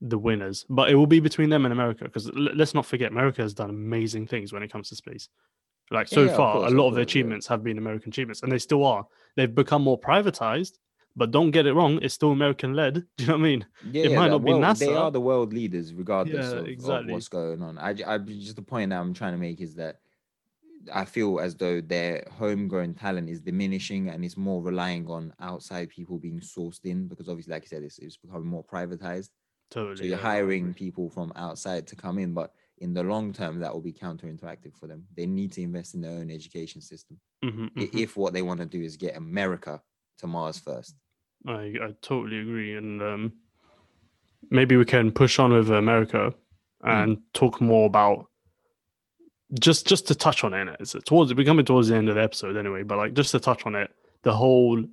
the 0.00 0.16
winners 0.18 0.64
but 0.70 0.90
it 0.90 0.94
will 0.94 1.06
be 1.06 1.20
between 1.20 1.50
them 1.50 1.64
and 1.66 1.72
america 1.72 2.04
because 2.04 2.30
let's 2.34 2.72
not 2.74 2.86
forget 2.86 3.10
america 3.12 3.42
has 3.42 3.52
done 3.52 3.68
amazing 3.70 4.26
things 4.26 4.52
when 4.52 4.62
it 4.62 4.72
comes 4.72 4.88
to 4.88 4.96
space 4.96 5.28
like 5.90 6.08
so 6.08 6.22
Yeah, 6.24 6.36
far 6.36 6.52
course, 6.54 6.64
a 6.64 6.74
of 6.74 6.78
lot 6.78 6.88
of 6.88 6.94
their 6.94 7.04
course, 7.04 7.14
yeah. 7.14 7.20
achievements 7.20 7.46
have 7.48 7.62
been 7.62 7.76
american 7.76 8.08
achievements 8.08 8.42
and 8.42 8.50
they 8.50 8.58
still 8.58 8.84
are 8.84 9.04
they've 9.36 9.54
become 9.54 9.82
more 9.82 10.00
privatized 10.00 10.78
but 11.16 11.32
don't 11.32 11.50
get 11.50 11.66
it 11.66 11.74
wrong 11.74 11.98
it's 12.00 12.14
still 12.14 12.30
american 12.30 12.72
led 12.72 12.94
do 12.94 13.02
you 13.18 13.26
know 13.26 13.34
what 13.34 13.40
i 13.40 13.42
mean 13.42 13.66
yeah, 13.90 14.04
it 14.04 14.10
yeah, 14.12 14.16
might 14.18 14.28
not 14.30 14.42
be 14.44 14.52
world- 14.52 14.78
They 14.78 14.86
NASA. 14.86 14.96
are 14.98 15.10
the 15.10 15.20
world 15.20 15.52
leaders, 15.52 15.92
regardless 15.92 16.52
of, 16.52 16.66
of 16.66 17.06
what's 17.08 17.28
going 17.28 17.60
on. 17.62 17.76
I 17.78 17.92
just 17.92 18.56
the 18.56 18.62
point 18.62 18.90
that 18.90 19.00
I'm 19.00 19.12
trying 19.12 19.32
to 19.32 19.38
make 19.38 19.60
is 19.60 19.74
that 19.74 20.00
I 20.92 21.04
feel 21.04 21.40
as 21.40 21.54
though 21.56 21.80
their 21.80 22.24
homegrown 22.30 22.94
talent 22.94 23.28
is 23.28 23.40
diminishing 23.40 24.08
and 24.08 24.24
it's 24.24 24.36
more 24.36 24.62
relying 24.62 25.06
on 25.08 25.34
outside 25.40 25.90
people 25.90 26.18
being 26.18 26.40
sourced 26.40 26.84
in 26.84 27.08
because 27.08 27.28
obviously, 27.28 27.52
like 27.52 27.64
I 27.64 27.66
said, 27.66 27.82
it's, 27.82 27.98
it's 27.98 28.16
becoming 28.16 28.48
more 28.48 28.64
privatized. 28.64 29.30
totally 29.70 29.96
So 29.96 30.04
you're 30.04 30.16
hiring 30.18 30.74
people 30.74 31.10
from 31.10 31.32
outside 31.36 31.86
to 31.88 31.96
come 31.96 32.18
in, 32.18 32.32
but 32.34 32.54
in 32.78 32.94
the 32.94 33.02
long 33.02 33.32
term, 33.32 33.58
that 33.60 33.72
will 33.74 33.82
be 33.82 33.92
counterintuactive 33.92 34.74
for 34.74 34.86
them. 34.86 35.06
They 35.14 35.26
need 35.26 35.52
to 35.52 35.62
invest 35.62 35.94
in 35.94 36.00
their 36.00 36.12
own 36.18 36.30
education 36.30 36.80
system 36.80 37.20
Mhm, 37.42 37.70
i- 37.78 37.82
mhm. 37.82 38.02
if 38.02 38.16
what 38.16 38.32
they 38.32 38.42
want 38.42 38.60
to 38.60 38.66
do 38.66 38.82
is 38.82 38.96
get 38.96 39.16
America 39.16 39.82
to 40.18 40.26
Mars 40.26 40.58
first. 40.58 40.96
I, 41.46 41.74
I 41.82 41.94
totally 42.00 42.40
agree. 42.40 42.76
And 42.76 43.02
um, 43.02 43.32
maybe 44.50 44.76
we 44.76 44.84
can 44.84 45.12
push 45.12 45.38
on 45.38 45.52
with 45.52 45.70
America 45.70 46.34
and 46.82 47.18
talk 47.34 47.60
more 47.60 47.86
about 47.86 48.29
just 49.58 49.86
just 49.86 50.06
to 50.08 50.14
touch 50.14 50.44
on 50.44 50.54
it. 50.54 50.76
It's 50.80 50.94
towards 51.04 51.34
we're 51.34 51.44
coming 51.44 51.64
towards 51.64 51.88
the 51.88 51.96
end 51.96 52.08
of 52.08 52.14
the 52.14 52.22
episode 52.22 52.56
anyway, 52.56 52.82
but 52.82 52.98
like 52.98 53.14
just 53.14 53.32
to 53.32 53.40
touch 53.40 53.66
on 53.66 53.74
it, 53.74 53.90
the 54.22 54.32
whole 54.32 54.84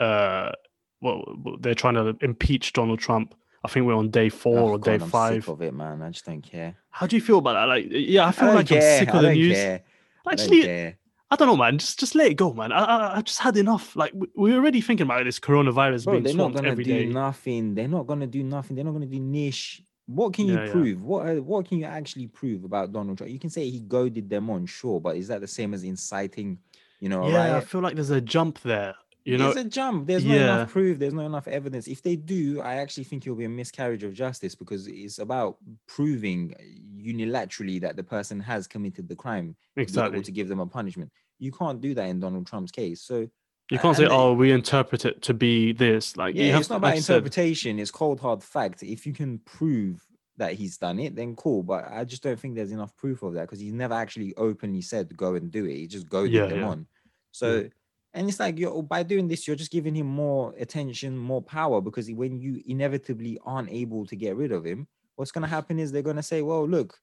uh 0.00 0.52
well 1.00 1.22
they're 1.60 1.74
trying 1.74 1.94
to 1.94 2.16
impeach 2.24 2.72
Donald 2.72 2.98
Trump. 3.00 3.34
I 3.64 3.68
think 3.68 3.86
we're 3.86 3.94
on 3.96 4.10
day 4.10 4.28
four 4.28 4.58
Oh, 4.58 4.68
or 4.70 4.78
day 4.78 4.94
I'm 4.94 5.00
five. 5.10 5.48
of 5.48 5.60
it, 5.62 5.74
man. 5.74 6.00
I 6.00 6.10
just 6.10 6.24
don't 6.24 6.42
care. 6.42 6.76
How 6.90 7.06
do 7.06 7.16
you 7.16 7.22
feel 7.22 7.38
about 7.38 7.54
that? 7.54 7.64
Like 7.64 7.86
yeah, 7.90 8.24
I 8.24 8.28
I 8.28 8.32
feel 8.32 8.46
don't 8.48 8.56
like 8.56 8.68
care. 8.68 8.98
I'm 9.00 9.04
sick 9.06 9.14
I 9.14 9.16
of 9.18 9.22
the 9.24 9.34
news. 9.34 9.54
care. 9.56 9.80
I 10.26 10.34
don't 10.34 10.40
Actually. 10.40 10.94
I 11.30 11.36
don't 11.36 11.48
know, 11.48 11.56
man. 11.56 11.76
Just 11.76 12.00
just 12.00 12.14
let 12.14 12.30
it 12.30 12.34
go, 12.34 12.54
man. 12.54 12.72
I 12.72 12.78
I, 12.84 13.16
I 13.18 13.20
just 13.22 13.40
had 13.40 13.56
enough. 13.58 13.94
Like 13.96 14.12
we, 14.14 14.28
we're 14.34 14.56
already 14.56 14.80
thinking 14.80 15.04
about 15.04 15.24
this 15.24 15.38
coronavirus 15.38 16.04
Bro, 16.04 16.12
being 16.14 16.22
they're 16.24 16.34
not 16.34 16.54
gonna 16.54 16.74
do 16.74 16.82
day. 16.84 17.04
nothing. 17.06 17.74
They're 17.74 17.86
not 17.88 18.06
gonna 18.06 18.26
do 18.26 18.42
nothing. 18.42 18.76
They're 18.76 18.84
not 18.84 18.92
gonna 18.92 19.06
do 19.06 19.20
niche. 19.20 19.82
What 20.08 20.32
can 20.32 20.46
you 20.46 20.54
Yeah, 20.54 20.64
yeah. 20.64 20.72
prove? 20.72 21.02
What 21.02 21.28
uh, 21.28 21.34
what 21.42 21.68
can 21.68 21.78
you 21.78 21.84
actually 21.84 22.28
prove 22.28 22.64
about 22.64 22.92
Donald 22.92 23.18
Trump? 23.18 23.30
You 23.30 23.38
can 23.38 23.50
say 23.50 23.68
he 23.68 23.80
goaded 23.80 24.30
them 24.30 24.48
on, 24.48 24.64
sure, 24.64 25.00
but 25.00 25.16
is 25.16 25.28
that 25.28 25.42
the 25.42 25.46
same 25.46 25.74
as 25.74 25.84
inciting, 25.84 26.58
you 26.98 27.10
know, 27.10 27.28
yeah, 27.28 27.56
I 27.56 27.60
feel 27.60 27.82
like 27.82 27.94
there's 27.94 28.10
a 28.10 28.20
jump 28.20 28.60
there. 28.62 28.94
You 29.24 29.36
know, 29.36 29.52
There's 29.52 29.66
a 29.66 29.68
jump. 29.68 30.06
There's 30.06 30.24
not 30.24 30.34
yeah. 30.34 30.54
enough 30.54 30.70
proof. 30.70 30.98
There's 30.98 31.12
not 31.12 31.26
enough 31.26 31.46
evidence. 31.48 31.86
If 31.86 32.00
they 32.00 32.16
do, 32.16 32.62
I 32.62 32.76
actually 32.76 33.04
think 33.04 33.26
it'll 33.26 33.36
be 33.36 33.44
a 33.44 33.48
miscarriage 33.50 34.02
of 34.02 34.14
justice 34.14 34.54
because 34.54 34.86
it's 34.86 35.18
about 35.18 35.58
proving 35.86 36.54
unilaterally 36.96 37.78
that 37.82 37.96
the 37.96 38.02
person 38.02 38.40
has 38.40 38.66
committed 38.66 39.06
the 39.06 39.14
crime 39.14 39.48
to 39.48 39.54
be 39.76 39.82
exactly. 39.82 40.16
able 40.16 40.24
to 40.24 40.32
give 40.32 40.48
them 40.48 40.60
a 40.60 40.66
punishment. 40.66 41.12
You 41.38 41.52
can't 41.52 41.78
do 41.78 41.92
that 41.92 42.06
in 42.08 42.20
Donald 42.20 42.46
Trump's 42.46 42.72
case. 42.72 43.02
So 43.02 43.28
You 43.70 43.78
can't 43.78 43.96
say, 43.96 44.06
"Oh, 44.06 44.32
we 44.32 44.50
interpret 44.50 45.04
it 45.04 45.20
to 45.22 45.34
be 45.34 45.72
this." 45.72 46.16
Like, 46.16 46.34
yeah, 46.34 46.52
have 46.52 46.60
it's 46.62 46.70
not 46.70 46.76
about 46.76 46.88
like 46.88 46.96
you 46.96 47.02
said- 47.02 47.14
interpretation. 47.16 47.78
It's 47.78 47.90
cold 47.90 48.20
hard 48.20 48.42
fact. 48.42 48.82
If 48.82 49.06
you 49.06 49.12
can 49.12 49.38
prove 49.40 50.04
that 50.38 50.54
he's 50.54 50.78
done 50.78 50.98
it, 51.00 51.14
then 51.16 51.34
cool. 51.36 51.62
But 51.62 51.90
I 51.90 52.04
just 52.04 52.22
don't 52.22 52.38
think 52.38 52.54
there's 52.54 52.72
enough 52.72 52.96
proof 52.96 53.22
of 53.22 53.34
that 53.34 53.42
because 53.42 53.60
he's 53.60 53.72
never 53.72 53.94
actually 53.94 54.34
openly 54.36 54.80
said 54.80 55.14
go 55.16 55.34
and 55.34 55.50
do 55.50 55.64
it. 55.66 55.74
He 55.74 55.86
just 55.86 56.08
goaded 56.08 56.32
Yeah, 56.32 56.46
them 56.46 56.60
yeah. 56.60 56.68
on. 56.68 56.86
So, 57.32 57.68
and 58.14 58.28
it's 58.28 58.40
like 58.40 58.58
you're 58.58 58.82
by 58.82 59.02
doing 59.02 59.28
this, 59.28 59.46
you're 59.46 59.56
just 59.56 59.70
giving 59.72 59.94
him 59.94 60.06
more 60.06 60.54
attention, 60.58 61.18
more 61.18 61.42
power. 61.42 61.80
Because 61.80 62.10
when 62.10 62.40
you 62.40 62.62
inevitably 62.66 63.38
aren't 63.44 63.70
able 63.70 64.06
to 64.06 64.16
get 64.16 64.36
rid 64.36 64.52
of 64.52 64.64
him, 64.64 64.86
what's 65.16 65.30
going 65.32 65.42
to 65.42 65.48
happen 65.48 65.78
is 65.78 65.92
they're 65.92 66.02
going 66.02 66.16
to 66.16 66.22
say, 66.22 66.40
"Well, 66.40 66.66
look, 66.66 66.96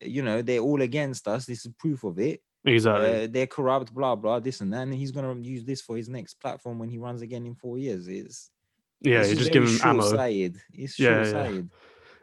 you 0.00 0.22
know, 0.22 0.40
they're 0.42 0.60
all 0.60 0.82
against 0.82 1.26
us. 1.26 1.46
This 1.46 1.66
is 1.66 1.72
proof 1.78 2.04
of 2.04 2.18
it. 2.20 2.42
Exactly. 2.64 3.24
Uh, 3.24 3.28
they're 3.30 3.46
corrupt, 3.46 3.92
blah 3.92 4.14
blah, 4.14 4.40
this 4.40 4.60
and 4.60 4.72
that." 4.72 4.82
And 4.82 4.94
he's 4.94 5.10
going 5.10 5.42
to 5.42 5.48
use 5.48 5.64
this 5.64 5.80
for 5.80 5.96
his 5.96 6.08
next 6.08 6.34
platform 6.34 6.78
when 6.78 6.88
he 6.88 6.98
runs 6.98 7.22
again 7.22 7.46
in 7.46 7.54
four 7.54 7.78
years. 7.78 8.08
It's 8.08 8.50
yeah, 9.00 9.20
it's 9.20 9.30
you 9.30 9.36
just 9.36 9.52
give 9.52 9.64
him 9.64 9.78
ammo. 9.82 10.02
It's 10.02 10.12
Yeah, 10.98 11.26
yeah. 11.26 11.60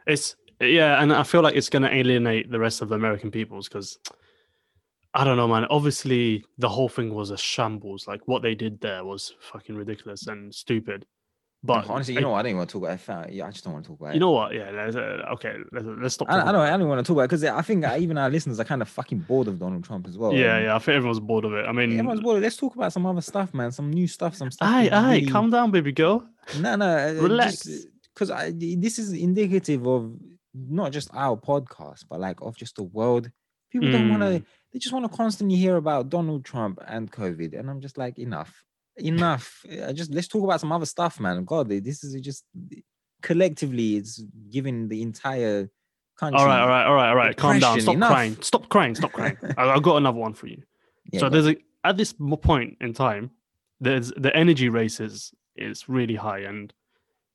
It's 0.06 0.36
yeah, 0.60 1.02
and 1.02 1.12
I 1.12 1.22
feel 1.22 1.42
like 1.42 1.56
it's 1.56 1.68
going 1.68 1.82
to 1.82 1.94
alienate 1.94 2.50
the 2.50 2.58
rest 2.58 2.82
of 2.82 2.88
the 2.88 2.94
American 2.94 3.30
peoples 3.30 3.68
because 3.68 3.98
I 5.12 5.24
don't 5.24 5.36
know, 5.36 5.48
man. 5.48 5.66
Obviously, 5.70 6.44
the 6.58 6.68
whole 6.68 6.88
thing 6.88 7.14
was 7.14 7.30
a 7.30 7.36
shambles. 7.36 8.06
Like 8.06 8.26
what 8.26 8.42
they 8.42 8.54
did 8.54 8.80
there 8.80 9.04
was 9.04 9.34
fucking 9.40 9.74
ridiculous 9.74 10.26
and 10.26 10.54
stupid. 10.54 11.06
But 11.62 11.90
honestly, 11.90 12.14
you 12.14 12.20
I- 12.20 12.22
know, 12.22 12.30
what? 12.30 12.38
I 12.38 12.42
don't 12.42 12.48
even 12.50 12.56
want 12.58 12.70
to 12.70 12.72
talk 12.72 12.82
about 12.84 12.94
it. 12.94 13.00
Fa- 13.00 13.26
Yeah, 13.30 13.46
I 13.46 13.50
just 13.50 13.64
don't 13.64 13.74
want 13.74 13.84
to 13.84 13.90
talk 13.90 14.00
about 14.00 14.10
it. 14.10 14.14
you 14.14 14.20
know 14.20 14.30
what? 14.30 14.54
Yeah, 14.54 14.70
let's, 14.70 14.96
uh, 14.96 15.26
okay. 15.34 15.56
Let's, 15.72 15.84
let's 15.86 16.14
stop. 16.14 16.30
I, 16.30 16.40
I 16.48 16.52
don't. 16.52 16.60
I 16.62 16.76
don't 16.78 16.88
want 16.88 17.04
to 17.04 17.08
talk 17.08 17.16
about 17.16 17.24
it 17.24 17.28
because 17.28 17.44
I 17.44 17.60
think 17.62 17.84
uh, 17.84 17.96
even 17.98 18.16
our 18.16 18.30
listeners 18.30 18.58
are 18.58 18.64
kind 18.64 18.80
of 18.80 18.88
fucking 18.88 19.18
bored 19.20 19.46
of 19.46 19.58
Donald 19.58 19.84
Trump 19.84 20.06
as 20.08 20.16
well. 20.16 20.32
Yeah, 20.32 20.58
yeah. 20.58 20.74
I 20.74 20.78
think 20.78 20.96
everyone's 20.96 21.20
bored 21.20 21.44
of 21.44 21.52
it. 21.52 21.66
I 21.66 21.72
mean, 21.72 21.92
Everyone's 21.98 22.22
bored. 22.22 22.40
Let's 22.42 22.56
talk 22.56 22.74
about 22.76 22.92
some 22.94 23.04
other 23.04 23.20
stuff, 23.20 23.52
man. 23.52 23.70
Some 23.72 23.90
new 23.90 24.06
stuff. 24.06 24.34
Some 24.36 24.50
stuff. 24.50 24.66
aye, 24.68 24.88
aye. 24.90 25.14
really- 25.16 25.26
Calm 25.30 25.50
down, 25.50 25.70
baby 25.70 25.92
girl. 25.92 26.26
No, 26.58 26.76
no. 26.76 27.14
Relax. 27.20 27.68
Because 28.14 28.30
I 28.30 28.52
this 28.56 28.98
is 28.98 29.12
indicative 29.12 29.86
of 29.86 30.14
not 30.54 30.92
just 30.92 31.10
our 31.14 31.36
podcast, 31.36 32.04
but 32.08 32.20
like 32.20 32.40
of 32.40 32.56
just 32.56 32.76
the 32.76 32.82
world. 32.84 33.30
People 33.70 33.92
don't 33.92 34.08
want 34.10 34.22
to. 34.22 34.28
Mm. 34.40 34.44
They 34.72 34.78
just 34.78 34.92
want 34.94 35.04
to 35.10 35.16
constantly 35.16 35.56
hear 35.56 35.76
about 35.76 36.08
Donald 36.08 36.44
Trump 36.44 36.78
and 36.86 37.10
COVID, 37.10 37.58
and 37.58 37.68
I'm 37.70 37.80
just 37.80 37.98
like, 37.98 38.18
enough, 38.18 38.64
enough. 39.00 39.64
I 39.86 39.92
just 39.92 40.12
let's 40.12 40.28
talk 40.28 40.44
about 40.44 40.60
some 40.60 40.72
other 40.72 40.86
stuff, 40.86 41.20
man. 41.20 41.44
God, 41.44 41.68
this 41.68 42.04
is 42.04 42.20
just 42.20 42.44
collectively, 43.22 43.96
it's 43.96 44.22
giving 44.50 44.88
the 44.88 45.02
entire 45.02 45.70
country. 46.18 46.38
All 46.38 46.46
right, 46.46 46.60
all 46.60 46.68
right, 46.68 46.86
all 46.86 46.94
right, 46.94 47.08
all 47.08 47.16
right. 47.16 47.36
Calm 47.36 47.58
down. 47.58 47.80
Stop 47.80 47.94
enough. 47.94 48.10
crying. 48.10 48.36
Stop 48.40 48.68
crying. 48.68 48.94
Stop 48.94 49.12
crying. 49.12 49.36
I, 49.58 49.70
I've 49.70 49.82
got 49.82 49.96
another 49.96 50.18
one 50.18 50.34
for 50.34 50.46
you. 50.46 50.62
Yeah, 51.12 51.20
so 51.20 51.28
there's 51.28 51.48
a 51.48 51.56
at 51.84 51.96
this 51.96 52.14
point 52.42 52.76
in 52.80 52.92
time, 52.92 53.30
there's 53.80 54.12
the 54.16 54.34
energy 54.36 54.68
races 54.68 55.32
is 55.56 55.88
really 55.88 56.14
high, 56.14 56.40
and 56.40 56.72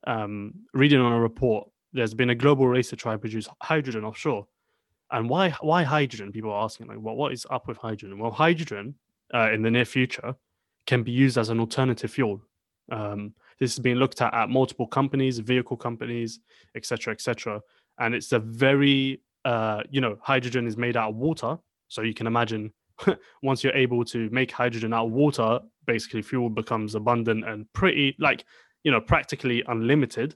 um, 0.07 0.53
reading 0.74 1.01
on 1.01 1.11
a 1.11 1.20
report, 1.20 1.68
there's 1.93 2.13
been 2.13 2.30
a 2.30 2.36
global 2.36 2.68
race 2.68 2.89
to 2.89 2.95
try 2.95 3.13
and 3.13 3.22
produce 3.22 3.47
hydrogen 3.61 4.05
offshore. 4.05 4.47
And 5.11 5.30
why 5.30 5.51
why 5.61 5.84
hydrogen? 5.84 6.32
People 6.32 6.51
are 6.51 6.63
asking 6.63 6.88
like, 6.88 6.97
what 6.97 7.18
what 7.18 7.32
is 7.32 7.45
up 7.49 7.68
with 7.68 7.78
hydrogen? 7.78 8.20
Well, 8.20 8.32
hydrogen 8.32 8.95
uh, 9.34 9.51
in 9.51 9.61
the 9.61 9.72
near 9.72 9.86
future 9.86 10.36
can 10.86 11.04
be 11.04 11.12
used 11.12 11.38
as 11.38 11.50
an 11.50 11.60
alternative 11.60 12.12
fuel. 12.12 12.42
Um, 12.92 13.34
this 13.60 13.74
is 13.74 13.80
being 13.80 13.96
looked 13.96 14.22
at 14.22 14.34
at 14.34 14.50
multiple 14.50 14.88
companies, 14.88 15.40
vehicle 15.40 15.78
companies, 15.78 16.40
etc., 16.76 17.14
etc. 17.14 17.62
And 18.00 18.14
it's 18.14 18.32
a 18.32 18.40
very 18.40 19.22
uh, 19.46 19.84
you 19.92 20.02
know, 20.02 20.18
hydrogen 20.22 20.66
is 20.66 20.76
made 20.76 20.98
out 20.98 21.12
of 21.12 21.16
water, 21.16 21.58
so 21.88 22.02
you 22.02 22.16
can 22.16 22.26
imagine 22.26 22.74
once 23.44 23.64
you're 23.64 23.76
able 23.76 24.04
to 24.04 24.28
make 24.32 24.52
hydrogen 24.52 24.92
out 24.92 25.06
of 25.06 25.12
water, 25.12 25.60
basically 25.86 26.24
fuel 26.24 26.50
becomes 26.50 26.96
abundant 26.96 27.48
and 27.48 27.72
pretty 27.74 28.16
like 28.20 28.44
you 28.84 28.92
know 28.92 29.00
practically 29.00 29.64
unlimited. 29.68 30.36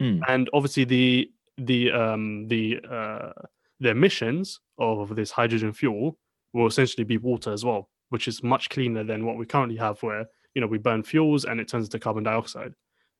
Hmm. 0.00 0.20
And 0.28 0.48
obviously 0.54 0.84
the 0.84 1.30
the 1.58 1.90
um 1.90 2.46
the 2.48 2.80
uh 2.88 3.32
the 3.80 3.90
emissions 3.90 4.60
of 4.78 5.16
this 5.16 5.32
hydrogen 5.32 5.72
fuel 5.72 6.16
will 6.52 6.66
essentially 6.66 7.04
be 7.04 7.18
water 7.18 7.52
as 7.52 7.64
well, 7.64 7.90
which 8.14 8.28
is 8.28 8.42
much 8.54 8.64
cleaner 8.74 9.02
than 9.10 9.26
what 9.26 9.36
we 9.40 9.44
currently 9.54 9.76
have, 9.86 9.96
where 10.06 10.24
you 10.54 10.60
know 10.60 10.68
we 10.74 10.78
burn 10.88 11.02
fuels 11.02 11.44
and 11.44 11.60
it 11.60 11.66
turns 11.68 11.86
into 11.88 11.98
carbon 11.98 12.22
dioxide. 12.30 12.72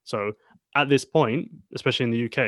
So 0.05 0.19
at 0.77 0.89
this 0.89 1.05
point, 1.05 1.41
especially 1.75 2.05
in 2.09 2.13
the 2.15 2.25
UK, 2.29 2.39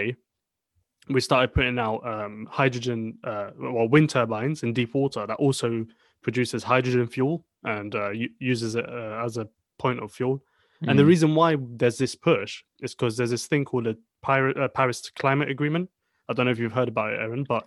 we 1.14 1.20
started 1.20 1.53
putting 1.57 1.78
out 1.86 2.01
um, 2.14 2.47
hydrogen, 2.59 3.18
uh, 3.24 3.51
well, 3.59 3.88
wind 3.88 4.11
turbines 4.11 4.62
in 4.62 4.72
deep 4.72 4.94
water 4.94 5.26
that 5.26 5.38
also 5.47 5.68
produces 6.22 6.62
hydrogen 6.62 7.07
fuel 7.09 7.44
and 7.64 7.94
uh, 7.94 8.11
uses 8.38 8.76
it 8.80 8.88
uh, 8.88 9.22
as 9.26 9.36
a 9.38 9.49
point 9.78 10.01
of 10.03 10.12
fuel. 10.12 10.36
And 10.88 10.97
the 10.99 11.03
Mm. 11.05 11.12
reason 11.12 11.34
why 11.34 11.57
there's 11.80 11.99
this 11.99 12.14
push 12.14 12.62
is 12.80 12.94
because 12.94 13.16
there's 13.16 13.30
this 13.36 13.47
thing 13.51 13.64
called 13.64 13.86
the 13.86 13.97
uh, 14.28 14.68
Paris 14.68 15.11
Climate 15.22 15.51
Agreement. 15.57 15.88
I 16.28 16.32
don't 16.32 16.44
know 16.47 16.53
if 16.53 16.59
you've 16.61 16.78
heard 16.80 16.88
about 16.94 17.12
it, 17.14 17.20
Aaron, 17.20 17.44
but 17.44 17.62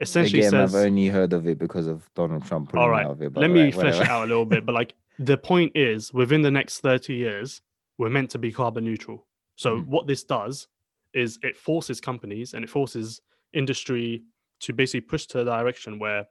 essentially 0.00 0.40
Again, 0.40 0.50
says. 0.52 0.74
I've 0.74 0.86
only 0.86 1.06
heard 1.08 1.32
of 1.32 1.46
it 1.46 1.58
because 1.58 1.86
of 1.86 2.08
Donald 2.14 2.44
Trump 2.46 2.74
All 2.74 2.90
right, 2.90 3.06
it. 3.06 3.32
But 3.32 3.40
Let 3.40 3.50
me 3.50 3.64
right, 3.64 3.74
flesh 3.74 4.00
it 4.00 4.08
out 4.08 4.24
a 4.24 4.26
little 4.26 4.44
bit. 4.44 4.66
But 4.66 4.74
like 4.74 4.94
the 5.18 5.36
point 5.38 5.72
is, 5.74 6.12
within 6.12 6.42
the 6.42 6.50
next 6.50 6.80
30 6.80 7.14
years, 7.14 7.62
we're 7.98 8.10
meant 8.10 8.30
to 8.30 8.38
be 8.38 8.52
carbon 8.52 8.84
neutral. 8.84 9.26
So 9.56 9.76
Mhm. 9.78 9.86
what 9.86 10.06
this 10.06 10.22
does 10.24 10.68
is 11.14 11.38
it 11.42 11.56
forces 11.56 12.00
companies 12.00 12.52
and 12.54 12.62
it 12.62 12.68
forces 12.68 13.22
industry 13.54 14.22
to 14.60 14.72
basically 14.72 15.00
push 15.00 15.26
to 15.26 15.40
a 15.40 15.44
direction 15.44 15.98
where 15.98 16.26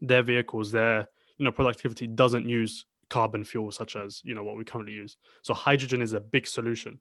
their 0.00 0.22
vehicles, 0.22 0.70
their 0.72 1.08
you 1.36 1.44
know 1.44 1.52
productivity 1.52 2.06
doesn't 2.06 2.48
use 2.48 2.86
carbon 3.10 3.42
fuel 3.44 3.70
such 3.70 3.96
as 3.96 4.20
you 4.24 4.34
know 4.34 4.44
what 4.44 4.56
we 4.56 4.64
currently 4.64 4.94
use. 4.94 5.16
So 5.42 5.52
hydrogen 5.54 6.00
is 6.02 6.12
a 6.14 6.20
big 6.20 6.46
solution. 6.46 7.00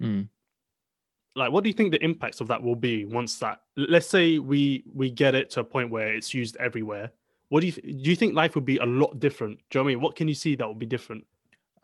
Mm. 0.00 0.28
Like, 1.36 1.52
what 1.52 1.62
do 1.62 1.68
you 1.68 1.74
think 1.74 1.92
the 1.92 2.02
impacts 2.02 2.40
of 2.40 2.48
that 2.48 2.62
will 2.62 2.74
be 2.74 3.04
once 3.04 3.38
that? 3.40 3.60
Let's 3.76 4.06
say 4.06 4.38
we 4.38 4.84
we 4.92 5.10
get 5.10 5.34
it 5.34 5.50
to 5.50 5.60
a 5.60 5.64
point 5.64 5.90
where 5.90 6.14
it's 6.14 6.32
used 6.32 6.56
everywhere. 6.56 7.10
What 7.50 7.60
do 7.60 7.66
you 7.66 7.72
do? 7.72 7.82
You 7.84 8.16
think 8.16 8.34
life 8.34 8.54
would 8.54 8.64
be 8.64 8.78
a 8.78 8.86
lot 8.86 9.20
different? 9.20 9.58
Do 9.70 9.78
you 9.78 9.80
know 9.80 9.84
what 9.84 9.90
I 9.90 9.94
mean? 9.94 10.00
What 10.02 10.16
can 10.16 10.28
you 10.28 10.34
see 10.34 10.56
that 10.56 10.66
would 10.66 10.78
be 10.78 10.86
different? 10.86 11.24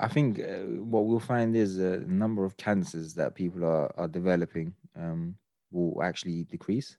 I 0.01 0.09
think 0.09 0.41
uh, 0.41 0.65
what 0.83 1.05
we'll 1.05 1.21
find 1.21 1.55
is 1.55 1.79
a 1.79 1.99
number 2.01 2.45
of 2.45 2.57
cancers 2.57 3.15
that 3.15 3.35
people 3.35 3.65
are, 3.65 3.93
are 3.97 4.09
developing 4.09 4.75
um, 4.97 5.37
will 5.71 6.03
actually 6.03 6.45
decrease. 6.45 6.97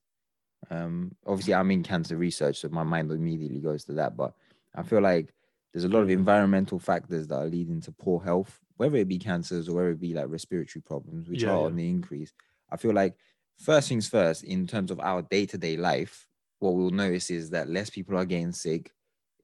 Um, 0.70 1.14
obviously, 1.26 1.56
I'm 1.56 1.72
in 1.72 1.84
cancer 1.84 2.16
research, 2.16 2.60
so 2.60 2.70
my 2.70 2.84
mind 2.84 3.12
immediately 3.12 3.60
goes 3.60 3.84
to 3.86 3.93
that. 3.93 4.16
But 4.16 4.34
I 4.76 4.84
feel 4.84 5.01
like 5.01 5.34
there's 5.74 5.84
a 5.86 5.89
lot 5.89 6.04
of 6.04 6.10
environmental 6.10 6.80
factors 6.80 7.28
that 7.28 7.36
are 7.36 7.47
leading 7.47 7.82
to 7.82 7.91
poor 7.91 8.24
health, 8.24 8.62
whether 8.78 8.97
it 8.97 9.07
be 9.07 9.19
cancers 9.19 9.69
or 9.69 9.76
whether 9.76 9.91
it 9.91 9.99
be 9.99 10.13
like 10.13 10.28
respiratory 10.30 10.82
problems, 10.82 11.30
which 11.30 11.41
Yeah, 11.41 11.51
are 11.51 11.59
yeah. 11.59 11.65
on 11.65 11.76
the 11.76 11.89
increase. 11.89 12.34
I 12.71 12.78
feel 12.78 12.93
like 12.93 13.15
first 13.59 13.89
things 13.89 14.07
first, 14.07 14.43
in 14.43 14.67
terms 14.67 14.91
of 14.91 14.99
our 14.99 15.21
day 15.21 15.45
to 15.47 15.57
day 15.57 15.78
life, 15.78 16.28
what 16.59 16.76
we'll 16.76 16.89
notice 16.89 17.30
is 17.30 17.49
that 17.51 17.69
less 17.69 17.89
people 17.89 18.17
are 18.17 18.26
getting 18.26 18.51
sick, 18.51 18.91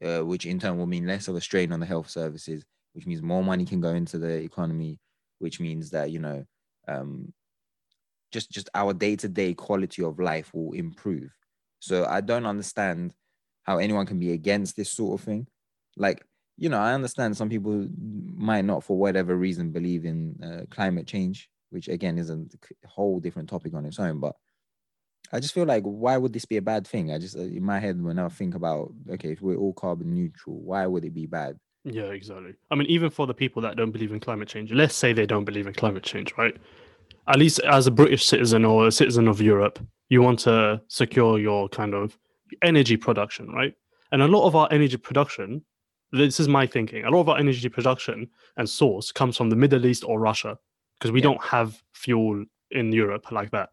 uh, 0.03 0.19
which 0.25 0.45
in 0.45 0.59
turn 0.59 0.77
will 0.77 0.87
mean 0.87 1.05
less 1.05 1.27
of 1.27 1.35
a 1.35 1.41
strain 1.41 1.71
on 1.71 1.79
the 1.79 1.85
health 1.85 2.09
services, 2.09 2.65
which 2.93 3.05
means 3.05 3.21
more 3.21 3.43
money 3.43 3.65
can 3.65 3.81
go 3.81 3.89
into 3.89 4.17
the 4.17 4.35
economy, 4.41 4.99
which 5.39 5.59
means 5.59 5.89
that 5.91 6.11
you 6.11 6.19
know, 6.19 6.45
um, 6.87 7.33
just 8.31 8.51
just 8.51 8.69
our 8.73 8.93
day 8.93 9.15
to 9.15 9.27
day 9.27 9.53
quality 9.53 10.03
of 10.03 10.19
life 10.19 10.53
will 10.53 10.73
improve. 10.73 11.31
So 11.79 12.05
I 12.05 12.21
don't 12.21 12.45
understand 12.45 13.15
how 13.63 13.77
anyone 13.77 14.05
can 14.05 14.19
be 14.19 14.31
against 14.31 14.75
this 14.75 14.91
sort 14.91 15.19
of 15.19 15.25
thing. 15.25 15.47
Like 15.97 16.25
you 16.59 16.69
know, 16.69 16.79
I 16.79 16.93
understand 16.93 17.35
some 17.35 17.49
people 17.49 17.87
might 18.35 18.65
not, 18.65 18.83
for 18.83 18.97
whatever 18.97 19.35
reason, 19.35 19.71
believe 19.71 20.05
in 20.05 20.35
uh, 20.43 20.65
climate 20.69 21.07
change, 21.07 21.49
which 21.69 21.87
again 21.87 22.17
is 22.17 22.29
a 22.29 22.45
whole 22.85 23.19
different 23.19 23.49
topic 23.49 23.73
on 23.73 23.85
its 23.85 23.99
own, 23.99 24.19
but. 24.19 24.35
I 25.31 25.39
just 25.39 25.53
feel 25.53 25.65
like 25.65 25.83
why 25.83 26.17
would 26.17 26.33
this 26.33 26.45
be 26.45 26.57
a 26.57 26.61
bad 26.61 26.87
thing? 26.87 27.13
I 27.13 27.19
just 27.19 27.37
uh, 27.37 27.41
in 27.41 27.63
my 27.63 27.77
head 27.77 28.01
when 28.01 28.17
I 28.17 28.27
think 28.29 28.55
about 28.55 28.91
okay, 29.11 29.33
if 29.33 29.43
we're 29.43 29.57
all 29.57 29.73
carbon 29.73 30.11
neutral, 30.15 30.59
why 30.59 30.87
would 30.87 31.05
it 31.05 31.13
be 31.13 31.27
bad? 31.27 31.59
Yeah, 31.83 32.05
exactly. 32.05 32.55
I 32.71 32.75
mean, 32.75 32.87
even 32.87 33.11
for 33.11 33.27
the 33.27 33.33
people 33.35 33.61
that 33.61 33.77
don't 33.77 33.91
believe 33.91 34.11
in 34.11 34.19
climate 34.19 34.47
change, 34.47 34.71
let's 34.71 34.95
say 34.95 35.13
they 35.13 35.27
don't 35.27 35.45
believe 35.45 35.67
in 35.67 35.73
climate 35.73 36.01
change, 36.01 36.33
right? 36.35 36.57
At 37.27 37.37
least 37.37 37.59
as 37.59 37.85
a 37.85 37.91
British 37.91 38.25
citizen 38.25 38.65
or 38.65 38.87
a 38.87 38.91
citizen 38.91 39.27
of 39.27 39.39
Europe, 39.39 39.77
you 40.09 40.23
want 40.23 40.39
to 40.39 40.81
secure 40.87 41.37
your 41.37 41.69
kind 41.69 41.93
of 41.93 42.17
energy 42.63 42.97
production, 42.97 43.49
right? 43.49 43.75
And 44.11 44.23
a 44.23 44.27
lot 44.27 44.47
of 44.47 44.55
our 44.55 44.67
energy 44.71 44.97
production 44.97 45.63
this 46.11 46.39
is 46.39 46.47
my 46.47 46.65
thinking. 46.67 47.05
A 47.05 47.09
lot 47.09 47.21
of 47.21 47.29
our 47.29 47.37
energy 47.37 47.69
production 47.69 48.27
and 48.57 48.69
source 48.69 49.11
comes 49.11 49.37
from 49.37 49.49
the 49.49 49.55
Middle 49.55 49.85
East 49.85 50.03
or 50.05 50.19
Russia 50.19 50.57
because 50.97 51.11
we 51.11 51.19
Yeah. 51.19 51.23
don't 51.29 51.43
have 51.43 51.81
fuel 51.93 52.45
in 52.71 52.91
Europe 52.91 53.31
like 53.31 53.51
that. 53.51 53.69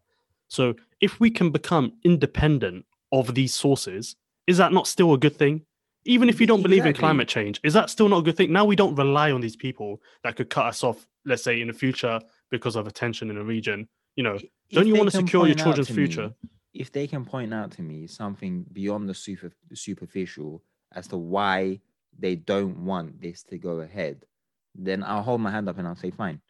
So 0.47 0.75
if 1.01 1.19
we 1.19 1.29
can 1.29 1.49
become 1.51 1.93
independent 2.03 2.85
of 3.11 3.35
these 3.35 3.53
sources, 3.53 4.15
is 4.47 4.57
that 4.57 4.71
not 4.71 4.87
still 4.87 5.13
a 5.13 5.17
good 5.17 5.35
thing? 5.35 5.65
Even 6.05 6.29
if 6.29 6.39
you 6.39 6.47
don't 6.47 6.61
believe 6.63 6.85
in 6.85 6.93
climate 6.93 7.27
change, 7.27 7.59
is 7.63 7.73
that 7.73 7.89
still 7.89 8.07
not 8.07 8.19
a 8.19 8.21
good 8.21 8.37
thing? 8.37 8.51
Now 8.53 8.63
we 8.63 8.77
don't 8.77 8.95
rely 8.95 9.31
on 9.31 9.41
these 9.41 9.57
people 9.57 10.01
that 10.23 10.37
could 10.37 10.49
cut 10.49 10.67
us 10.67 10.83
off, 10.83 11.05
let's 11.25 11.43
say 11.43 11.59
in 11.59 11.67
the 11.67 11.73
future 11.73 12.21
because 12.49 12.77
of 12.77 12.87
a 12.87 12.91
tension 12.91 13.29
in 13.29 13.37
a 13.37 13.43
region. 13.43 13.89
You 14.15 14.23
know, 14.23 14.35
If 14.35 14.45
don't 14.71 14.87
you 14.87 14.95
want 14.95 15.11
to 15.11 15.17
secure 15.17 15.45
your 15.47 15.55
children's 15.55 15.87
to 15.87 15.93
me- 15.93 16.05
future? 16.05 16.33
if 16.73 16.91
they 16.91 17.07
can 17.07 17.25
point 17.25 17.53
out 17.53 17.71
to 17.71 17.81
me 17.81 18.07
something 18.07 18.63
beyond 18.71 19.09
the 19.09 19.13
super 19.13 19.51
superficial 19.73 20.63
as 20.93 21.07
to 21.09 21.17
why 21.17 21.81
they 22.17 22.35
don't 22.35 22.85
want 22.85 23.21
this 23.21 23.43
to 23.43 23.57
go 23.57 23.79
ahead, 23.81 24.25
then 24.75 25.03
I'll 25.03 25.23
hold 25.23 25.41
my 25.41 25.51
hand 25.51 25.69
up 25.69 25.77
and 25.77 25.87
I'll 25.87 25.95
say 25.95 26.11
fine. 26.11 26.41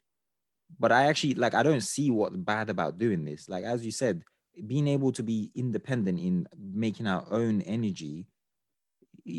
But 0.79 0.91
I 0.91 1.05
actually 1.05 1.35
like 1.35 1.53
I 1.53 1.63
don't 1.63 1.81
see 1.81 2.11
what's 2.11 2.35
bad 2.37 2.69
about 2.69 2.97
doing 2.97 3.23
this. 3.25 3.47
Like 3.47 3.63
as 3.63 3.85
you 3.85 3.91
said, 3.91 4.23
being 4.65 4.87
able 4.87 5.11
to 5.13 5.23
be 5.23 5.51
independent 5.55 6.19
in 6.19 6.47
making 6.57 7.07
our 7.07 7.25
own 7.31 7.61
energy, 7.61 8.27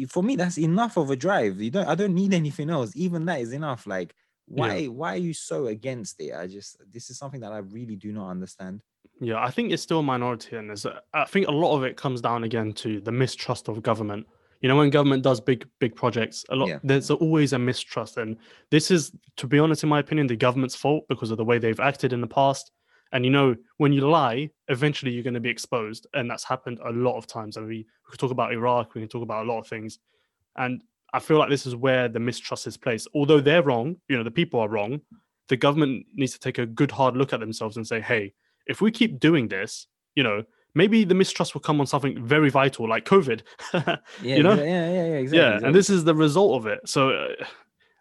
for 0.09 0.23
me 0.23 0.37
that's 0.37 0.59
enough 0.59 0.97
of 0.97 1.11
a 1.11 1.17
drive. 1.17 1.61
You 1.61 1.71
don't 1.71 1.89
I 1.89 1.95
don't 1.95 2.15
need 2.15 2.33
anything 2.35 2.71
else. 2.71 2.93
Even 2.95 3.25
that 3.27 3.41
is 3.41 3.53
enough. 3.53 3.87
Like 3.87 4.15
why 4.47 4.87
why 4.87 5.15
are 5.15 5.19
you 5.19 5.35
so 5.35 5.67
against 5.67 6.21
it? 6.21 6.35
I 6.35 6.47
just 6.47 6.79
this 6.91 7.11
is 7.11 7.19
something 7.19 7.41
that 7.41 7.53
I 7.53 7.59
really 7.59 7.97
do 7.97 8.13
not 8.13 8.31
understand. 8.31 8.83
Yeah, 9.21 9.43
I 9.43 9.51
think 9.51 9.73
it's 9.73 9.83
still 9.83 9.99
a 10.01 10.03
minority, 10.03 10.57
and 10.57 10.69
there's 10.69 10.85
a- 10.85 11.03
I 11.13 11.25
think 11.25 11.49
a 11.49 11.53
lot 11.53 11.77
of 11.77 11.83
it 11.85 11.97
comes 11.97 12.21
down 12.21 12.45
again 12.45 12.73
to 12.75 13.01
the 13.01 13.11
mistrust 13.13 13.69
of 13.69 13.83
government. 13.83 14.27
You 14.61 14.69
know, 14.69 14.77
when 14.77 14.91
government 14.91 15.23
does 15.23 15.41
big 15.41 15.69
big 15.79 15.95
projects, 15.95 16.45
a 16.49 16.57
lot 16.57 16.69
Yeah. 16.69 16.79
there's 16.83 17.11
always 17.11 17.53
a 17.53 17.59
mistrust, 17.59 18.17
and 18.17 18.37
this 18.71 18.91
is, 18.91 19.13
to 19.37 19.47
be 19.47 19.59
honest, 19.59 19.83
in 19.83 19.89
my 19.89 20.01
opinion, 20.01 20.27
the 20.27 20.37
government's 20.37 20.75
fault 20.75 21.05
because 21.09 21.31
of 21.31 21.37
the 21.37 21.45
way 21.45 21.59
they've 21.59 21.79
acted 21.81 22.13
in 22.13 22.21
the 22.21 22.27
past. 22.27 22.73
And 23.13 23.25
you 23.25 23.31
know, 23.31 23.57
when 23.79 23.93
you 23.93 24.07
lie, 24.09 24.51
eventually 24.69 25.13
you're 25.13 25.23
going 25.23 25.35
to 25.35 25.41
be 25.41 25.49
exposed, 25.49 26.07
and 26.15 26.31
that's 26.31 26.45
happened 26.45 26.79
a 26.85 26.91
lot 26.93 27.17
of 27.17 27.27
times. 27.27 27.57
And 27.57 27.67
we, 27.67 27.77
we 27.79 28.11
could 28.11 28.19
talk 28.21 28.33
about 28.33 28.53
Iraq, 28.53 28.95
we 28.95 29.01
can 29.01 29.09
talk 29.09 29.23
about 29.23 29.47
a 29.47 29.49
lot 29.49 29.61
of 29.61 29.67
things, 29.67 29.99
and 30.57 30.83
I 31.15 31.21
feel 31.21 31.39
like 31.39 31.49
this 31.49 31.65
is 31.65 31.75
where 31.75 32.09
the 32.09 32.21
mistrust 32.21 32.67
is 32.67 32.77
placed. 32.77 33.09
Although 33.15 33.41
they're 33.41 33.63
wrong, 33.63 33.97
you 34.09 34.17
know, 34.17 34.25
the 34.25 34.31
people 34.31 34.61
are 34.61 34.69
wrong. 34.69 35.01
The 35.49 35.57
government 35.57 36.05
needs 36.15 36.33
to 36.33 36.39
take 36.39 36.59
a 36.59 36.67
good 36.67 36.91
hard 36.91 37.17
look 37.17 37.33
at 37.33 37.41
themselves 37.41 37.79
and 37.79 37.87
say, 37.87 38.01
hey, 38.03 38.35
if 38.67 38.83
we 38.83 38.91
keep 38.91 39.19
doing 39.19 39.49
this, 39.49 39.87
you 40.15 40.23
know, 40.23 40.43
maybe 40.75 41.05
the 41.05 41.15
mistrust 41.15 41.55
will 41.55 41.61
come 41.61 41.81
on 41.81 41.87
something 41.87 42.23
very 42.25 42.51
vital 42.51 42.89
like 42.89 43.05
COVID. 43.05 43.43
Yeah, 44.23 44.37
You 44.37 44.43
know? 44.43 44.55
yeah, 44.55 44.65
yeah, 44.65 44.91
yeah, 44.91 45.03
exactly. 45.03 45.39
yeah, 45.39 45.47
exactly. 45.49 45.67
and 45.67 45.75
this 45.75 45.91
is 45.91 46.05
the 46.05 46.15
result 46.15 46.57
of 46.59 46.67
it. 46.67 46.81
So, 46.87 47.11
uh, 47.11 47.29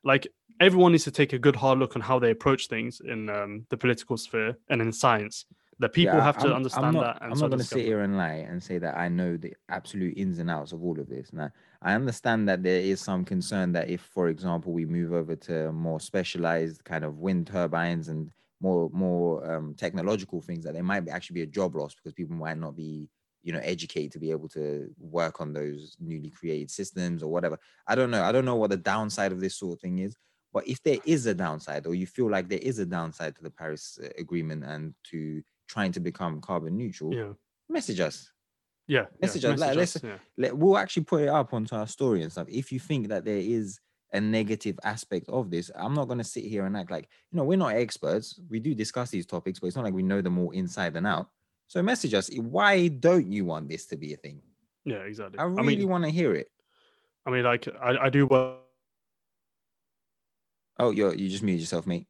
like, 0.04 0.28
everyone 0.60 0.92
needs 0.92 1.04
to 1.06 1.12
take 1.12 1.34
a 1.34 1.40
good 1.40 1.56
hard 1.56 1.80
look 1.80 1.96
on 1.96 2.02
how 2.02 2.18
they 2.20 2.32
approach 2.32 2.68
things 2.68 3.02
in 3.06 3.30
um, 3.30 3.66
the 3.70 3.78
political 3.78 4.18
sphere 4.18 4.58
and 4.70 4.82
in 4.82 4.92
science. 4.92 5.46
The 5.80 5.90
people 5.90 6.16
Yeah, 6.18 6.24
have 6.24 6.38
to 6.40 6.48
I'm- 6.48 6.56
understand 6.56 6.86
I'm 6.88 6.94
not, 6.96 7.02
that. 7.04 7.22
And 7.22 7.32
I'm 7.32 7.38
so 7.38 7.44
not 7.46 7.50
going 7.50 7.60
to 7.60 7.66
sit 7.66 7.86
here 7.86 8.02
and 8.02 8.18
lie 8.18 8.46
and 8.50 8.62
say 8.62 8.80
that 8.80 8.98
I 8.98 9.08
know 9.10 9.38
the 9.38 9.54
absolute 9.70 10.18
ins 10.18 10.40
and 10.40 10.50
outs 10.50 10.72
of 10.72 10.84
all 10.84 11.00
of 11.00 11.08
this. 11.08 11.32
Now, 11.32 11.52
I 11.84 11.94
understand 11.94 12.50
that 12.50 12.64
there 12.64 12.80
is 12.82 13.00
some 13.00 13.24
concern 13.24 13.72
that 13.74 13.88
if, 13.88 14.02
for 14.02 14.30
example, 14.30 14.74
we 14.74 14.86
move 14.86 15.14
over 15.14 15.36
to 15.36 15.72
more 15.72 16.00
specialized 16.00 16.84
kind 16.84 17.06
of 17.06 17.20
wind 17.20 17.46
turbines 17.48 18.08
and 18.08 18.32
more 18.60 18.90
more 18.92 19.50
um, 19.52 19.74
technological 19.76 20.42
things, 20.42 20.64
that 20.66 20.74
there 20.74 20.84
might 20.84 21.02
be 21.02 21.12
actually 21.12 21.36
be 21.36 21.42
a 21.44 21.48
job 21.48 21.76
loss 21.76 21.94
because 21.96 22.14
people 22.14 22.36
might 22.36 22.58
not 22.58 22.76
be, 22.76 23.08
you 23.44 23.54
know, 23.54 23.60
educated 23.64 24.12
to 24.14 24.20
be 24.20 24.32
able 24.32 24.50
to 24.50 24.90
work 25.00 25.40
on 25.42 25.54
those 25.54 25.96
newly 26.00 26.30
created 26.30 26.72
systems 26.72 27.22
or 27.24 27.32
whatever. 27.32 27.58
I 27.88 27.96
don't 27.96 28.12
know. 28.12 28.24
I 28.24 28.32
don't 28.32 28.46
know 28.46 28.56
what 28.56 28.70
the 28.72 28.78
downside 28.78 29.32
of 29.32 29.40
this 29.40 29.56
sort 29.56 29.74
of 29.78 29.82
thing 29.82 30.00
is. 30.00 30.16
But 30.54 30.68
if 30.68 30.82
there 30.82 30.98
is 31.06 31.26
a 31.28 31.36
downside, 31.36 31.86
or 31.86 31.94
you 31.94 32.08
feel 32.08 32.32
like 32.32 32.48
there 32.50 32.58
is 32.60 32.80
a 32.80 32.86
downside 32.86 33.36
to 33.36 33.44
the 33.44 33.52
Paris 33.52 34.00
uh, 34.04 34.08
Agreement 34.18 34.64
and 34.64 34.96
to 35.12 35.44
trying 35.68 35.92
to 35.92 36.00
become 36.00 36.42
carbon 36.42 36.78
neutral, 36.78 37.14
Yeah. 37.14 37.34
message 37.70 38.00
us. 38.00 38.32
Yeah. 38.88 39.06
Message 39.22 39.44
yeah, 39.44 39.52
us, 39.52 39.60
message 39.60 39.78
let's- 39.78 39.96
us, 39.98 40.04
yeah. 40.04 40.18
Let, 40.38 40.58
we'll 40.58 40.78
actually 40.78 41.04
put 41.04 41.22
it 41.24 41.28
up 41.28 41.54
onto 41.54 41.76
our 41.76 41.86
story 41.86 42.24
and 42.24 42.32
stuff. 42.32 42.48
If 42.50 42.72
you 42.72 42.80
think 42.80 43.10
that 43.10 43.26
there 43.26 43.38
is 43.38 43.80
a 44.14 44.22
negative 44.22 44.80
aspect 44.84 45.28
of 45.30 45.50
this, 45.50 45.70
I'm 45.76 45.94
not 45.94 46.06
going 46.06 46.20
to 46.20 46.24
sit 46.24 46.46
here 46.46 46.66
and 46.66 46.78
act 46.78 46.92
like, 46.92 47.10
you 47.32 47.38
know, 47.38 47.44
we're 47.44 47.58
not 47.58 47.74
experts. 47.74 48.40
We 48.50 48.60
do 48.60 48.74
discuss 48.74 49.10
these 49.10 49.26
topics, 49.26 49.60
but 49.60 49.68
it's 49.68 49.76
not 49.76 49.86
like 49.86 49.94
we 49.94 50.04
know 50.04 50.22
them 50.22 50.38
all 50.40 50.52
inside 50.52 50.96
and 50.96 51.06
out. 51.06 51.30
So 51.68 51.84
message 51.84 52.14
us. 52.14 52.30
Why 52.36 52.88
don't 52.88 53.32
you 53.32 53.46
want 53.46 53.68
this 53.68 53.86
to 53.88 53.98
be 53.98 54.14
a 54.14 54.18
thing? 54.18 54.42
Yeah, 54.86 55.00
exactly. 55.00 55.40
I 55.40 55.44
really 55.44 55.76
mean, 55.76 55.90
want 55.90 56.06
to 56.06 56.10
hear 56.10 56.34
it. 56.34 56.50
I 57.26 57.30
mean, 57.30 57.44
like, 57.44 57.68
I, 57.82 57.98
I 58.04 58.10
do 58.10 58.26
work. 58.26 58.60
Oh, 60.80 60.92
you 60.92 61.12
you 61.12 61.28
just 61.28 61.44
muted 61.44 61.62
yourself, 61.62 61.86
mate. 61.86 62.08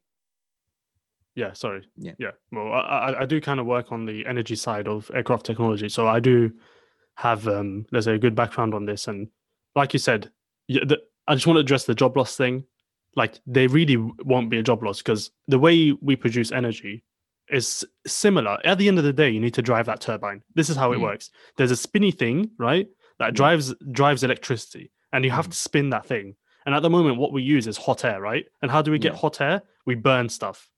Yeah, 1.34 1.54
sorry. 1.54 1.88
Yeah. 1.96 2.12
Yeah. 2.18 2.32
Well, 2.52 2.72
I, 2.72 2.78
I, 2.78 3.22
I 3.22 3.26
do 3.26 3.40
kind 3.40 3.58
of 3.58 3.66
work 3.66 3.90
on 3.90 4.04
the 4.04 4.26
energy 4.26 4.54
side 4.54 4.86
of 4.86 5.10
aircraft 5.14 5.46
technology. 5.46 5.88
So 5.88 6.06
I 6.06 6.20
do 6.20 6.52
have, 7.16 7.48
um, 7.48 7.86
let's 7.90 8.06
say, 8.06 8.14
a 8.14 8.18
good 8.18 8.34
background 8.34 8.74
on 8.74 8.86
this. 8.86 9.08
And 9.08 9.28
like 9.74 9.92
you 9.92 9.98
said, 9.98 10.30
yeah, 10.68 10.84
the, 10.84 11.00
I 11.28 11.34
just 11.34 11.46
want 11.46 11.56
to 11.56 11.60
address 11.60 11.84
the 11.84 11.94
job 11.94 12.16
loss 12.16 12.36
thing. 12.36 12.64
Like, 13.14 13.38
they 13.46 13.66
really 13.66 13.96
won't 13.96 14.50
be 14.50 14.58
a 14.58 14.62
job 14.62 14.82
loss 14.82 14.98
because 14.98 15.30
the 15.46 15.58
way 15.58 15.92
we 16.00 16.16
produce 16.16 16.50
energy 16.52 17.04
is 17.50 17.84
similar. 18.06 18.58
At 18.64 18.78
the 18.78 18.88
end 18.88 18.98
of 18.98 19.04
the 19.04 19.12
day, 19.12 19.30
you 19.30 19.40
need 19.40 19.54
to 19.54 19.62
drive 19.62 19.86
that 19.86 20.00
turbine. 20.00 20.42
This 20.54 20.68
is 20.68 20.76
how 20.76 20.92
it 20.92 20.96
Mm. 20.98 21.02
works. 21.02 21.30
There's 21.56 21.70
a 21.70 21.76
spinny 21.76 22.10
thing, 22.10 22.50
right? 22.58 22.88
That 23.18 23.26
Yeah. 23.28 23.30
drives 23.32 23.74
drives 23.92 24.22
electricity, 24.24 24.90
and 25.12 25.24
you 25.24 25.30
have 25.30 25.46
Mhm. 25.46 25.50
to 25.52 25.56
spin 25.56 25.90
that 25.90 26.06
thing. 26.06 26.36
And 26.66 26.74
at 26.74 26.82
the 26.82 26.90
moment, 26.90 27.16
what 27.16 27.32
we 27.32 27.42
use 27.42 27.66
is 27.66 27.76
hot 27.78 28.04
air, 28.04 28.20
right? 28.20 28.46
And 28.62 28.70
how 28.70 28.82
do 28.82 28.90
we 28.90 28.98
get 28.98 29.12
Yeah. 29.14 29.18
hot 29.20 29.40
air? 29.40 29.62
We 29.86 29.94
burn 29.94 30.28
stuff. 30.28 30.70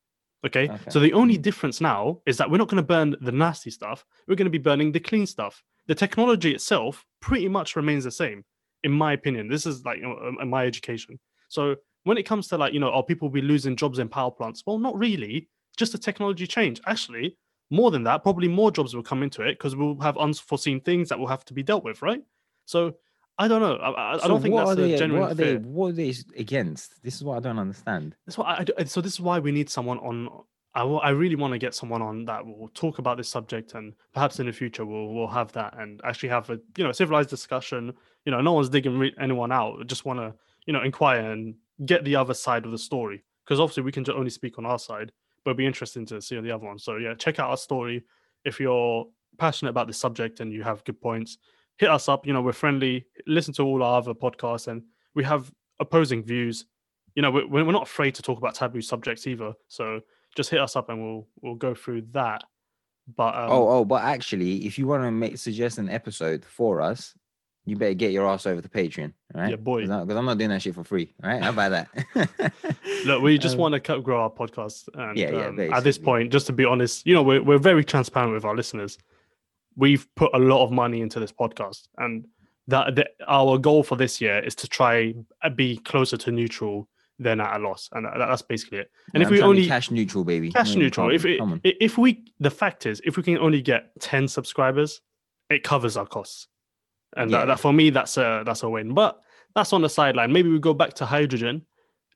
Okay? 0.47 0.69
Okay. 0.71 0.91
So 0.91 1.01
the 1.01 1.13
only 1.13 1.37
Mm. 1.37 1.43
difference 1.43 1.81
now 1.81 2.23
is 2.27 2.37
that 2.39 2.51
we're 2.51 2.59
not 2.59 2.69
going 2.69 2.83
to 2.83 2.87
burn 2.95 3.17
the 3.21 3.33
nasty 3.33 3.71
stuff. 3.71 4.07
We're 4.27 4.37
going 4.37 4.47
to 4.53 4.59
be 4.59 4.67
burning 4.71 4.93
the 4.93 5.01
clean 5.01 5.27
stuff. 5.27 5.63
The 5.87 5.95
technology 5.95 6.55
itself 6.55 7.05
pretty 7.21 7.49
much 7.49 7.75
remains 7.77 8.05
the 8.05 8.11
same, 8.13 8.45
in 8.85 8.93
my 8.93 9.13
opinion. 9.13 9.49
This 9.49 9.67
is 9.67 9.85
like 9.85 9.99
you 9.99 10.05
know, 10.05 10.33
in 10.41 10.49
my 10.49 10.67
education. 10.67 11.19
So 11.49 11.77
when 12.05 12.17
it 12.19 12.25
comes 12.25 12.49
to 12.49 12.59
like, 12.59 12.73
you 12.73 12.81
know, 12.81 12.91
are 12.91 13.03
people 13.03 13.29
be 13.29 13.43
losing 13.43 13.77
jobs 13.77 13.99
in 13.99 14.09
power 14.09 14.31
plants? 14.31 14.63
Well, 14.67 14.79
not 14.79 14.97
really. 14.99 15.49
Just 15.77 15.95
a 15.95 15.99
technology 15.99 16.47
change. 16.47 16.81
Actually, 16.87 17.37
more 17.71 17.91
than 17.91 18.03
that, 18.05 18.23
probably 18.23 18.49
more 18.49 18.71
jobs 18.71 18.95
will 18.95 19.03
come 19.03 19.23
into 19.23 19.43
it 19.43 19.53
because 19.59 19.77
we'll 19.77 19.99
have 20.01 20.17
unforeseen 20.19 20.81
things 20.81 21.09
that 21.09 21.19
will 21.19 21.27
have 21.29 21.45
to 21.47 21.55
be 21.55 21.63
dealt 21.63 21.85
with, 21.85 22.03
right? 22.03 22.23
So 22.67 22.95
I 23.39 23.49
don't 23.49 23.61
know. 23.61 23.77
I, 23.77 23.91
I, 23.91 24.15
I 24.15 24.19
So 24.19 24.29
don't 24.29 24.43
think 24.43 24.55
what 24.55 24.67
that's 24.67 24.79
are 24.79 24.85
a 24.85 24.89
they, 24.89 24.97
genuine 24.97 25.23
what 25.23 25.33
are 25.33 25.35
they 25.35 25.57
what 25.57 25.89
are 25.89 25.93
they 25.93 26.15
against? 26.37 27.03
This 27.03 27.17
is 27.17 27.25
what 27.25 27.37
I 27.37 27.41
don't 27.41 27.59
understand. 27.59 28.17
That's 28.27 28.37
why 28.37 28.65
I, 28.79 28.85
so 28.85 29.01
this 29.01 29.15
is 29.15 29.21
why 29.21 29.39
we 29.39 29.53
need 29.53 29.71
someone 29.71 29.99
on. 29.99 30.29
I, 30.73 30.85
wa- 30.85 30.99
I 30.99 31.11
really 31.11 31.35
want 31.35 31.53
to 31.53 31.59
get 31.59 31.75
someone 31.75 32.01
on 32.01 32.27
that 32.27 32.47
will 32.47 32.71
talk 32.75 32.99
about 32.99 33.17
this 33.17 33.29
subject, 33.29 33.75
and 33.75 33.95
perhaps 34.15 34.39
in 34.41 34.47
the 34.47 34.53
future 34.53 34.85
we'll 34.87 35.09
we'll 35.15 35.27
have 35.27 35.51
that 35.53 35.77
and 35.79 36.01
actually 36.05 36.29
have 36.29 36.49
a 36.51 36.61
you 36.77 36.85
know 36.85 36.93
civilized 36.93 37.31
discussion. 37.31 37.93
You 38.25 38.33
know, 38.33 38.41
no 38.41 38.53
one's 38.53 38.69
digging 38.69 39.11
anyone 39.21 39.53
out. 39.53 39.87
Just 39.87 40.05
want 40.05 40.21
to 40.21 40.35
you 40.67 40.73
know 40.73 40.83
inquire 40.83 41.33
and 41.33 41.55
get 41.87 42.05
the 42.05 42.17
other 42.17 42.35
side 42.35 42.65
of 42.65 42.73
the 42.73 42.79
story 42.79 43.25
because 43.45 43.61
obviously 43.61 43.83
we 43.83 43.93
can 43.93 44.09
only 44.11 44.31
speak 44.31 44.59
on 44.59 44.67
our 44.67 44.79
side, 44.79 45.13
but 45.45 45.51
it'd 45.51 45.59
be 45.59 45.67
interesting 45.67 46.07
to 46.07 46.21
see 46.21 46.39
the 46.41 46.51
other 46.51 46.67
one. 46.67 46.79
So 46.79 46.97
yeah, 46.97 47.15
check 47.15 47.39
out 47.39 47.51
our 47.51 47.57
story 47.57 48.05
if 48.45 48.61
you're 48.61 49.07
passionate 49.39 49.71
about 49.71 49.87
this 49.87 49.99
subject 49.99 50.41
and 50.41 50.53
you 50.53 50.63
have 50.63 50.85
good 50.85 51.01
points. 51.01 51.39
Hit 51.79 51.89
us 51.89 52.09
up. 52.09 52.27
You 52.27 52.33
know, 52.33 52.43
we're 52.43 52.53
friendly. 52.53 53.07
Listen 53.27 53.55
to 53.55 53.63
all 53.63 53.83
our 53.83 53.99
other 53.99 54.15
podcasts, 54.15 54.69
and 54.69 54.83
we 55.15 55.25
have 55.25 55.51
opposing 55.81 56.23
views 56.23 56.67
you 57.15 57.23
know, 57.23 57.31
we're, 57.31 57.47
we're 57.47 57.73
not 57.73 57.83
afraid 57.83 58.15
to 58.17 58.23
talk 58.23 58.39
about 58.39 58.55
taboo 58.55 58.83
subjects 58.83 59.27
either. 59.27 59.53
So 59.69 60.01
just 60.37 60.51
hit 60.51 60.61
us 60.61 60.77
up 60.77 60.89
and 60.89 61.03
we'll 61.03 61.27
we'll 61.43 61.55
go 61.55 61.75
through 61.75 62.03
that. 62.13 62.45
But 63.17 63.35
um, 63.35 63.51
oh, 63.51 63.69
oh, 63.69 63.85
but 63.85 64.03
actually, 64.05 64.67
if 64.67 64.79
you 64.79 64.87
want 64.87 65.03
to 65.03 65.11
make 65.11 65.37
suggest 65.39 65.79
an 65.79 65.89
episode 65.89 66.45
for 66.45 66.81
us, 66.81 67.15
you 67.67 67.77
better 67.77 67.95
get 67.95 68.13
your 68.13 68.27
ass 68.29 68.47
over 68.47 68.61
to 68.61 68.69
Patreon, 68.69 69.13
all 69.35 69.41
right? 69.43 69.51
Yeah, 69.51 69.57
boy. 69.57 69.83
Because 69.83 70.17
I'm 70.17 70.25
not 70.25 70.39
doing 70.39 70.51
that 70.51 70.63
shit 70.63 70.75
for 70.75 70.83
free, 70.85 71.13
all 71.23 71.31
right? 71.31 71.43
How 71.43 71.51
about 71.51 71.71
that? 71.71 72.53
look, 73.07 73.23
we 73.23 73.39
just 73.39 73.55
Um, 73.55 73.61
want 73.61 73.85
to 73.85 74.01
grow 74.01 74.23
our 74.23 74.31
podcast. 74.31 74.89
And 74.95 75.17
Yeah, 75.19 75.31
yeah, 75.31 75.47
um, 75.49 75.61
at 75.73 75.85
this 75.85 75.99
point, 75.99 76.33
just 76.33 76.47
to 76.47 76.53
be 76.53 76.65
honest, 76.65 77.07
you 77.07 77.15
know, 77.15 77.23
we're 77.23 77.43
we're 77.43 77.59
very 77.59 77.85
transparent 77.85 78.33
with 78.33 78.45
our 78.45 78.57
listeners. 78.57 78.99
We've 79.77 80.07
put 80.17 80.31
a 80.35 80.39
lot 80.39 80.65
of 80.65 80.73
money 80.73 81.01
into 81.01 81.21
this 81.21 81.33
podcast, 81.33 81.89
and 81.99 82.27
that, 82.69 82.95
that 82.97 83.11
our 83.29 83.57
goal 83.59 83.83
for 83.83 83.97
this 83.97 84.21
year 84.21 84.39
is 84.41 84.55
to 84.57 84.69
try 84.69 85.15
and 85.43 85.57
be 85.57 85.77
closer 85.79 86.17
to 86.19 86.31
neutral 86.33 86.89
than 87.19 87.41
at 87.41 87.57
a 87.57 87.63
loss, 87.63 87.89
and 87.93 88.05
that, 88.07 88.15
that's 88.19 88.43
basically 88.43 88.79
it. 88.79 88.91
And 89.15 89.21
Yeah, 89.21 89.27
if 89.27 89.29
I'm 89.29 89.33
we 89.33 89.39
trying 89.39 89.51
to 89.51 89.55
be 89.55 89.61
only 89.61 89.69
cash 89.69 89.91
neutral, 89.91 90.25
baby. 90.25 90.51
cash 90.51 90.71
I 90.71 90.75
mean, 90.75 90.79
neutral. 90.85 91.11
If 91.15 91.25
it, 91.25 91.39
come 91.39 91.53
on. 91.53 91.61
i- 91.65 91.75
if 91.81 91.99
we 91.99 92.25
the 92.41 92.51
fact 92.51 92.87
is, 92.87 93.01
if 93.05 93.17
we 93.17 93.23
can 93.23 93.39
only 93.39 93.61
get 93.63 93.91
ten 94.01 94.27
subscribers, 94.27 95.01
it 95.51 95.63
covers 95.63 95.97
our 95.97 96.07
costs, 96.07 96.49
and 97.17 97.31
Yeah. 97.31 97.39
that, 97.41 97.45
that 97.47 97.61
for 97.61 97.73
me 97.73 97.91
that's 97.91 98.17
a 98.17 98.43
that's 98.45 98.63
a 98.63 98.69
win. 98.69 98.95
But 98.95 99.21
that's 99.55 99.73
on 99.73 99.83
the 99.83 99.89
sideline. 99.89 100.33
Maybe 100.33 100.49
we 100.49 100.59
go 100.59 100.75
back 100.75 100.95
to 100.95 101.07
hydrogen, 101.07 101.67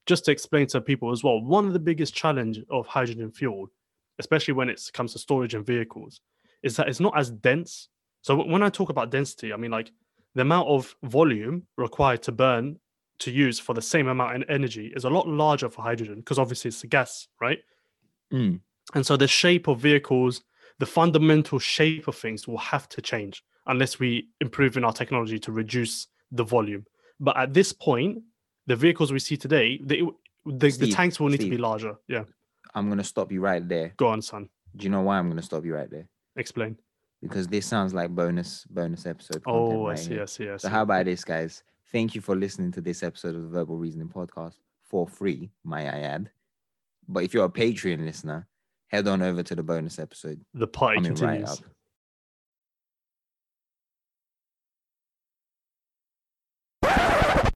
just 0.07 0.25
to 0.27 0.31
explain 0.33 0.67
to 0.69 0.81
people 0.81 1.11
as 1.11 1.25
well. 1.25 1.41
One 1.41 1.67
of 1.67 1.73
the 1.73 1.79
biggest 1.81 2.15
challenge 2.15 2.61
of 2.71 2.87
hydrogen 2.87 3.31
fuel, 3.33 3.71
especially 4.19 4.55
when 4.55 4.69
it 4.69 4.81
comes 4.93 5.13
to 5.13 5.19
storage 5.19 5.55
and 5.55 5.67
vehicles, 5.67 6.21
is 6.63 6.77
that 6.77 6.89
it's 6.89 7.01
not 7.01 7.19
as 7.19 7.31
dense. 7.31 7.89
So 8.23 8.43
when 8.43 8.63
I 8.63 8.69
talk 8.71 8.89
about 8.91 9.11
density, 9.11 9.53
I 9.53 9.57
mean 9.57 9.71
like 9.71 9.91
the 10.35 10.43
amount 10.43 10.69
of 10.69 10.95
volume 11.03 11.67
required 11.77 12.23
to 12.25 12.33
burn 12.33 12.79
to 13.21 13.31
use 13.31 13.61
for 13.61 13.75
the 13.75 13.83
same 13.83 14.09
amount 14.09 14.43
of 14.43 14.43
energy 14.49 14.93
is 14.97 15.05
a 15.05 15.11
lot 15.11 15.29
larger 15.29 15.71
for 15.71 15.83
hydrogen 15.83 16.17
because 16.17 16.39
obviously 16.39 16.69
it's 16.69 16.83
a 16.83 16.87
gas, 16.89 17.29
right? 17.41 17.61
Mm. 18.33 18.61
And 18.95 19.07
so 19.07 19.17
the 19.17 19.29
shape 19.29 19.69
of 19.69 19.79
vehicles, 19.79 20.43
the 20.79 20.87
fundamental 20.87 21.59
shape 21.59 22.09
of 22.09 22.17
things 22.17 22.49
will 22.49 22.59
have 22.59 22.89
to 22.91 23.01
change 23.01 23.45
unless 23.67 23.99
we 23.99 24.29
improve 24.41 24.77
in 24.77 24.85
our 24.85 24.93
technology 24.93 25.39
to 25.41 25.53
reduce 25.53 26.09
the 26.31 26.45
volume. 26.45 26.85
But 27.21 27.37
at 27.37 27.55
this 27.55 27.73
point, 27.73 28.23
the 28.67 28.77
vehicles 28.77 29.13
we 29.13 29.19
see 29.19 29.37
today, 29.37 29.81
they, 29.83 30.03
the, 30.45 30.53
the 30.53 30.71
Steve, 30.71 30.95
tanks 30.95 31.21
will 31.21 31.29
need 31.29 31.41
to 31.41 31.51
be 31.51 31.59
larger. 31.59 31.97
Yeah. 32.09 32.25
I'm 32.75 32.89
gonna 32.89 33.05
stop 33.05 33.31
you 33.31 33.41
right 33.41 33.67
there. 33.67 33.95
Go 33.97 34.09
on, 34.09 34.21
son. 34.21 34.49
Do 34.77 34.85
you 34.85 34.91
know 34.91 35.03
why 35.03 35.19
I'm 35.19 35.29
gonna 35.29 35.43
stop 35.43 35.65
you 35.65 35.75
right 35.75 35.91
there? 35.91 36.09
Explain. 36.37 36.77
Because 37.23 37.47
this 37.47 37.67
sounds 37.67 37.95
like 37.95 38.11
bonus 38.11 38.65
bonus 38.69 39.07
episode. 39.07 39.43
Oh, 39.47 39.87
I 39.87 39.91
right 39.91 39.99
see, 39.99 40.11
here. 40.15 40.23
I 40.23 40.27
see, 40.27 40.49
I 40.49 40.57
see. 40.57 40.63
So 40.63 40.69
how 40.69 40.83
about 40.83 41.05
this, 41.05 41.25
guys? 41.25 41.63
Thank 41.93 42.15
you 42.15 42.21
for 42.21 42.35
listening 42.35 42.73
to 42.73 42.81
this 42.81 43.03
episode 43.03 43.37
of 43.37 43.43
the 43.43 43.49
Verbal 43.49 43.79
Reasoning 43.79 44.09
Podcast 44.09 44.57
for 44.83 45.07
free, 45.07 45.51
might 45.63 45.87
I 45.87 46.01
add. 46.01 46.31
But 47.09 47.23
if 47.23 47.33
you're 47.33 47.45
a 47.45 47.51
Patreon 47.51 48.05
listener, 48.05 48.49
head 48.89 49.07
on 49.07 49.23
over 49.23 49.43
to 49.43 49.55
the 49.55 49.63
bonus 49.63 49.99
episode. 49.99 50.41
the 50.55 50.67
party 50.67 50.99
right 50.99 51.07
continues. 51.07 51.51
up. 51.51 51.59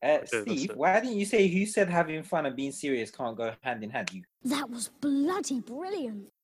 Uh, 0.08 0.18
that's 0.18 0.38
Steve, 0.38 0.70
why 0.74 1.00
didn't 1.00 1.16
you 1.16 1.26
say 1.26 1.48
who 1.48 1.66
said 1.66 1.88
having 1.88 2.22
fun 2.22 2.46
and 2.46 2.56
being 2.56 2.72
serious 2.72 3.10
can't 3.10 3.36
go 3.36 3.52
hand 3.62 3.84
in 3.84 3.90
hand? 3.90 4.10
You 4.12 4.22
That 4.44 4.70
was 4.70 4.88
bloody 5.00 5.60
brilliant. 5.60 6.28